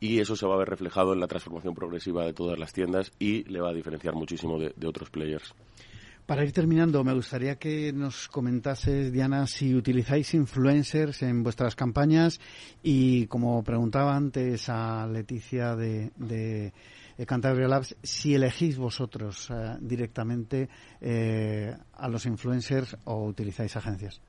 y 0.00 0.20
eso 0.20 0.36
se 0.36 0.46
va 0.46 0.54
a 0.54 0.58
ver 0.58 0.68
reflejado 0.68 1.12
en 1.12 1.20
la 1.20 1.26
transformación 1.26 1.74
progresiva 1.74 2.24
de 2.24 2.32
todas 2.32 2.58
las 2.58 2.72
tiendas 2.72 3.12
y 3.18 3.44
le 3.44 3.60
va 3.60 3.70
a 3.70 3.74
diferenciar 3.74 4.14
muchísimo 4.14 4.58
de, 4.58 4.72
otros 4.86 5.10
players. 5.10 5.54
Para 6.26 6.42
ir 6.44 6.52
terminando, 6.52 7.04
me 7.04 7.12
gustaría 7.12 7.56
que 7.56 7.92
nos 7.92 8.28
comentases, 8.28 9.12
Diana, 9.12 9.46
si 9.46 9.74
utilizáis 9.74 10.32
influencers 10.32 11.22
en 11.22 11.42
vuestras 11.42 11.76
campañas 11.76 12.40
y, 12.82 13.26
como 13.26 13.62
preguntaba 13.62 14.16
antes 14.16 14.68
a 14.70 15.06
Leticia 15.06 15.76
de, 15.76 16.12
de 17.16 17.26
Cantabria 17.26 17.68
Labs, 17.68 17.96
si 18.02 18.34
elegís 18.34 18.76
vosotros 18.76 19.48
eh, 19.50 19.76
directamente 19.80 20.68
eh, 21.00 21.74
a 21.96 22.08
los 22.08 22.26
influencers 22.26 22.96
o 23.04 23.24
utilizáis 23.24 23.76
agencias. 23.76 24.20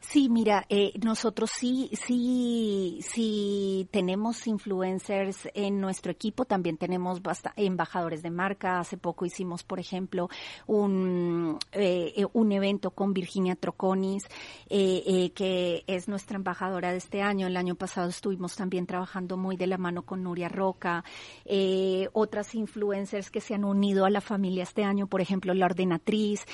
Sí, 0.00 0.28
mira, 0.30 0.64
eh, 0.70 0.92
nosotros 1.04 1.50
sí, 1.54 1.90
sí, 1.92 3.00
sí 3.02 3.86
tenemos 3.90 4.46
influencers 4.46 5.48
en 5.52 5.80
nuestro 5.80 6.12
equipo, 6.12 6.44
también 6.44 6.78
tenemos 6.78 7.20
embajadores 7.56 8.22
de 8.22 8.30
marca. 8.30 8.78
Hace 8.78 8.96
poco 8.96 9.26
hicimos, 9.26 9.64
por 9.64 9.80
ejemplo, 9.80 10.30
un, 10.66 11.58
eh, 11.72 12.24
un 12.32 12.52
evento 12.52 12.92
con 12.92 13.12
Virginia 13.12 13.56
Troconis, 13.56 14.24
eh, 14.70 15.02
eh, 15.06 15.30
que 15.34 15.84
es 15.86 16.08
nuestra 16.08 16.36
embajadora 16.36 16.92
de 16.92 16.98
este 16.98 17.20
año. 17.20 17.46
El 17.46 17.56
año 17.56 17.74
pasado 17.74 18.08
estuvimos 18.08 18.56
también 18.56 18.86
trabajando 18.86 19.36
muy 19.36 19.56
de 19.56 19.66
la 19.66 19.78
mano 19.78 20.02
con 20.02 20.22
Nuria 20.22 20.48
Roca. 20.48 21.04
Eh, 21.44 22.08
otras 22.14 22.54
influencers 22.54 23.30
que 23.30 23.40
se 23.40 23.54
han 23.54 23.64
unido 23.64 24.06
a 24.06 24.10
la 24.10 24.20
familia 24.20 24.62
este 24.62 24.84
año, 24.84 25.06
por 25.06 25.20
ejemplo, 25.20 25.52
la 25.52 25.66
ordenatriz, 25.66 26.46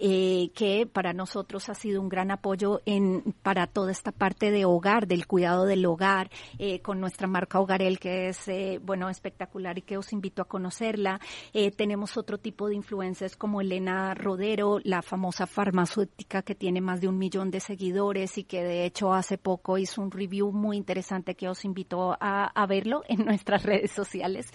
eh, 0.00 0.50
que 0.54 0.86
para 0.86 1.12
nosotros 1.12 1.68
ha 1.68 1.74
sido 1.74 2.00
un 2.00 2.08
gran 2.08 2.30
apoyo 2.30 2.80
en, 2.86 3.34
para 3.42 3.66
toda 3.66 3.92
esta 3.92 4.12
parte 4.12 4.50
de 4.50 4.64
hogar, 4.64 5.06
del 5.06 5.26
cuidado 5.26 5.64
del 5.64 5.84
hogar, 5.86 6.30
eh, 6.58 6.80
con 6.80 7.00
nuestra 7.00 7.26
marca 7.26 7.60
Hogarel, 7.60 7.98
que 7.98 8.28
es, 8.28 8.48
eh, 8.48 8.80
bueno, 8.82 9.08
espectacular 9.08 9.78
y 9.78 9.82
que 9.82 9.96
os 9.96 10.12
invito 10.12 10.42
a 10.42 10.46
conocerla. 10.46 11.20
Tenemos 11.76 12.16
otro 12.16 12.38
tipo 12.38 12.68
de 12.68 12.74
influencers 12.74 13.36
como 13.36 13.60
Elena 13.60 14.14
Rodero, 14.14 14.78
la 14.82 15.02
famosa 15.02 15.46
farmacéutica 15.46 16.42
que 16.42 16.54
tiene 16.54 16.80
más 16.80 17.00
de 17.00 17.08
un 17.08 17.18
millón 17.18 17.50
de 17.50 17.60
seguidores 17.60 18.38
y 18.38 18.44
que 18.44 18.62
de 18.62 18.84
hecho 18.84 19.12
hace 19.12 19.38
poco 19.38 19.78
hizo 19.78 20.02
un 20.02 20.10
review 20.10 20.52
muy 20.52 20.76
interesante 20.76 21.34
que 21.34 21.48
os 21.48 21.64
invito 21.64 22.16
a, 22.20 22.46
a 22.46 22.66
verlo 22.66 23.02
en 23.08 23.24
nuestras 23.24 23.62
redes 23.64 23.92
sociales 23.92 24.46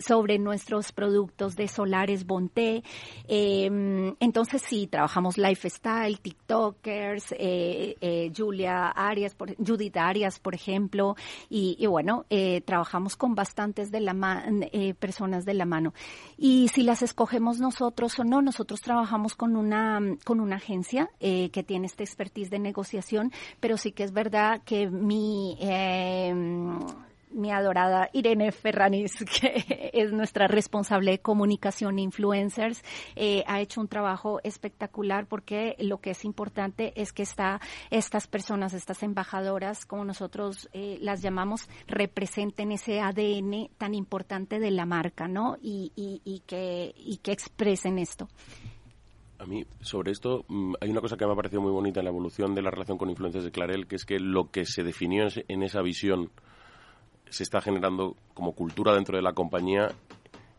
sobre 0.00 0.38
nuestros 0.38 0.92
productos 0.92 1.56
de 1.56 1.68
solares 1.68 2.26
Bonté. 2.26 2.82
Eh, 3.28 4.14
sí, 4.62 4.86
trabajamos 4.86 5.38
lifestyle, 5.38 6.18
TikTokers, 6.18 7.32
eh, 7.32 7.96
eh, 8.00 8.32
Julia 8.34 8.88
Arias, 8.88 9.34
por, 9.34 9.54
Judith 9.56 9.96
Arias, 9.96 10.38
por 10.38 10.54
ejemplo, 10.54 11.16
y, 11.48 11.86
bueno, 11.86 12.24
eh, 12.30 12.60
trabajamos 12.62 13.16
con 13.16 13.34
bastantes 13.34 13.90
de 13.90 14.00
la 14.00 14.14
eh, 14.72 14.94
personas 14.94 15.44
de 15.44 15.54
la 15.54 15.64
mano. 15.64 15.92
Y 16.36 16.68
si 16.68 16.82
las 16.82 17.02
escogemos 17.02 17.58
nosotros 17.58 18.18
o 18.18 18.24
no, 18.24 18.42
nosotros 18.42 18.80
trabajamos 18.80 19.34
con 19.34 19.56
una, 19.56 20.00
con 20.24 20.40
una 20.40 20.56
agencia 20.56 21.10
que 21.18 21.64
tiene 21.66 21.86
esta 21.86 22.02
expertise 22.02 22.50
de 22.50 22.58
negociación, 22.58 23.32
pero 23.60 23.76
sí 23.76 23.92
que 23.92 24.04
es 24.04 24.12
verdad 24.12 24.62
que 24.64 24.88
mi... 24.88 25.58
Mi 27.34 27.50
adorada 27.50 28.08
Irene 28.12 28.52
Ferranis, 28.52 29.12
que 29.40 29.90
es 29.92 30.12
nuestra 30.12 30.46
responsable 30.46 31.12
de 31.12 31.18
comunicación 31.18 31.98
influencers, 31.98 32.82
eh, 33.16 33.44
ha 33.46 33.60
hecho 33.60 33.80
un 33.80 33.88
trabajo 33.88 34.40
espectacular 34.44 35.26
porque 35.26 35.76
lo 35.78 35.98
que 35.98 36.10
es 36.10 36.24
importante 36.24 36.92
es 36.96 37.12
que 37.12 37.22
está, 37.22 37.60
estas 37.90 38.26
personas, 38.26 38.72
estas 38.72 39.02
embajadoras, 39.02 39.84
como 39.84 40.04
nosotros 40.04 40.68
eh, 40.72 40.98
las 41.00 41.22
llamamos, 41.22 41.68
representen 41.86 42.72
ese 42.72 43.00
ADN 43.00 43.68
tan 43.76 43.94
importante 43.94 44.58
de 44.58 44.70
la 44.70 44.86
marca, 44.86 45.28
¿no? 45.28 45.56
Y, 45.60 45.92
y, 45.96 46.22
y, 46.24 46.40
que, 46.46 46.94
y 46.96 47.18
que 47.18 47.32
expresen 47.32 47.98
esto. 47.98 48.28
A 49.38 49.46
mí, 49.46 49.66
sobre 49.80 50.12
esto, 50.12 50.44
mmm, 50.48 50.74
hay 50.80 50.90
una 50.90 51.00
cosa 51.00 51.16
que 51.16 51.26
me 51.26 51.32
ha 51.32 51.36
parecido 51.36 51.60
muy 51.60 51.72
bonita 51.72 52.00
en 52.00 52.04
la 52.04 52.10
evolución 52.10 52.54
de 52.54 52.62
la 52.62 52.70
relación 52.70 52.96
con 52.96 53.10
influencers 53.10 53.44
de 53.44 53.50
Clarel, 53.50 53.86
que 53.86 53.96
es 53.96 54.04
que 54.04 54.18
lo 54.18 54.50
que 54.50 54.64
se 54.64 54.84
definió 54.84 55.26
en 55.48 55.62
esa 55.62 55.82
visión 55.82 56.30
se 57.28 57.42
está 57.42 57.60
generando 57.60 58.16
como 58.34 58.52
cultura 58.52 58.94
dentro 58.94 59.16
de 59.16 59.22
la 59.22 59.32
compañía 59.32 59.88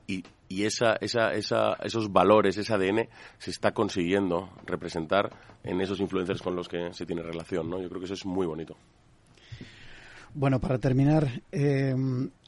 y, 0.07 0.23
y 0.47 0.63
esa, 0.63 0.95
esa, 1.01 1.33
esa, 1.33 1.73
esos 1.83 2.11
valores, 2.11 2.57
ese 2.57 2.73
ADN, 2.73 3.07
se 3.37 3.51
está 3.51 3.73
consiguiendo 3.73 4.49
representar 4.65 5.29
en 5.63 5.81
esos 5.81 5.99
influencers 5.99 6.41
con 6.41 6.55
los 6.55 6.67
que 6.67 6.93
se 6.93 7.05
tiene 7.05 7.21
relación. 7.21 7.69
¿no? 7.69 7.81
Yo 7.81 7.89
creo 7.89 7.99
que 7.99 8.05
eso 8.05 8.13
es 8.13 8.25
muy 8.25 8.45
bonito. 8.45 8.75
Bueno, 10.33 10.59
para 10.59 10.77
terminar, 10.79 11.41
eh, 11.51 11.95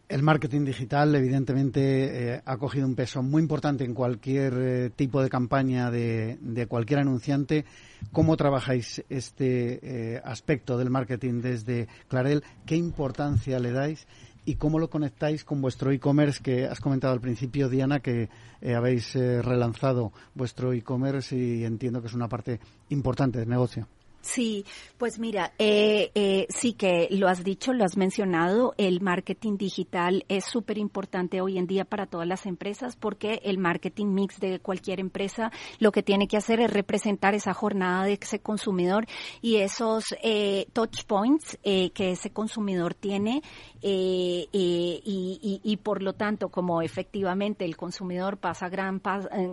el 0.10 0.24
marketing 0.24 0.64
digital, 0.64 1.14
evidentemente, 1.16 2.36
eh, 2.36 2.42
ha 2.46 2.58
cogido 2.58 2.88
un 2.88 2.96
peso 2.96 3.22
muy 3.22 3.42
importante 3.42 3.84
en 3.84 3.94
cualquier 3.94 4.54
eh, 4.58 4.90
tipo 4.90 5.22
de 5.22 5.30
campaña 5.30 5.92
de, 5.92 6.38
de, 6.40 6.68
cualquier 6.68 7.00
anunciante. 7.00 7.66
¿Cómo 8.12 8.38
trabajáis 8.38 9.04
este 9.10 9.80
eh, 10.16 10.22
aspecto 10.24 10.78
del 10.78 10.90
marketing 10.90 11.42
desde 11.42 11.88
Clarel? 12.08 12.44
¿Qué 12.66 12.76
importancia 12.76 13.60
le 13.60 13.72
dais? 13.72 14.08
y 14.46 14.56
cómo 14.56 14.80
lo 14.80 14.90
conectáis 14.90 15.44
con 15.44 15.60
vuestro 15.60 15.92
e-commerce 15.92 16.42
que 16.42 16.68
has 16.68 16.80
comentado 16.80 17.12
al 17.12 17.20
principio, 17.20 17.68
Diana, 17.68 18.00
que 18.00 18.30
habéis 18.74 19.14
relanzado 19.14 20.14
vuestro 20.36 20.72
e-commerce 20.72 21.36
y 21.36 21.66
entiendo 21.66 22.00
que 22.00 22.08
es 22.08 22.14
una 22.14 22.30
parte 22.30 22.62
importante 22.88 23.40
del 23.40 23.50
negocio. 23.50 23.90
Sí, 24.22 24.66
pues 24.98 25.20
mira, 25.20 25.54
eh, 25.58 26.12
eh, 26.14 26.48
sí 26.50 26.74
que 26.74 27.08
lo 27.12 27.30
has 27.30 27.44
dicho, 27.44 27.72
lo 27.72 27.86
has 27.86 27.96
mencionado, 27.96 28.74
el 28.78 29.00
marketing 29.00 29.58
digital 29.58 30.26
es 30.28 30.44
súper 30.44 30.78
importante 30.78 31.40
hoy 31.40 31.58
en 31.58 31.68
día 31.68 31.86
para 31.86 32.08
todas 32.08 32.28
las 32.28 32.46
empresas 32.46 32.96
porque 32.96 33.40
el 33.44 33.58
marketing 33.58 34.08
mix 34.08 34.40
de 34.40 34.60
cualquier 34.60 35.00
empresa 35.00 35.52
lo 35.80 35.92
que 35.92 36.04
tiene 36.04 36.28
que 36.28 36.38
hacer 36.38 36.60
es 36.60 36.72
representar 36.72 37.36
esa 37.36 37.54
jornada 37.54 38.04
de 38.04 38.18
ese 38.22 38.40
consumidor 38.40 39.06
y 39.42 39.58
esos 39.58 40.06
eh, 40.24 40.68
touch 40.74 41.06
points 41.06 41.58
eh, 41.64 41.92
que 41.92 42.12
ese 42.12 42.32
consumidor 42.32 42.94
tiene 42.94 43.42
eh, 43.82 44.48
eh, 44.52 45.02
y, 45.04 45.62
y, 45.64 45.78
por 45.78 46.02
lo 46.02 46.14
tanto 46.14 46.50
como 46.50 46.82
efectivamente 46.82 47.64
el 47.64 47.78
consumidor 47.78 48.38
pasa 48.38 48.70
gran, 48.70 49.02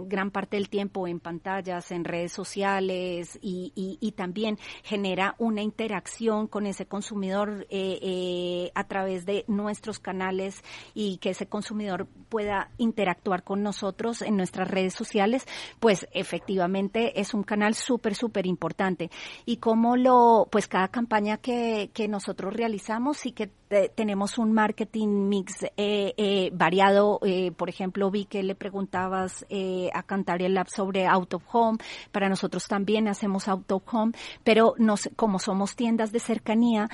gran 0.07 0.31
parte 0.31 0.57
del 0.57 0.71
tiempo 0.71 1.07
en 1.07 1.21
pantallas, 1.21 1.91
en 1.93 2.05
redes 2.05 2.33
sociales 2.33 3.39
y, 3.43 3.73
y 4.01 4.13
también 4.13 4.54
genera 4.83 5.35
una 5.39 5.63
interacción 5.63 6.47
con 6.47 6.67
ese 6.67 6.87
consumidor 6.87 7.67
eh, 7.71 7.99
eh, 8.03 8.73
a 8.75 8.85
través 8.85 9.27
de 9.27 9.45
nuestros 9.49 9.99
canales 9.99 10.63
y 10.95 11.19
que 11.19 11.31
ese 11.31 11.47
consumidor 11.47 12.07
pueda 12.29 12.71
interactuar 12.79 13.45
con 13.45 13.63
nosotros 13.63 14.23
en 14.23 14.37
nuestras 14.37 14.69
redes 14.69 14.95
sociales, 14.95 15.47
pues 15.81 16.07
efectivamente 16.13 17.21
es 17.21 17.35
un 17.35 17.43
canal 17.43 17.75
súper, 17.75 18.15
súper 18.15 18.47
importante. 18.47 19.11
Y 19.47 19.59
como 19.59 19.97
lo, 19.97 20.49
pues 20.51 20.69
cada 20.69 20.89
campaña 20.89 21.39
que, 21.39 21.91
que 21.93 22.09
nosotros 22.09 22.55
realizamos 22.55 23.19
sí 23.19 23.33
que 23.33 23.51
tenemos 23.95 24.39
un 24.39 24.53
marketing 24.53 25.29
mix 25.29 25.65
eh, 25.77 26.15
eh, 26.17 26.51
variado. 26.53 27.19
Eh, 27.23 27.53
por 27.53 27.69
ejemplo, 27.69 28.11
vi 28.11 28.25
que 28.27 28.43
le 28.43 28.55
preguntabas 28.55 29.47
a 29.93 30.03
Cantaria 30.03 30.49
Lab 30.49 30.69
sobre 30.69 31.07
out 31.07 31.35
of 31.35 31.43
home. 31.51 31.79
Para 32.13 32.29
nosotros 32.29 32.67
también 32.67 33.09
hacemos 33.09 33.49
out 33.49 33.71
of 33.73 33.83
home, 33.93 34.13
pero 34.45 34.75
nos, 34.79 35.11
como 35.17 35.39
somos 35.39 35.77
tiendas 35.77 36.13
de 36.13 36.21
cercanía, 36.21 36.89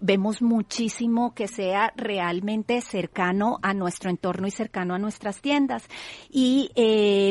vemos 0.00 0.42
muchísimo 0.42 1.34
que 1.34 1.48
sea 1.48 1.92
realmente 1.96 2.80
cercano 2.80 3.58
a 3.62 3.74
nuestro 3.74 4.10
entorno 4.10 4.46
y 4.46 4.50
cercano 4.50 4.94
a 4.94 4.98
nuestras 4.98 5.40
tiendas. 5.40 5.88
Y, 6.30 6.70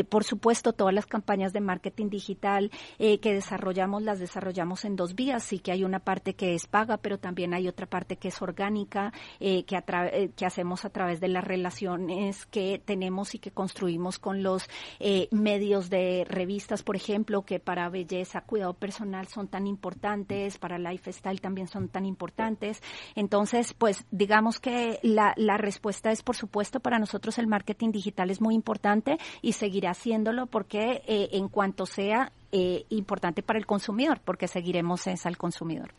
por 0.10 0.24
supuesto, 0.24 0.74
todas 0.74 0.94
las 0.94 1.06
campañas 1.06 1.54
de 1.54 1.62
marketing 1.62 2.10
digital 2.10 2.72
que 2.98 3.34
desarrollamos, 3.34 4.04
las 4.04 4.20
desarrollamos 4.20 4.86
en 4.86 4.96
dos 4.96 5.16
vías. 5.16 5.44
Sí 5.44 5.60
que 5.60 5.72
hay 5.72 5.84
una 5.84 6.00
parte 6.00 6.34
que 6.34 6.54
es 6.54 6.68
paga, 6.68 6.98
pero 6.98 7.18
también 7.18 7.54
hay 7.54 7.68
otra 7.68 7.86
parte 7.86 8.18
que 8.18 8.30
es 8.30 8.42
orgánica 8.42 9.14
eh, 9.40 9.64
que, 9.64 9.76
eh, 9.78 10.32
que 10.36 10.46
hacemos 10.46 10.86
a 10.86 10.90
través 10.90 11.20
de 11.20 11.28
las 11.28 11.44
relaciones 11.44 12.46
que 12.46 12.82
tenemos 12.84 13.36
y 13.36 13.40
que 13.40 13.52
construimos 13.52 14.20
con 14.20 14.44
los 14.44 14.70
eh, 15.00 15.28
medios 15.32 15.90
de 15.90 16.26
revistas, 16.28 16.84
por 16.84 16.96
ejemplo, 16.96 17.44
que 17.44 17.60
para 17.60 17.90
belleza, 17.90 18.42
cuidado 18.42 18.74
personal 18.74 19.28
son 19.28 19.41
tan 19.48 19.68
importantes, 19.68 20.58
para 20.58 20.78
lifestyle 20.78 21.42
también 21.42 21.68
son 21.68 21.88
tan 21.90 22.06
importantes. 22.06 22.82
Entonces, 23.16 23.74
pues 23.74 24.06
digamos 24.12 24.60
que 24.60 25.00
la, 25.04 25.34
la 25.38 25.58
respuesta 25.58 26.12
es, 26.12 26.24
por 26.24 26.36
supuesto, 26.36 26.80
para 26.80 27.00
nosotros 27.00 27.38
el 27.38 27.48
marketing 27.48 27.92
digital 27.92 28.30
es 28.30 28.42
muy 28.42 28.56
importante 28.56 29.18
y 29.42 29.54
seguirá 29.54 29.92
haciéndolo 29.92 30.48
porque 30.48 31.02
en 31.08 31.48
cuanto 31.48 31.86
sea 31.86 32.32
importante 32.52 33.44
para 33.44 33.60
el 33.60 33.66
consumidor, 33.66 34.20
porque 34.24 34.48
seguiremos 34.48 35.08
esa 35.08 35.30
al 35.30 35.38
consumidor. 35.38 35.94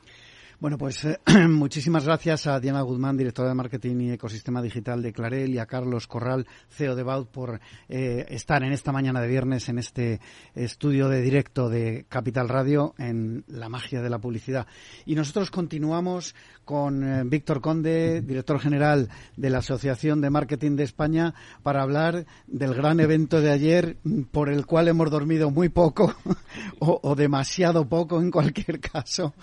Bueno, 0.62 0.78
pues 0.78 1.04
eh, 1.04 1.18
muchísimas 1.48 2.04
gracias 2.04 2.46
a 2.46 2.60
Diana 2.60 2.82
Guzmán, 2.82 3.16
directora 3.16 3.48
de 3.48 3.56
Marketing 3.56 3.96
y 3.96 4.12
Ecosistema 4.12 4.62
Digital 4.62 5.02
de 5.02 5.12
Clarel, 5.12 5.52
y 5.52 5.58
a 5.58 5.66
Carlos 5.66 6.06
Corral, 6.06 6.46
CEO 6.68 6.94
de 6.94 7.02
Baut, 7.02 7.28
por 7.28 7.58
eh, 7.88 8.26
estar 8.28 8.62
en 8.62 8.72
esta 8.72 8.92
mañana 8.92 9.20
de 9.20 9.26
viernes 9.26 9.68
en 9.68 9.80
este 9.80 10.20
estudio 10.54 11.08
de 11.08 11.20
directo 11.20 11.68
de 11.68 12.06
Capital 12.08 12.48
Radio 12.48 12.94
en 12.96 13.42
la 13.48 13.68
magia 13.68 14.02
de 14.02 14.08
la 14.08 14.20
publicidad. 14.20 14.68
Y 15.04 15.16
nosotros 15.16 15.50
continuamos 15.50 16.36
con 16.64 17.02
eh, 17.02 17.24
Víctor 17.24 17.60
Conde, 17.60 18.22
director 18.22 18.60
general 18.60 19.08
de 19.36 19.50
la 19.50 19.58
Asociación 19.58 20.20
de 20.20 20.30
Marketing 20.30 20.76
de 20.76 20.84
España, 20.84 21.34
para 21.64 21.82
hablar 21.82 22.24
del 22.46 22.72
gran 22.72 23.00
evento 23.00 23.40
de 23.40 23.50
ayer, 23.50 23.96
por 24.30 24.48
el 24.48 24.64
cual 24.64 24.86
hemos 24.86 25.10
dormido 25.10 25.50
muy 25.50 25.70
poco 25.70 26.14
o 26.78 27.16
demasiado 27.16 27.88
poco 27.88 28.20
en 28.20 28.30
cualquier 28.30 28.78
caso, 28.78 29.34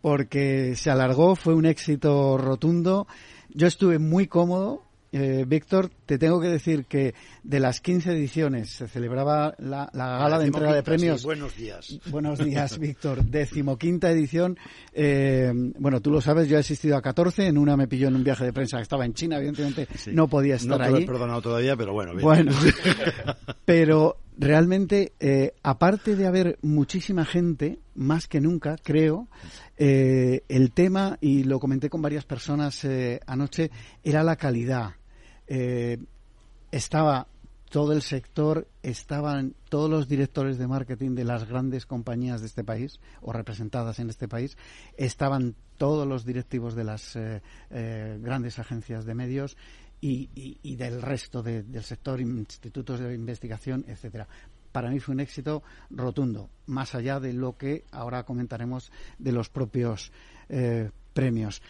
porque 0.00 0.74
se 0.76 0.90
alargó, 0.90 1.36
fue 1.36 1.54
un 1.54 1.66
éxito 1.66 2.38
rotundo. 2.38 3.06
Yo 3.50 3.66
estuve 3.66 3.98
muy 3.98 4.26
cómodo. 4.26 4.82
Eh, 5.10 5.46
Víctor, 5.48 5.90
te 6.04 6.18
tengo 6.18 6.38
que 6.38 6.48
decir 6.48 6.84
que 6.84 7.14
de 7.42 7.60
las 7.60 7.80
15 7.80 8.12
ediciones 8.12 8.68
se 8.68 8.88
celebraba 8.88 9.54
la, 9.58 9.88
gala 9.94 10.38
de 10.38 10.46
entrega 10.46 10.74
de 10.74 10.82
premios. 10.82 11.24
buenos 11.24 11.56
días. 11.56 11.98
Buenos 12.10 12.38
días, 12.38 12.78
Víctor. 12.80 13.24
Decimoquinta 13.24 14.10
edición. 14.10 14.58
Eh, 14.92 15.50
bueno, 15.78 16.02
tú 16.02 16.10
lo 16.10 16.20
sabes, 16.20 16.46
yo 16.46 16.58
he 16.58 16.60
asistido 16.60 16.94
a 16.94 17.00
14. 17.00 17.46
En 17.46 17.56
una 17.56 17.74
me 17.74 17.88
pilló 17.88 18.08
en 18.08 18.16
un 18.16 18.24
viaje 18.24 18.44
de 18.44 18.52
prensa 18.52 18.76
que 18.76 18.82
estaba 18.82 19.06
en 19.06 19.14
China, 19.14 19.38
evidentemente 19.38 19.88
no 20.12 20.28
podía 20.28 20.56
estar 20.56 20.78
no 20.78 20.84
te 20.84 20.90
Lo 20.90 20.98
he 20.98 21.06
perdonado 21.06 21.40
todavía, 21.40 21.74
pero 21.74 21.94
bueno. 21.94 22.12
Bueno, 22.20 22.52
pero 23.64 24.18
realmente, 24.36 25.14
eh, 25.20 25.54
aparte 25.62 26.16
de 26.16 26.26
haber 26.26 26.58
muchísima 26.60 27.24
gente, 27.24 27.78
más 27.94 28.28
que 28.28 28.40
nunca, 28.42 28.76
creo, 28.82 29.28
eh, 29.78 30.42
el 30.48 30.72
tema, 30.72 31.18
y 31.20 31.44
lo 31.44 31.60
comenté 31.60 31.88
con 31.88 32.02
varias 32.02 32.24
personas 32.24 32.84
eh, 32.84 33.20
anoche, 33.26 33.70
era 34.02 34.22
la 34.22 34.36
calidad. 34.36 34.94
estaba 36.70 37.26
todo 37.70 37.92
el 37.92 38.02
sector, 38.02 38.66
estaban 38.82 39.54
todos 39.68 39.88
los 39.90 40.08
directores 40.08 40.58
de 40.58 40.66
marketing 40.66 41.14
de 41.14 41.24
las 41.24 41.46
grandes 41.48 41.86
compañías 41.86 42.40
de 42.40 42.46
este 42.46 42.64
país, 42.64 43.00
o 43.20 43.32
representadas 43.32 43.98
en 43.98 44.10
este 44.10 44.26
país, 44.28 44.56
estaban 44.96 45.54
todos 45.76 46.06
los 46.06 46.24
directivos 46.24 46.74
de 46.74 46.84
las 46.84 47.16
grandes 47.70 48.58
agencias 48.58 49.04
de 49.04 49.14
medios, 49.14 49.56
y, 50.00 50.76
del 50.76 51.02
resto 51.02 51.42
del 51.42 51.82
sector, 51.82 52.20
institutos 52.20 53.00
de 53.00 53.14
investigación, 53.14 53.84
etcétera. 53.88 54.28
Para 54.78 54.90
mí 54.90 55.00
fue 55.00 55.12
un 55.12 55.18
éxito 55.18 55.64
rotundo, 55.90 56.50
más 56.66 56.94
allá 56.94 57.18
de 57.18 57.32
lo 57.32 57.56
que 57.56 57.82
ahora 57.90 58.22
comentaremos 58.22 58.92
de 59.18 59.32
los 59.32 59.48
propios 59.48 60.12
eh, 60.48 60.88
premios. 61.12 61.60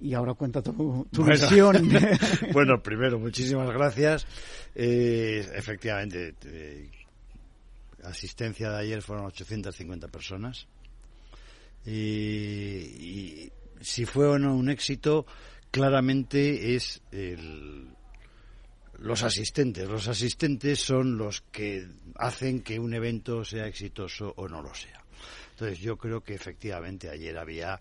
Y 0.00 0.14
ahora 0.14 0.32
cuenta 0.32 0.62
tu, 0.62 1.06
tu 1.12 1.22
visión. 1.22 1.86
bueno, 2.54 2.82
primero, 2.82 3.18
muchísimas 3.18 3.68
gracias. 3.68 4.26
Eh, 4.74 5.46
efectivamente, 5.54 6.34
eh, 6.46 6.90
asistencia 8.04 8.70
de 8.70 8.78
ayer 8.78 9.02
fueron 9.02 9.26
850 9.26 10.08
personas. 10.08 10.66
Y, 11.84 11.92
y 11.92 13.52
si 13.82 14.06
fue 14.06 14.28
o 14.28 14.38
no 14.38 14.56
un 14.56 14.70
éxito, 14.70 15.26
claramente 15.70 16.74
es 16.74 17.02
los 18.98 19.22
asistentes. 19.22 19.88
Los 19.88 20.08
asistentes 20.08 20.80
son 20.80 21.18
los 21.18 21.40
que 21.40 21.86
hacen 22.16 22.62
que 22.62 22.78
un 22.78 22.94
evento 22.94 23.44
sea 23.44 23.66
exitoso 23.66 24.32
o 24.36 24.48
no 24.48 24.62
lo 24.62 24.74
sea. 24.74 25.04
Entonces 25.50 25.78
yo 25.78 25.96
creo 25.96 26.22
que 26.22 26.34
efectivamente 26.34 27.08
ayer 27.08 27.38
había, 27.38 27.80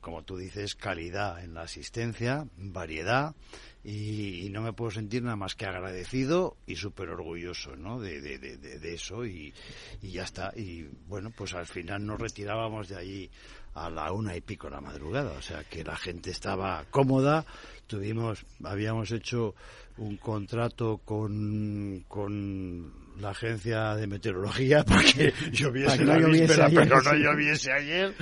como 0.00 0.22
tú 0.22 0.36
dices, 0.36 0.76
calidad 0.76 1.42
en 1.42 1.54
la 1.54 1.62
asistencia, 1.62 2.46
variedad 2.56 3.34
y, 3.82 4.48
no 4.50 4.62
me 4.62 4.72
puedo 4.72 4.90
sentir 4.90 5.22
nada 5.22 5.36
más 5.36 5.54
que 5.54 5.66
agradecido 5.66 6.56
y 6.66 6.76
súper 6.76 7.10
orgulloso 7.10 7.76
¿no? 7.76 8.00
de, 8.00 8.20
de, 8.20 8.38
de, 8.38 8.94
eso 8.94 9.26
y, 9.26 9.52
y, 10.00 10.12
ya 10.12 10.24
está. 10.24 10.52
Y 10.54 10.88
bueno, 11.08 11.32
pues 11.36 11.54
al 11.54 11.66
final 11.66 12.06
nos 12.06 12.20
retirábamos 12.20 12.88
de 12.88 12.96
allí 12.96 13.30
a 13.74 13.90
la 13.90 14.12
una 14.12 14.36
y 14.36 14.40
pico 14.40 14.68
de 14.68 14.74
la 14.74 14.80
madrugada, 14.80 15.32
o 15.32 15.42
sea 15.42 15.64
que 15.64 15.84
la 15.84 15.96
gente 15.96 16.30
estaba 16.30 16.84
cómoda. 16.90 17.46
Tuvimos, 17.88 18.44
habíamos 18.64 19.10
hecho 19.12 19.54
un 19.96 20.18
contrato 20.18 20.98
con, 21.04 22.04
con 22.06 22.92
la 23.18 23.30
agencia 23.30 23.96
de 23.96 24.06
meteorología 24.06 24.84
para 24.86 25.02
que 25.02 25.32
lloviese 25.50 26.04
la 26.04 26.18
víspera, 26.18 26.68
pero 26.72 27.00
no 27.02 27.14
lloviese 27.14 27.72
ayer. 27.72 28.14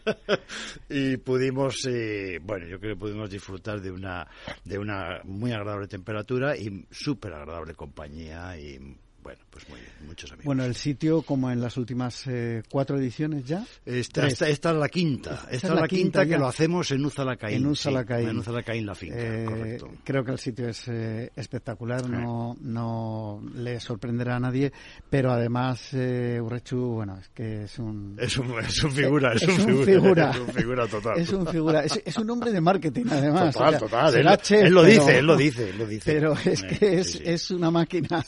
y 0.90 1.16
pudimos, 1.16 1.86
eh, 1.86 2.38
bueno, 2.42 2.66
yo 2.66 2.78
creo 2.78 2.94
que 2.94 3.00
pudimos 3.00 3.30
disfrutar 3.30 3.80
de 3.80 3.90
una, 3.90 4.26
de 4.64 4.78
una 4.78 5.20
muy 5.24 5.52
agradable 5.52 5.88
temperatura 5.88 6.56
y 6.56 6.86
súper 6.90 7.32
agradable 7.32 7.74
compañía 7.74 8.56
y 8.58 8.78
Bueno, 9.24 9.40
pues 9.50 9.66
muy 9.70 9.80
bien, 9.80 9.90
muchos 10.06 10.30
amigos. 10.30 10.44
Bueno, 10.44 10.64
el 10.64 10.74
sitio, 10.74 11.22
como 11.22 11.50
en 11.50 11.60
las 11.60 11.76
últimas 11.78 12.26
eh, 12.26 12.62
cuatro 12.70 12.98
ediciones 12.98 13.44
ya. 13.46 13.66
Esta, 13.86 14.26
esta, 14.26 14.48
esta, 14.48 14.70
es 14.70 14.76
la 14.76 14.88
quinta. 14.88 15.46
Esta, 15.50 15.68
es 15.68 15.74
la, 15.74 15.88
quinta, 15.88 16.26
que 16.26 16.36
lo 16.38 16.46
hacemos 16.46 16.90
en 16.92 17.04
Uzalacaín. 17.06 17.56
En 17.56 17.66
Uzalacaín. 17.66 18.24
Sí, 18.26 18.30
en 18.30 18.38
Uzalacaín, 18.38 18.86
la 18.86 18.94
finca, 18.94 19.16
Eh, 19.18 19.44
correcto. 19.48 19.90
Creo 20.04 20.24
que 20.24 20.32
el 20.32 20.38
sitio 20.38 20.68
es 20.68 20.86
eh, 20.88 21.32
espectacular, 21.34 22.06
no, 22.08 22.54
no 22.60 23.42
le 23.54 23.80
sorprenderá 23.80 24.36
a 24.36 24.40
nadie, 24.40 24.70
pero 25.08 25.32
además 25.32 25.88
eh, 25.94 26.38
Urrechu, 26.40 26.76
bueno, 26.96 27.18
es 27.18 27.28
que 27.30 27.64
es 27.64 27.78
un... 27.78 28.16
Es 28.20 28.36
un, 28.36 28.58
es 28.60 28.84
un 28.84 28.92
figura, 28.92 29.32
es, 29.32 29.42
Es 29.42 29.48
un, 29.48 29.84
figura, 29.84 29.84
figura. 29.84 30.30
Es 30.32 30.38
un 30.38 30.48
figura 30.52 30.86
total. 30.86 31.18
Es 31.18 31.30
un 31.32 31.46
figura, 31.46 31.84
es, 31.84 32.02
es 32.04 32.16
un 32.18 32.28
hombre 32.30 32.52
de 32.52 32.60
marketing 32.60 33.06
además. 33.10 33.54
Total, 33.54 33.68
o 33.68 33.78
sea, 33.78 33.78
total. 33.88 34.14
Él, 34.16 34.38
chef, 34.42 34.64
él 34.66 34.72
lo 34.74 34.82
pero- 34.82 34.92
dice, 34.92 35.18
él 35.18 35.26
lo 35.26 35.36
dice, 35.38 35.70
él 35.70 35.78
lo 35.78 35.86
dice. 35.86 36.12
Pero 36.12 36.32
es 36.44 36.62
Eh, 36.62 36.66
que 36.78 36.98
es, 37.00 37.12
sí, 37.12 37.18
sí. 37.18 37.24
es 37.24 37.50
una 37.50 37.70
máquina 37.70 38.24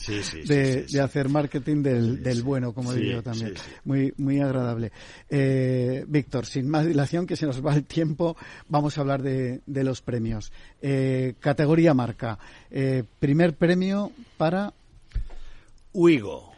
de. 0.47 0.86
De 0.91 1.01
hacer 1.01 1.29
marketing 1.29 1.83
del, 1.83 2.23
del 2.23 2.43
bueno, 2.43 2.73
como 2.73 2.93
digo 2.93 3.13
yo 3.13 3.23
también. 3.23 3.53
Muy, 3.83 4.13
muy 4.17 4.39
agradable. 4.39 4.91
Eh, 5.29 6.05
Víctor, 6.07 6.45
sin 6.45 6.69
más 6.69 6.85
dilación, 6.85 7.27
que 7.27 7.35
se 7.35 7.45
nos 7.45 7.65
va 7.65 7.75
el 7.75 7.85
tiempo, 7.85 8.35
vamos 8.67 8.97
a 8.97 9.01
hablar 9.01 9.21
de, 9.21 9.61
de 9.65 9.83
los 9.83 10.01
premios. 10.01 10.51
Eh, 10.81 11.35
categoría 11.39 11.93
marca. 11.93 12.39
Eh, 12.71 13.03
primer 13.19 13.55
premio 13.55 14.11
para, 14.37 14.73
Uigo, 15.93 16.51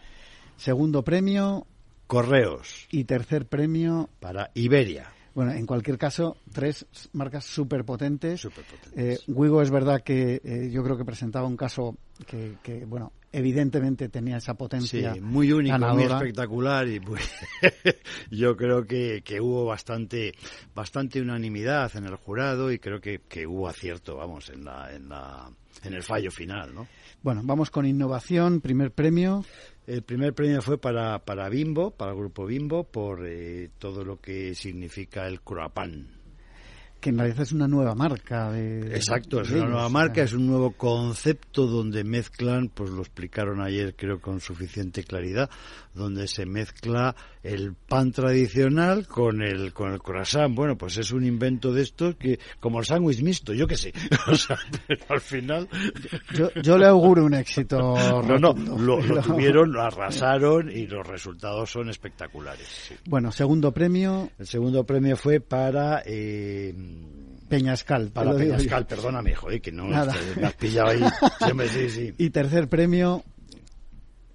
segundo 0.58 1.04
premio 1.04 1.66
Correos, 2.08 2.88
y 2.92 3.04
tercer 3.04 3.46
premio. 3.46 4.10
para 4.20 4.52
Iberia. 4.54 5.12
Bueno, 5.36 5.54
en 5.54 5.66
cualquier 5.66 5.98
caso, 5.98 6.38
tres 6.52 6.86
marcas 7.14 7.46
súper 7.46 7.86
potentes. 7.86 8.46
Eh, 8.96 9.20
Wigo 9.28 9.62
es 9.62 9.70
verdad 9.70 10.02
que 10.02 10.42
eh, 10.44 10.70
yo 10.72 10.84
creo 10.84 10.98
que 10.98 11.06
presentaba 11.06 11.48
un 11.48 11.56
caso 11.56 11.96
que, 12.28 12.56
que, 12.64 12.84
bueno, 12.84 13.14
evidentemente 13.32 14.10
tenía 14.10 14.38
esa 14.38 14.56
potencia. 14.56 15.14
Sí, 15.14 15.20
muy 15.22 15.52
único, 15.52 15.78
muy 15.78 16.04
espectacular 16.18 16.88
y 16.88 17.00
muy- 17.00 17.20
yo 18.32 18.56
creo 18.58 18.86
que, 18.86 19.22
que 19.24 19.40
hubo 19.42 19.66
bastante 19.66 20.34
bastante 20.76 21.22
unanimidad 21.22 21.96
en 21.96 22.06
el 22.06 22.16
jurado 22.16 22.72
y 22.72 22.80
creo 22.80 23.00
que, 23.02 23.22
que 23.28 23.46
hubo 23.48 23.68
acierto, 23.68 24.16
vamos, 24.18 24.50
en 24.50 24.66
la, 24.66 24.94
en 24.94 25.10
la 25.10 25.52
en 25.84 25.94
el 25.94 26.04
fallo 26.04 26.30
final, 26.32 26.74
¿no? 26.74 26.88
Bueno, 27.22 27.42
vamos 27.44 27.70
con 27.72 27.86
innovación, 27.86 28.60
primer 28.62 28.92
premio. 28.92 29.46
El 29.88 30.04
primer 30.04 30.34
premio 30.34 30.62
fue 30.62 30.78
para, 30.78 31.20
para 31.20 31.50
Bimbo, 31.50 31.92
para 31.92 32.12
el 32.12 32.18
grupo 32.18 32.46
Bimbo, 32.46 32.84
por 32.84 33.26
eh, 33.26 33.70
todo 33.80 34.04
lo 34.04 34.20
que 34.20 34.54
significa 34.56 35.28
el 35.28 35.42
croapán. 35.42 36.19
Que 37.00 37.10
en 37.10 37.18
realidad 37.18 37.42
es 37.42 37.52
una 37.52 37.68
nueva 37.68 37.96
marca. 37.96 38.52
De, 38.52 38.96
Exacto, 38.96 39.42
es 39.42 39.52
una 39.52 39.66
nueva 39.66 39.88
o 39.88 39.90
marca, 39.90 40.22
es 40.22 40.34
un 40.34 40.48
nuevo 40.48 40.72
concepto 40.72 41.66
donde 41.66 42.04
mezclan, 42.04 42.70
pues 42.70 42.90
lo 42.90 43.02
explicaron 43.02 43.62
ayer 43.62 43.96
creo 43.96 44.20
con 44.20 44.40
suficiente 44.42 45.04
claridad, 45.04 45.50
donde 46.00 46.28
se 46.28 46.48
mezcla 46.48 47.16
el 47.44 47.74
pan 47.76 48.12
tradicional 48.12 49.06
con 49.08 49.44
el 49.44 49.72
con 49.74 49.94
el 49.94 50.00
croissant. 50.00 50.56
Bueno, 50.56 50.76
pues 50.78 50.98
es 50.98 51.12
un 51.12 51.24
invento 51.26 51.72
de 51.72 51.84
estos 51.84 52.16
que 52.16 52.40
como 52.60 52.80
el 52.80 52.86
sándwich 52.86 53.22
mixto, 53.22 53.54
yo 53.54 53.68
qué 53.68 53.76
sé. 53.78 53.94
O 54.28 54.36
sea, 54.36 54.58
pero 54.88 55.06
al 55.10 55.22
final 55.22 55.68
Yo, 56.34 56.50
yo 56.62 56.78
le 56.78 56.88
auguro 56.88 57.26
un 57.26 57.34
éxito. 57.36 57.78
no, 57.78 58.40
no, 58.40 58.54
lo, 58.78 59.02
lo 59.02 59.22
tuvieron, 59.22 59.72
lo 59.72 59.82
arrasaron 59.84 60.72
y 60.72 60.88
los 60.88 61.06
resultados 61.06 61.70
son 61.70 61.90
espectaculares. 61.90 62.68
sí. 62.68 62.96
Bueno, 63.06 63.32
segundo 63.32 63.72
premio, 63.72 64.32
El 64.40 64.48
segundo 64.48 64.84
premio 64.86 65.16
fue 65.18 65.40
para 65.40 66.02
eh, 66.06 66.74
Peñascal. 67.48 68.10
para. 68.12 68.36
Peñascal, 68.36 68.86
perdóname, 68.86 69.34
joder, 69.36 69.60
que 69.62 69.72
no 69.72 69.86
Nada. 69.88 70.14
me 70.40 70.48
has 70.48 70.54
pillado 70.54 70.90
ahí. 70.90 71.02
Sí, 71.70 71.90
sí. 71.90 72.14
Y 72.18 72.30
tercer 72.30 72.68
premio, 72.70 73.24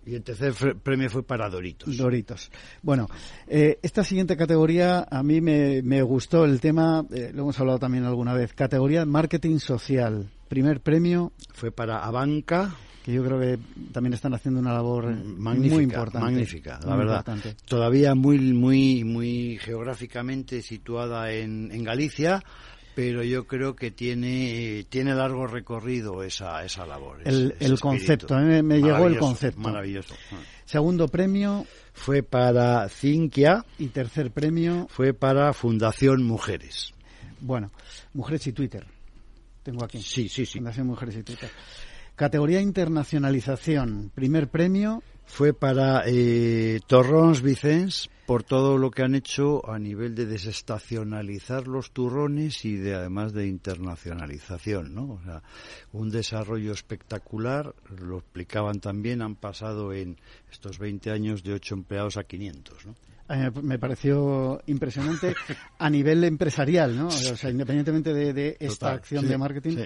Y 0.06 0.14
el 0.14 0.22
tercer 0.22 0.54
premio 0.76 1.08
fue 1.10 1.22
para 1.22 1.48
Doritos. 1.48 1.96
Doritos. 1.96 2.50
Bueno, 2.82 3.08
eh, 3.46 3.78
esta 3.82 4.04
siguiente 4.04 4.36
categoría 4.36 5.06
a 5.10 5.22
mí 5.22 5.40
me, 5.40 5.82
me 5.82 6.02
gustó 6.02 6.44
el 6.44 6.60
tema, 6.60 7.04
eh, 7.10 7.30
lo 7.34 7.42
hemos 7.42 7.58
hablado 7.60 7.78
también 7.78 8.04
alguna 8.04 8.34
vez, 8.34 8.52
categoría 8.52 9.04
marketing 9.04 9.58
social. 9.58 10.28
Primer 10.48 10.80
premio, 10.80 11.32
Fue 11.52 11.72
para 11.72 12.04
Abanca, 12.04 12.76
que 13.04 13.12
yo 13.12 13.24
creo 13.24 13.40
que 13.40 13.58
también 13.92 14.12
están 14.14 14.34
haciendo 14.34 14.60
una 14.60 14.72
labor 14.72 15.06
magnífica, 15.24 15.74
muy 15.74 15.84
importante. 15.84 16.24
magnífica, 16.26 16.78
la 16.82 16.88
muy 16.90 16.98
verdad. 16.98 17.18
importante. 17.26 17.56
Todavía 17.66 18.14
muy, 18.14 18.38
muy, 18.52 19.04
muy 19.04 19.58
geográficamente 19.60 20.62
situada 20.62 21.32
en, 21.32 21.70
en 21.72 21.82
Galicia, 21.82 22.42
pero 22.94 23.22
yo 23.22 23.46
creo 23.46 23.74
que 23.74 23.90
tiene, 23.90 24.84
tiene 24.88 25.14
largo 25.14 25.46
recorrido 25.46 26.22
esa, 26.22 26.64
esa 26.64 26.86
labor. 26.86 27.20
El, 27.24 27.26
ese 27.26 27.34
el 27.36 27.50
espíritu. 27.52 27.80
concepto, 27.80 28.36
me, 28.38 28.62
me 28.62 28.78
llegó 28.80 29.06
el 29.06 29.18
concepto. 29.18 29.60
Maravilloso. 29.60 30.14
Segundo 30.64 31.08
premio 31.08 31.66
Fue 31.92 32.22
para 32.22 32.88
Cinquia, 32.88 33.64
y 33.78 33.88
tercer 33.88 34.30
premio, 34.30 34.86
fue 34.90 35.12
para 35.14 35.52
Fundación 35.52 36.22
Mujeres. 36.24 36.92
bueno, 37.40 37.70
Mujeres 38.12 38.46
y 38.46 38.52
Twitter. 38.52 38.86
Tengo 39.62 39.84
aquí. 39.84 40.00
Sí, 40.02 40.28
sí, 40.28 40.44
sí. 40.44 40.58
Fundación 40.58 40.86
Mujeres 40.86 41.16
y 41.16 41.22
Twitter. 41.22 41.50
Categoría 42.16 42.60
internacionalización. 42.60 44.10
Primer 44.14 44.48
premio, 44.48 45.02
Fue 45.26 45.52
para 45.52 46.02
eh, 46.06 46.80
Torrons 46.86 47.42
Vicens 47.42 48.10
por 48.26 48.42
todo 48.42 48.78
lo 48.78 48.90
que 48.90 49.02
han 49.02 49.14
hecho 49.14 49.68
a 49.68 49.78
nivel 49.78 50.14
de 50.14 50.26
desestacionalizar 50.26 51.66
los 51.66 51.90
turrones 51.90 52.64
y 52.64 52.76
de 52.76 52.94
además 52.94 53.32
de 53.32 53.46
internacionalización, 53.46 54.94
¿no? 54.94 55.12
O 55.12 55.20
sea, 55.22 55.42
un 55.92 56.10
desarrollo 56.10 56.72
espectacular, 56.72 57.74
lo 57.98 58.18
explicaban 58.18 58.80
también, 58.80 59.22
han 59.22 59.36
pasado 59.36 59.92
en 59.92 60.18
estos 60.50 60.78
20 60.78 61.10
años 61.10 61.42
de 61.42 61.54
8 61.54 61.74
empleados 61.74 62.16
a 62.16 62.24
500, 62.24 62.86
¿no? 62.86 62.94
eh, 63.28 63.50
me 63.62 63.78
pareció 63.78 64.60
impresionante 64.66 65.34
a 65.78 65.90
nivel 65.90 66.24
empresarial, 66.24 66.96
¿no? 66.96 67.08
O 67.08 67.10
sea, 67.10 67.50
independientemente 67.50 68.12
de, 68.12 68.32
de 68.32 68.56
esta 68.60 68.86
Total, 68.86 68.94
acción 68.96 69.22
sí, 69.22 69.28
de 69.28 69.38
marketing, 69.38 69.76
sí. 69.76 69.84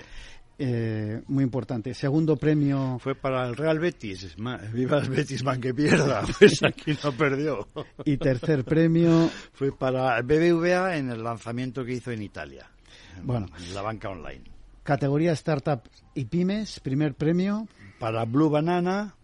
Eh, 0.59 1.23
muy 1.29 1.45
importante. 1.45 1.95
Segundo 1.95 2.37
premio, 2.37 2.99
Fue 3.01 3.15
para 3.15 3.47
el 3.47 3.57
Real 3.57 3.79
Betis, 3.79 4.37
viva 4.73 4.99
el 4.99 5.09
Betis, 5.09 5.45
man 5.45 5.61
que 5.61 5.73
pierda, 5.73 6.23
pues 6.39 6.63
aquí 6.63 6.97
no 7.03 7.13
perdió. 7.13 7.67
y 8.05 8.17
tercer 8.17 8.65
premio, 8.65 9.31
Fue 9.53 9.71
para 9.77 10.21
BBVA 10.23 10.97
en 10.97 11.11
el 11.11 11.23
lanzamiento 11.23 11.85
que 11.85 11.95
hizo 11.95 12.11
en 12.11 12.23
Italia, 12.23 12.69
en 13.17 13.27
Bueno. 13.27 13.47
la 13.73 13.83
banca 13.83 14.09
online. 14.11 14.43
categoría 14.83 15.33
startup 15.33 15.83
y 16.15 16.25
pymes. 16.25 16.81
Primer 16.81 17.15
premio, 17.15 17.69
Para 18.01 18.25
Blue 18.25 18.51
Banana, 18.51 19.15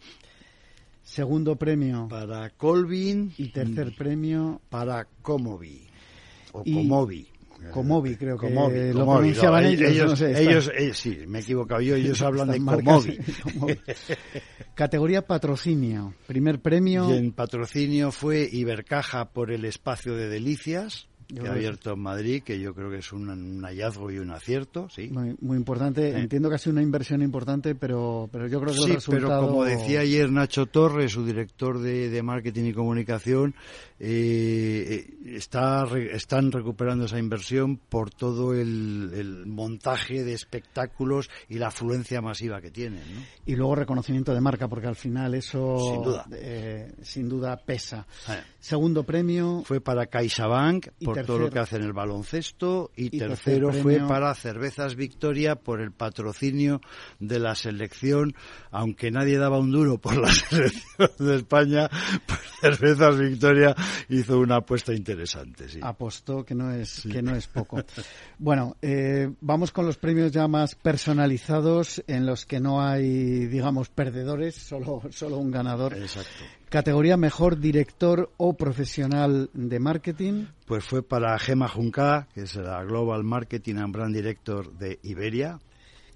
segundo 1.03 1.57
premio 1.57 2.07
para 2.09 2.51
Colvin 2.51 3.33
y 3.39 3.49
tercer 3.49 3.95
premio, 3.97 4.61
para 4.71 5.07
Comovi 5.23 5.87
o 6.53 6.63
Comovi. 6.65 7.29
Comovi, 7.71 8.17
creo 8.17 8.39
que 8.39 8.49
Comovi, 8.49 8.93
lo 8.93 9.01
Comovi, 9.01 9.19
pronunciaban 9.19 9.63
no, 9.65 9.69
ellos, 9.71 9.91
ellos, 9.91 10.11
no 10.11 10.17
sé, 10.17 10.43
ellos, 10.43 10.73
eh, 10.77 10.95
sí, 10.95 11.19
me 11.27 11.39
he 11.39 11.43
equivocado 11.43 11.81
yo, 11.81 11.97
ellos 11.97 12.21
hablan 12.23 12.51
de 12.51 12.61
marcas, 12.61 12.85
Comovi. 12.85 13.19
Comovi. 13.43 13.81
Categoría 14.75 15.23
patrocinio. 15.23 16.15
Primer 16.27 16.61
premio, 16.61 17.11
Y 17.11 17.17
en 17.17 17.33
patrocinio 17.33 18.11
fue 18.11 18.49
Ibercaja 18.51 19.31
por 19.31 19.53
el 19.53 19.65
espacio 19.65 20.15
de 20.15 20.29
delicias 20.29 21.09
que 21.27 21.47
ha 21.49 21.53
abierto 21.53 21.93
en 21.93 22.01
Madrid, 22.01 22.43
que 22.43 22.59
yo 22.61 22.75
creo 22.75 22.91
que 22.91 22.99
es 22.99 23.13
un, 23.13 23.29
un 23.29 23.63
hallazgo 23.63 24.11
y 24.11 24.19
un 24.19 24.31
acierto, 24.31 24.89
sí. 24.91 25.09
muy, 25.09 25.37
muy 25.41 25.57
importante. 25.57 26.13
Sí. 26.13 26.21
Entiendo 26.21 26.49
que 26.49 26.55
ha 26.57 26.59
sido 26.59 26.73
una 26.73 26.83
inversión 26.83 27.23
importante, 27.23 27.75
pero, 27.75 28.29
pero 28.33 28.47
yo 28.49 28.61
creo 28.61 28.73
que 28.73 28.79
el 28.81 28.85
Sí, 28.87 28.93
resultado... 28.95 29.29
pero 29.41 29.49
como 29.49 29.65
decía 29.65 30.01
ayer 30.01 30.31
Nacho 30.31 30.67
Torres, 30.67 31.13
su 31.13 31.25
director 31.25 31.79
de, 31.81 32.09
de 32.11 32.23
marketing 32.23 32.65
y 32.65 32.73
comunicación, 32.73 33.55
eh, 33.99 35.07
está 35.27 35.85
re- 35.85 36.15
están 36.15 36.53
recuperando 36.53 37.05
esa 37.07 37.19
inversión 37.19 37.77
por 37.77 38.11
todo 38.11 38.53
el, 38.55 39.11
el 39.15 39.47
montaje 39.47 40.25
de 40.25 40.33
espectáculos 40.35 41.31
y 41.49 41.59
la 41.59 41.69
afluencia 41.69 42.21
masiva 42.21 42.61
que 42.61 42.71
tienen. 42.71 43.01
¿no? 43.15 43.21
Y 43.47 43.57
luego 43.57 43.75
reconocimiento 43.77 44.35
de 44.35 44.41
marca, 44.41 44.69
porque 44.69 44.87
al 44.89 44.97
final 44.97 45.35
eso 45.35 45.79
Sin 45.93 46.03
duda. 46.03 46.27
eh, 46.33 46.93
sin 47.03 47.29
duda 47.29 47.57
pesa. 47.57 48.07
Eh, 48.29 48.43
Segundo 48.61 49.05
premio, 49.05 49.63
Fue 49.65 49.81
para 49.81 50.07
CaixaBank 50.07 50.89
Y 50.99 51.05
por 51.15 51.27
todo 51.27 51.39
lo 51.39 51.51
que 51.51 51.59
hace 51.59 51.77
en 51.77 51.83
el 51.83 51.93
baloncesto 51.93 52.91
y, 52.97 53.07
Y 53.07 53.19
tercer 53.19 53.61
tercero 53.61 53.73
fue 53.73 53.99
para 54.01 54.35
Cervezas 54.35 54.97
Victoria 54.97 55.57
por 55.57 55.81
el 55.81 55.93
patrocinio 55.93 56.81
de 57.19 57.39
la 57.39 57.55
selección, 57.55 58.35
aunque 58.71 59.11
nadie 59.11 59.39
daba 59.39 59.59
un 59.59 59.71
duro 59.71 59.99
por 59.99 60.17
la 60.17 60.29
selección 60.33 61.11
de 61.19 61.37
España, 61.37 61.91
pues 62.27 62.41
Cervezas 62.61 63.19
Victoria 63.19 63.75
hizo 64.09 64.39
una 64.39 64.57
apuesta 64.57 64.93
interesante. 64.93 65.69
Sí. 65.69 65.81
apostó 65.83 66.45
que 66.45 66.55
no 66.55 66.73
es 66.73 67.03
que 67.11 67.23
no 67.23 67.35
es 67.35 67.47
poco. 67.47 67.83
Bueno, 68.39 68.77
eh, 68.83 69.31
vamos 69.41 69.73
con 69.73 69.87
los 69.87 69.97
premios 69.97 70.33
ya 70.33 70.49
más 70.49 70.75
personalizados 70.75 72.03
en 72.07 72.27
los 72.27 72.47
que 72.47 72.61
no 72.61 72.83
hay, 72.83 73.47
digamos, 73.47 73.89
perdedores, 73.89 74.55
solo 74.55 75.03
solo 75.11 75.39
un 75.39 75.51
ganador. 75.51 75.95
Exacto. 75.95 76.45
Categoría 76.75 77.17
mejor 77.17 77.61
director 77.61 78.33
o 78.37 78.55
profesional 78.55 79.49
de 79.53 79.79
marketing. 79.79 80.47
Pues 80.67 80.83
fue 80.83 81.05
para 81.05 81.39
Gema 81.39 81.69
Junca, 81.69 82.27
que 82.35 82.41
es 82.41 82.57
la 82.57 82.83
Global 82.83 83.23
Marketing 83.23 83.77
and 83.77 83.95
Brand 83.95 84.13
Director 84.13 84.77
de 84.77 84.99
Iberia. 85.05 85.61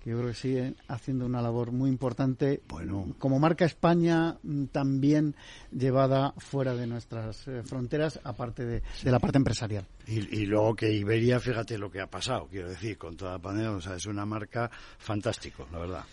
que 0.02 0.10
yo 0.10 0.16
creo 0.16 0.30
que 0.30 0.34
sigue 0.34 0.74
haciendo 0.88 1.26
una 1.26 1.40
labor 1.40 1.70
muy 1.70 1.88
importante. 1.88 2.60
Bueno, 2.66 3.14
como 3.20 3.38
marca 3.38 3.66
España, 3.66 4.36
mm, 4.42 4.64
también 4.64 5.36
llevada 5.70 6.34
fuera 6.38 6.74
de 6.74 6.88
nuestras 6.88 7.46
eh, 7.46 7.62
fronteras, 7.62 8.18
aparte 8.24 8.64
de, 8.64 8.82
la 9.04 9.20
parte 9.20 9.38
empresarial. 9.38 9.86
Y, 10.08 10.44
luego 10.46 10.74
que 10.74 10.92
Iberia, 10.92 11.38
fíjate 11.38 11.78
lo 11.78 11.88
que 11.88 12.00
ha 12.00 12.08
pasado, 12.08 12.48
quiero 12.50 12.68
decir, 12.68 12.98
con 12.98 13.16
toda 13.16 13.34
la 13.34 13.38
pandemia, 13.38 13.70
o 13.70 13.80
sea, 13.80 13.94
es 13.94 14.06
una 14.06 14.26
marca 14.26 14.68
fantástico, 14.98 15.68
la 15.70 15.78
verdad. 15.78 16.04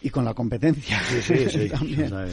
Y 0.00 0.10
con 0.10 0.24
la 0.24 0.34
competencia. 0.34 1.00
Sí, 1.02 1.22
sí, 1.22 1.70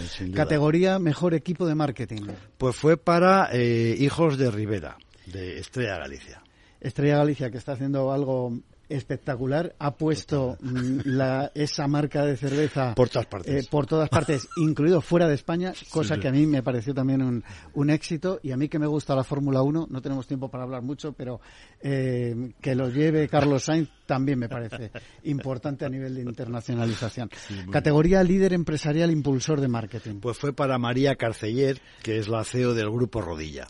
sí. 0.07 0.31
Categoría 0.33 0.99
Mejor 0.99 1.33
Equipo 1.33 1.65
de 1.65 1.75
Marketing. 1.75 2.21
Pues 2.57 2.75
fue 2.75 2.97
para 2.97 3.49
eh, 3.51 3.95
Hijos 3.99 4.37
de 4.37 4.51
Rivera, 4.51 4.97
de 5.25 5.59
Estrella 5.59 5.97
Galicia. 5.97 6.41
Estrella 6.79 7.17
Galicia, 7.17 7.49
que 7.49 7.57
está 7.57 7.71
haciendo 7.71 8.11
algo 8.11 8.59
espectacular. 8.89 9.75
Ha 9.79 9.95
puesto 9.95 10.57
mm, 10.61 10.99
la, 11.05 11.51
esa 11.55 11.87
marca 11.87 12.25
de 12.25 12.37
cerveza 12.37 12.95
por 12.95 13.09
todas 13.09 13.27
partes, 13.27 13.65
eh, 13.65 13.67
por 13.69 13.85
todas 13.85 14.09
partes 14.09 14.47
incluido 14.57 15.01
fuera 15.01 15.27
de 15.27 15.35
España, 15.35 15.73
cosa 15.91 16.17
que 16.17 16.27
a 16.27 16.31
mí 16.31 16.45
me 16.45 16.63
pareció 16.63 16.93
también 16.93 17.21
un, 17.21 17.43
un 17.73 17.89
éxito. 17.89 18.39
Y 18.43 18.51
a 18.51 18.57
mí 18.57 18.69
que 18.69 18.79
me 18.79 18.87
gusta 18.87 19.15
la 19.15 19.23
Fórmula 19.23 19.61
1, 19.61 19.87
no 19.89 20.01
tenemos 20.01 20.27
tiempo 20.27 20.49
para 20.49 20.63
hablar 20.63 20.81
mucho, 20.81 21.13
pero 21.13 21.41
eh, 21.81 22.53
que 22.61 22.75
lo 22.75 22.89
lleve 22.89 23.27
Carlos 23.27 23.63
Sainz 23.63 23.89
también 24.05 24.39
me 24.39 24.49
parece 24.49 24.91
importante 25.23 25.85
a 25.85 25.89
nivel 25.89 26.15
de 26.15 26.21
internacionalización. 26.21 27.29
Categoría 27.71 28.23
líder 28.23 28.53
empresarial 28.53 29.11
impulsor 29.11 29.61
de 29.61 29.67
marketing. 29.67 30.19
Pues 30.19 30.37
fue 30.37 30.53
para 30.53 30.77
María 30.77 31.15
Carceller, 31.15 31.81
que 32.03 32.17
es 32.17 32.27
la 32.27 32.43
CEO 32.43 32.73
del 32.73 32.89
grupo 32.89 33.21
Rodilla 33.21 33.67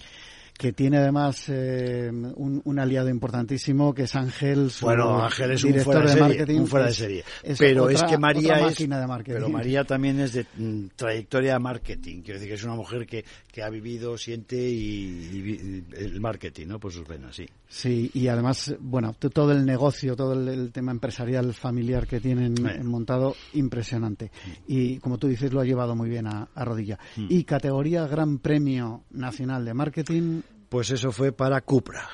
que 0.58 0.72
tiene 0.74 0.98
además 0.98 1.46
eh, 1.50 2.10
un, 2.12 2.80
aliado 2.80 3.10
importantísimo 3.10 3.94
que 3.94 4.04
es 4.04 4.16
Ángel, 4.16 4.72
su 4.72 4.86
bueno, 4.86 5.24
Ángel 5.24 5.52
es 5.52 5.64
un 5.64 5.76
fuera 5.80 6.02
de, 6.02 6.08
serie, 6.08 6.22
marketing, 6.22 6.60
un 6.60 6.68
fuera 6.68 6.86
de 6.86 6.94
serie. 6.94 7.24
pero 7.58 7.90
es 7.90 8.04
que 8.04 8.18
María 8.18 8.68
es, 8.68 8.88
pero 9.26 9.50
María 9.50 9.84
también 9.84 10.20
es 10.20 10.34
de 10.34 10.46
mm, 10.58 10.88
trayectoria 10.96 11.54
de 11.54 11.60
marketing, 11.60 12.22
quiero 12.22 12.40
decir 12.40 12.48
que 12.48 12.56
es 12.56 12.64
una 12.64 12.76
mujer 12.76 13.06
que, 13.06 13.26
que 13.52 13.64
ha 13.64 13.70
vivido, 13.70 14.18
siente 14.18 14.56
y, 14.58 15.84
el 15.98 16.22
marketing, 16.22 16.68
¿no? 16.68 16.80
Por 16.80 16.92
sus 16.92 17.08
venas, 17.08 17.36
sí. 17.36 17.46
Sí, 17.68 18.12
y 18.14 18.28
además, 18.28 18.76
bueno, 18.80 19.14
todo 19.14 19.52
el 19.52 19.66
negocio, 19.66 20.16
todo 20.16 20.34
el, 20.34 20.72
tema 20.72 20.92
empresarial 20.92 21.54
familiar 21.54 22.08
que 22.08 22.20
tienen 22.20 22.56
montado, 22.84 23.36
impresionante. 23.54 24.32
Y 24.68 25.00
como 25.00 25.18
tú 25.18 25.28
dices, 25.28 25.52
lo 25.52 25.62
ha 25.62 25.66
llevado 25.66 25.96
muy 25.96 26.10
bien 26.10 26.28
a, 26.28 26.48
rodilla. 26.56 26.98
Mm. 27.16 27.28
Y 27.30 27.44
categoría 27.44 28.08
Gran 28.08 28.40
Premio 28.40 29.04
Nacional 29.12 29.66
de 29.66 29.74
Marketing, 29.74 30.42
pues 30.70 30.92
eso 30.92 31.12
fue 31.12 31.32
para 31.32 31.62
Cupra. 31.62 32.08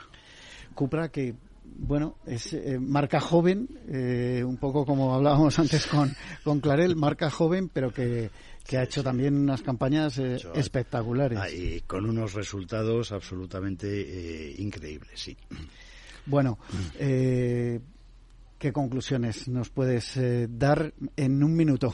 Cupra 0.74 1.10
que 1.10 1.36
bueno, 1.84 2.18
es 2.26 2.54
eh, 2.54 2.80
marca 2.80 3.20
joven, 3.20 3.68
eh, 3.88 4.44
un 4.46 4.58
poco 4.58 4.86
como 4.86 5.16
hablábamos 5.16 5.58
antes 5.60 5.88
con, 5.88 6.14
con 6.44 6.60
Clarel, 6.60 6.96
marca 6.96 7.30
joven, 7.30 7.70
pero 7.70 7.92
que, 7.92 8.30
ha 8.78 8.84
hecho 8.84 9.04
también 9.04 9.36
unas 9.36 9.62
campañas 9.62 10.18
eh, 10.20 10.38
espectaculares. 10.56 11.40
y 11.54 11.82
con 11.82 12.06
unos 12.06 12.34
resultados 12.34 13.12
absolutamente 13.12 14.56
increíbles, 14.58 15.20
sí. 15.20 15.36
Bueno, 16.26 16.60
¿qué 16.98 17.82
conclusiones 18.72 19.48
nos 19.48 19.70
puedes 19.70 20.18
dar 20.50 20.94
en 21.18 21.44
un 21.44 21.56
minuto? 21.56 21.94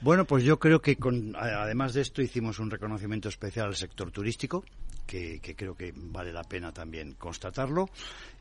Bueno, 0.00 0.26
pues 0.26 0.44
yo 0.44 0.58
creo 0.58 0.82
que 0.82 0.96
con, 0.96 1.34
además 1.36 1.94
de 1.94 2.02
esto 2.02 2.20
hicimos 2.20 2.58
un 2.58 2.70
reconocimiento 2.70 3.28
especial 3.28 3.66
al 3.66 3.76
sector 3.76 4.10
turístico, 4.10 4.64
que, 5.08 5.40
creo 5.56 5.74
que 5.74 5.92
vale 5.96 6.32
la 6.32 6.44
pena 6.44 6.72
también 6.72 7.14
constatarlo. 7.14 7.88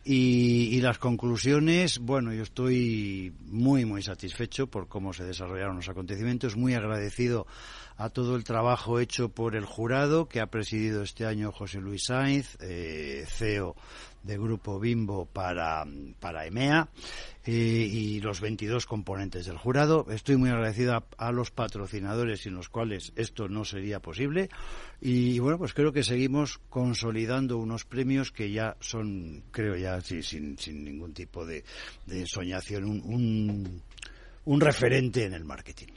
Y, 0.03 0.79
las 0.81 0.99
conclusiones, 0.99 1.99
bueno, 1.99 2.33
yo 2.33 2.43
estoy 2.43 3.33
muy, 3.47 3.85
muy 3.85 4.01
satisfecho 4.03 4.67
por 4.67 4.87
cómo 4.87 5.13
se 5.13 5.23
desarrollaron 5.23 5.77
los 5.77 5.89
acontecimientos, 5.89 6.55
muy 6.55 6.75
agradecido 6.75 7.47
a 7.97 8.09
todo 8.09 8.35
el 8.35 8.43
trabajo 8.43 8.99
hecho 8.99 9.29
por 9.29 9.55
el 9.55 9.65
jurado 9.65 10.27
que 10.29 10.39
ha 10.39 10.47
presidido 10.47 11.01
este 11.01 11.25
año 11.25 11.51
José 11.51 11.79
Luis 11.79 12.05
Sainz, 12.05 12.57
eh, 12.61 13.25
CEO 13.27 13.75
de 14.27 14.37
Grupo 14.37 14.79
Bimbo 14.79 15.25
para, 15.25 15.85
para 16.19 16.45
EMEA 16.45 16.89
eh, 17.45 17.51
y 17.51 18.19
los 18.19 18.41
22 18.41 18.85
componentes 18.85 19.45
del 19.45 19.57
jurado. 19.57 20.05
Estoy 20.09 20.35
muy 20.35 20.49
agradecido 20.49 21.03
a, 21.17 21.31
los 21.31 21.49
patrocinadores 21.49 22.41
sin 22.41 22.53
los 22.53 22.69
cuales 22.69 23.13
esto 23.15 23.47
no 23.47 23.63
sería 23.63 23.99
posible. 23.99 24.49
Y, 25.01 25.39
bueno, 25.39 25.57
pues 25.57 25.73
creo 25.73 25.93
que 25.93 26.03
seguimos 26.03 26.59
consolidando 26.69 27.57
unos 27.57 27.85
premios 27.85 28.31
que 28.31 28.51
ya 28.51 28.75
son, 28.79 29.43
creo 29.51 29.75
ya, 29.75 30.01
sin, 30.01 30.57
sin 30.57 30.83
ningún 30.83 31.13
tipo 31.13 31.45
de, 31.45 31.63
soñación, 32.25 32.83
un, 32.83 33.81
un 34.45 34.61
referente 34.61 35.23
en 35.23 35.33
el 35.33 35.45
marketing. 35.45 35.87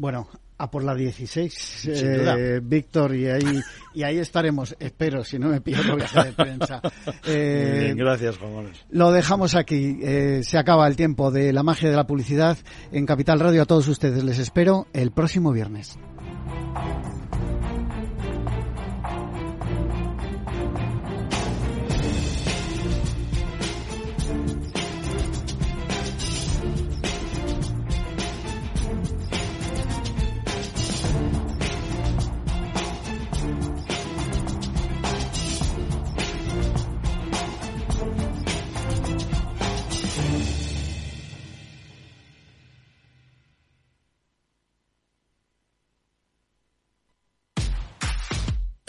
Bueno, 0.00 0.26
a 0.56 0.70
por 0.70 0.82
la 0.82 0.94
16, 0.94 1.88
eh, 1.88 2.60
Víctor, 2.62 3.14
y 3.14 3.26
ahí, 3.26 3.60
y 3.92 4.02
ahí 4.02 4.16
estaremos, 4.16 4.74
espero, 4.80 5.22
si 5.24 5.38
no 5.38 5.50
me 5.50 5.60
pierdo 5.60 5.94
viaje 5.94 6.24
de 6.24 6.32
prensa. 6.32 6.80
Eh, 7.26 7.92
gracias, 7.94 8.38
Juan 8.38 8.72
Lo 8.90 9.12
dejamos 9.12 9.54
aquí. 9.54 9.98
Eh, 10.02 10.40
se 10.42 10.56
acaba 10.56 10.88
el 10.88 10.96
tiempo 10.96 11.30
de 11.30 11.52
la 11.52 11.62
magia 11.62 11.90
de 11.90 11.96
la 11.96 12.06
publicidad 12.06 12.56
en 12.92 13.04
Capital 13.04 13.40
Radio. 13.40 13.62
A 13.62 13.66
todos 13.66 13.88
ustedes 13.88 14.24
les 14.24 14.38
espero 14.38 14.86
el 14.94 15.10
próximo 15.10 15.52
viernes. 15.52 15.98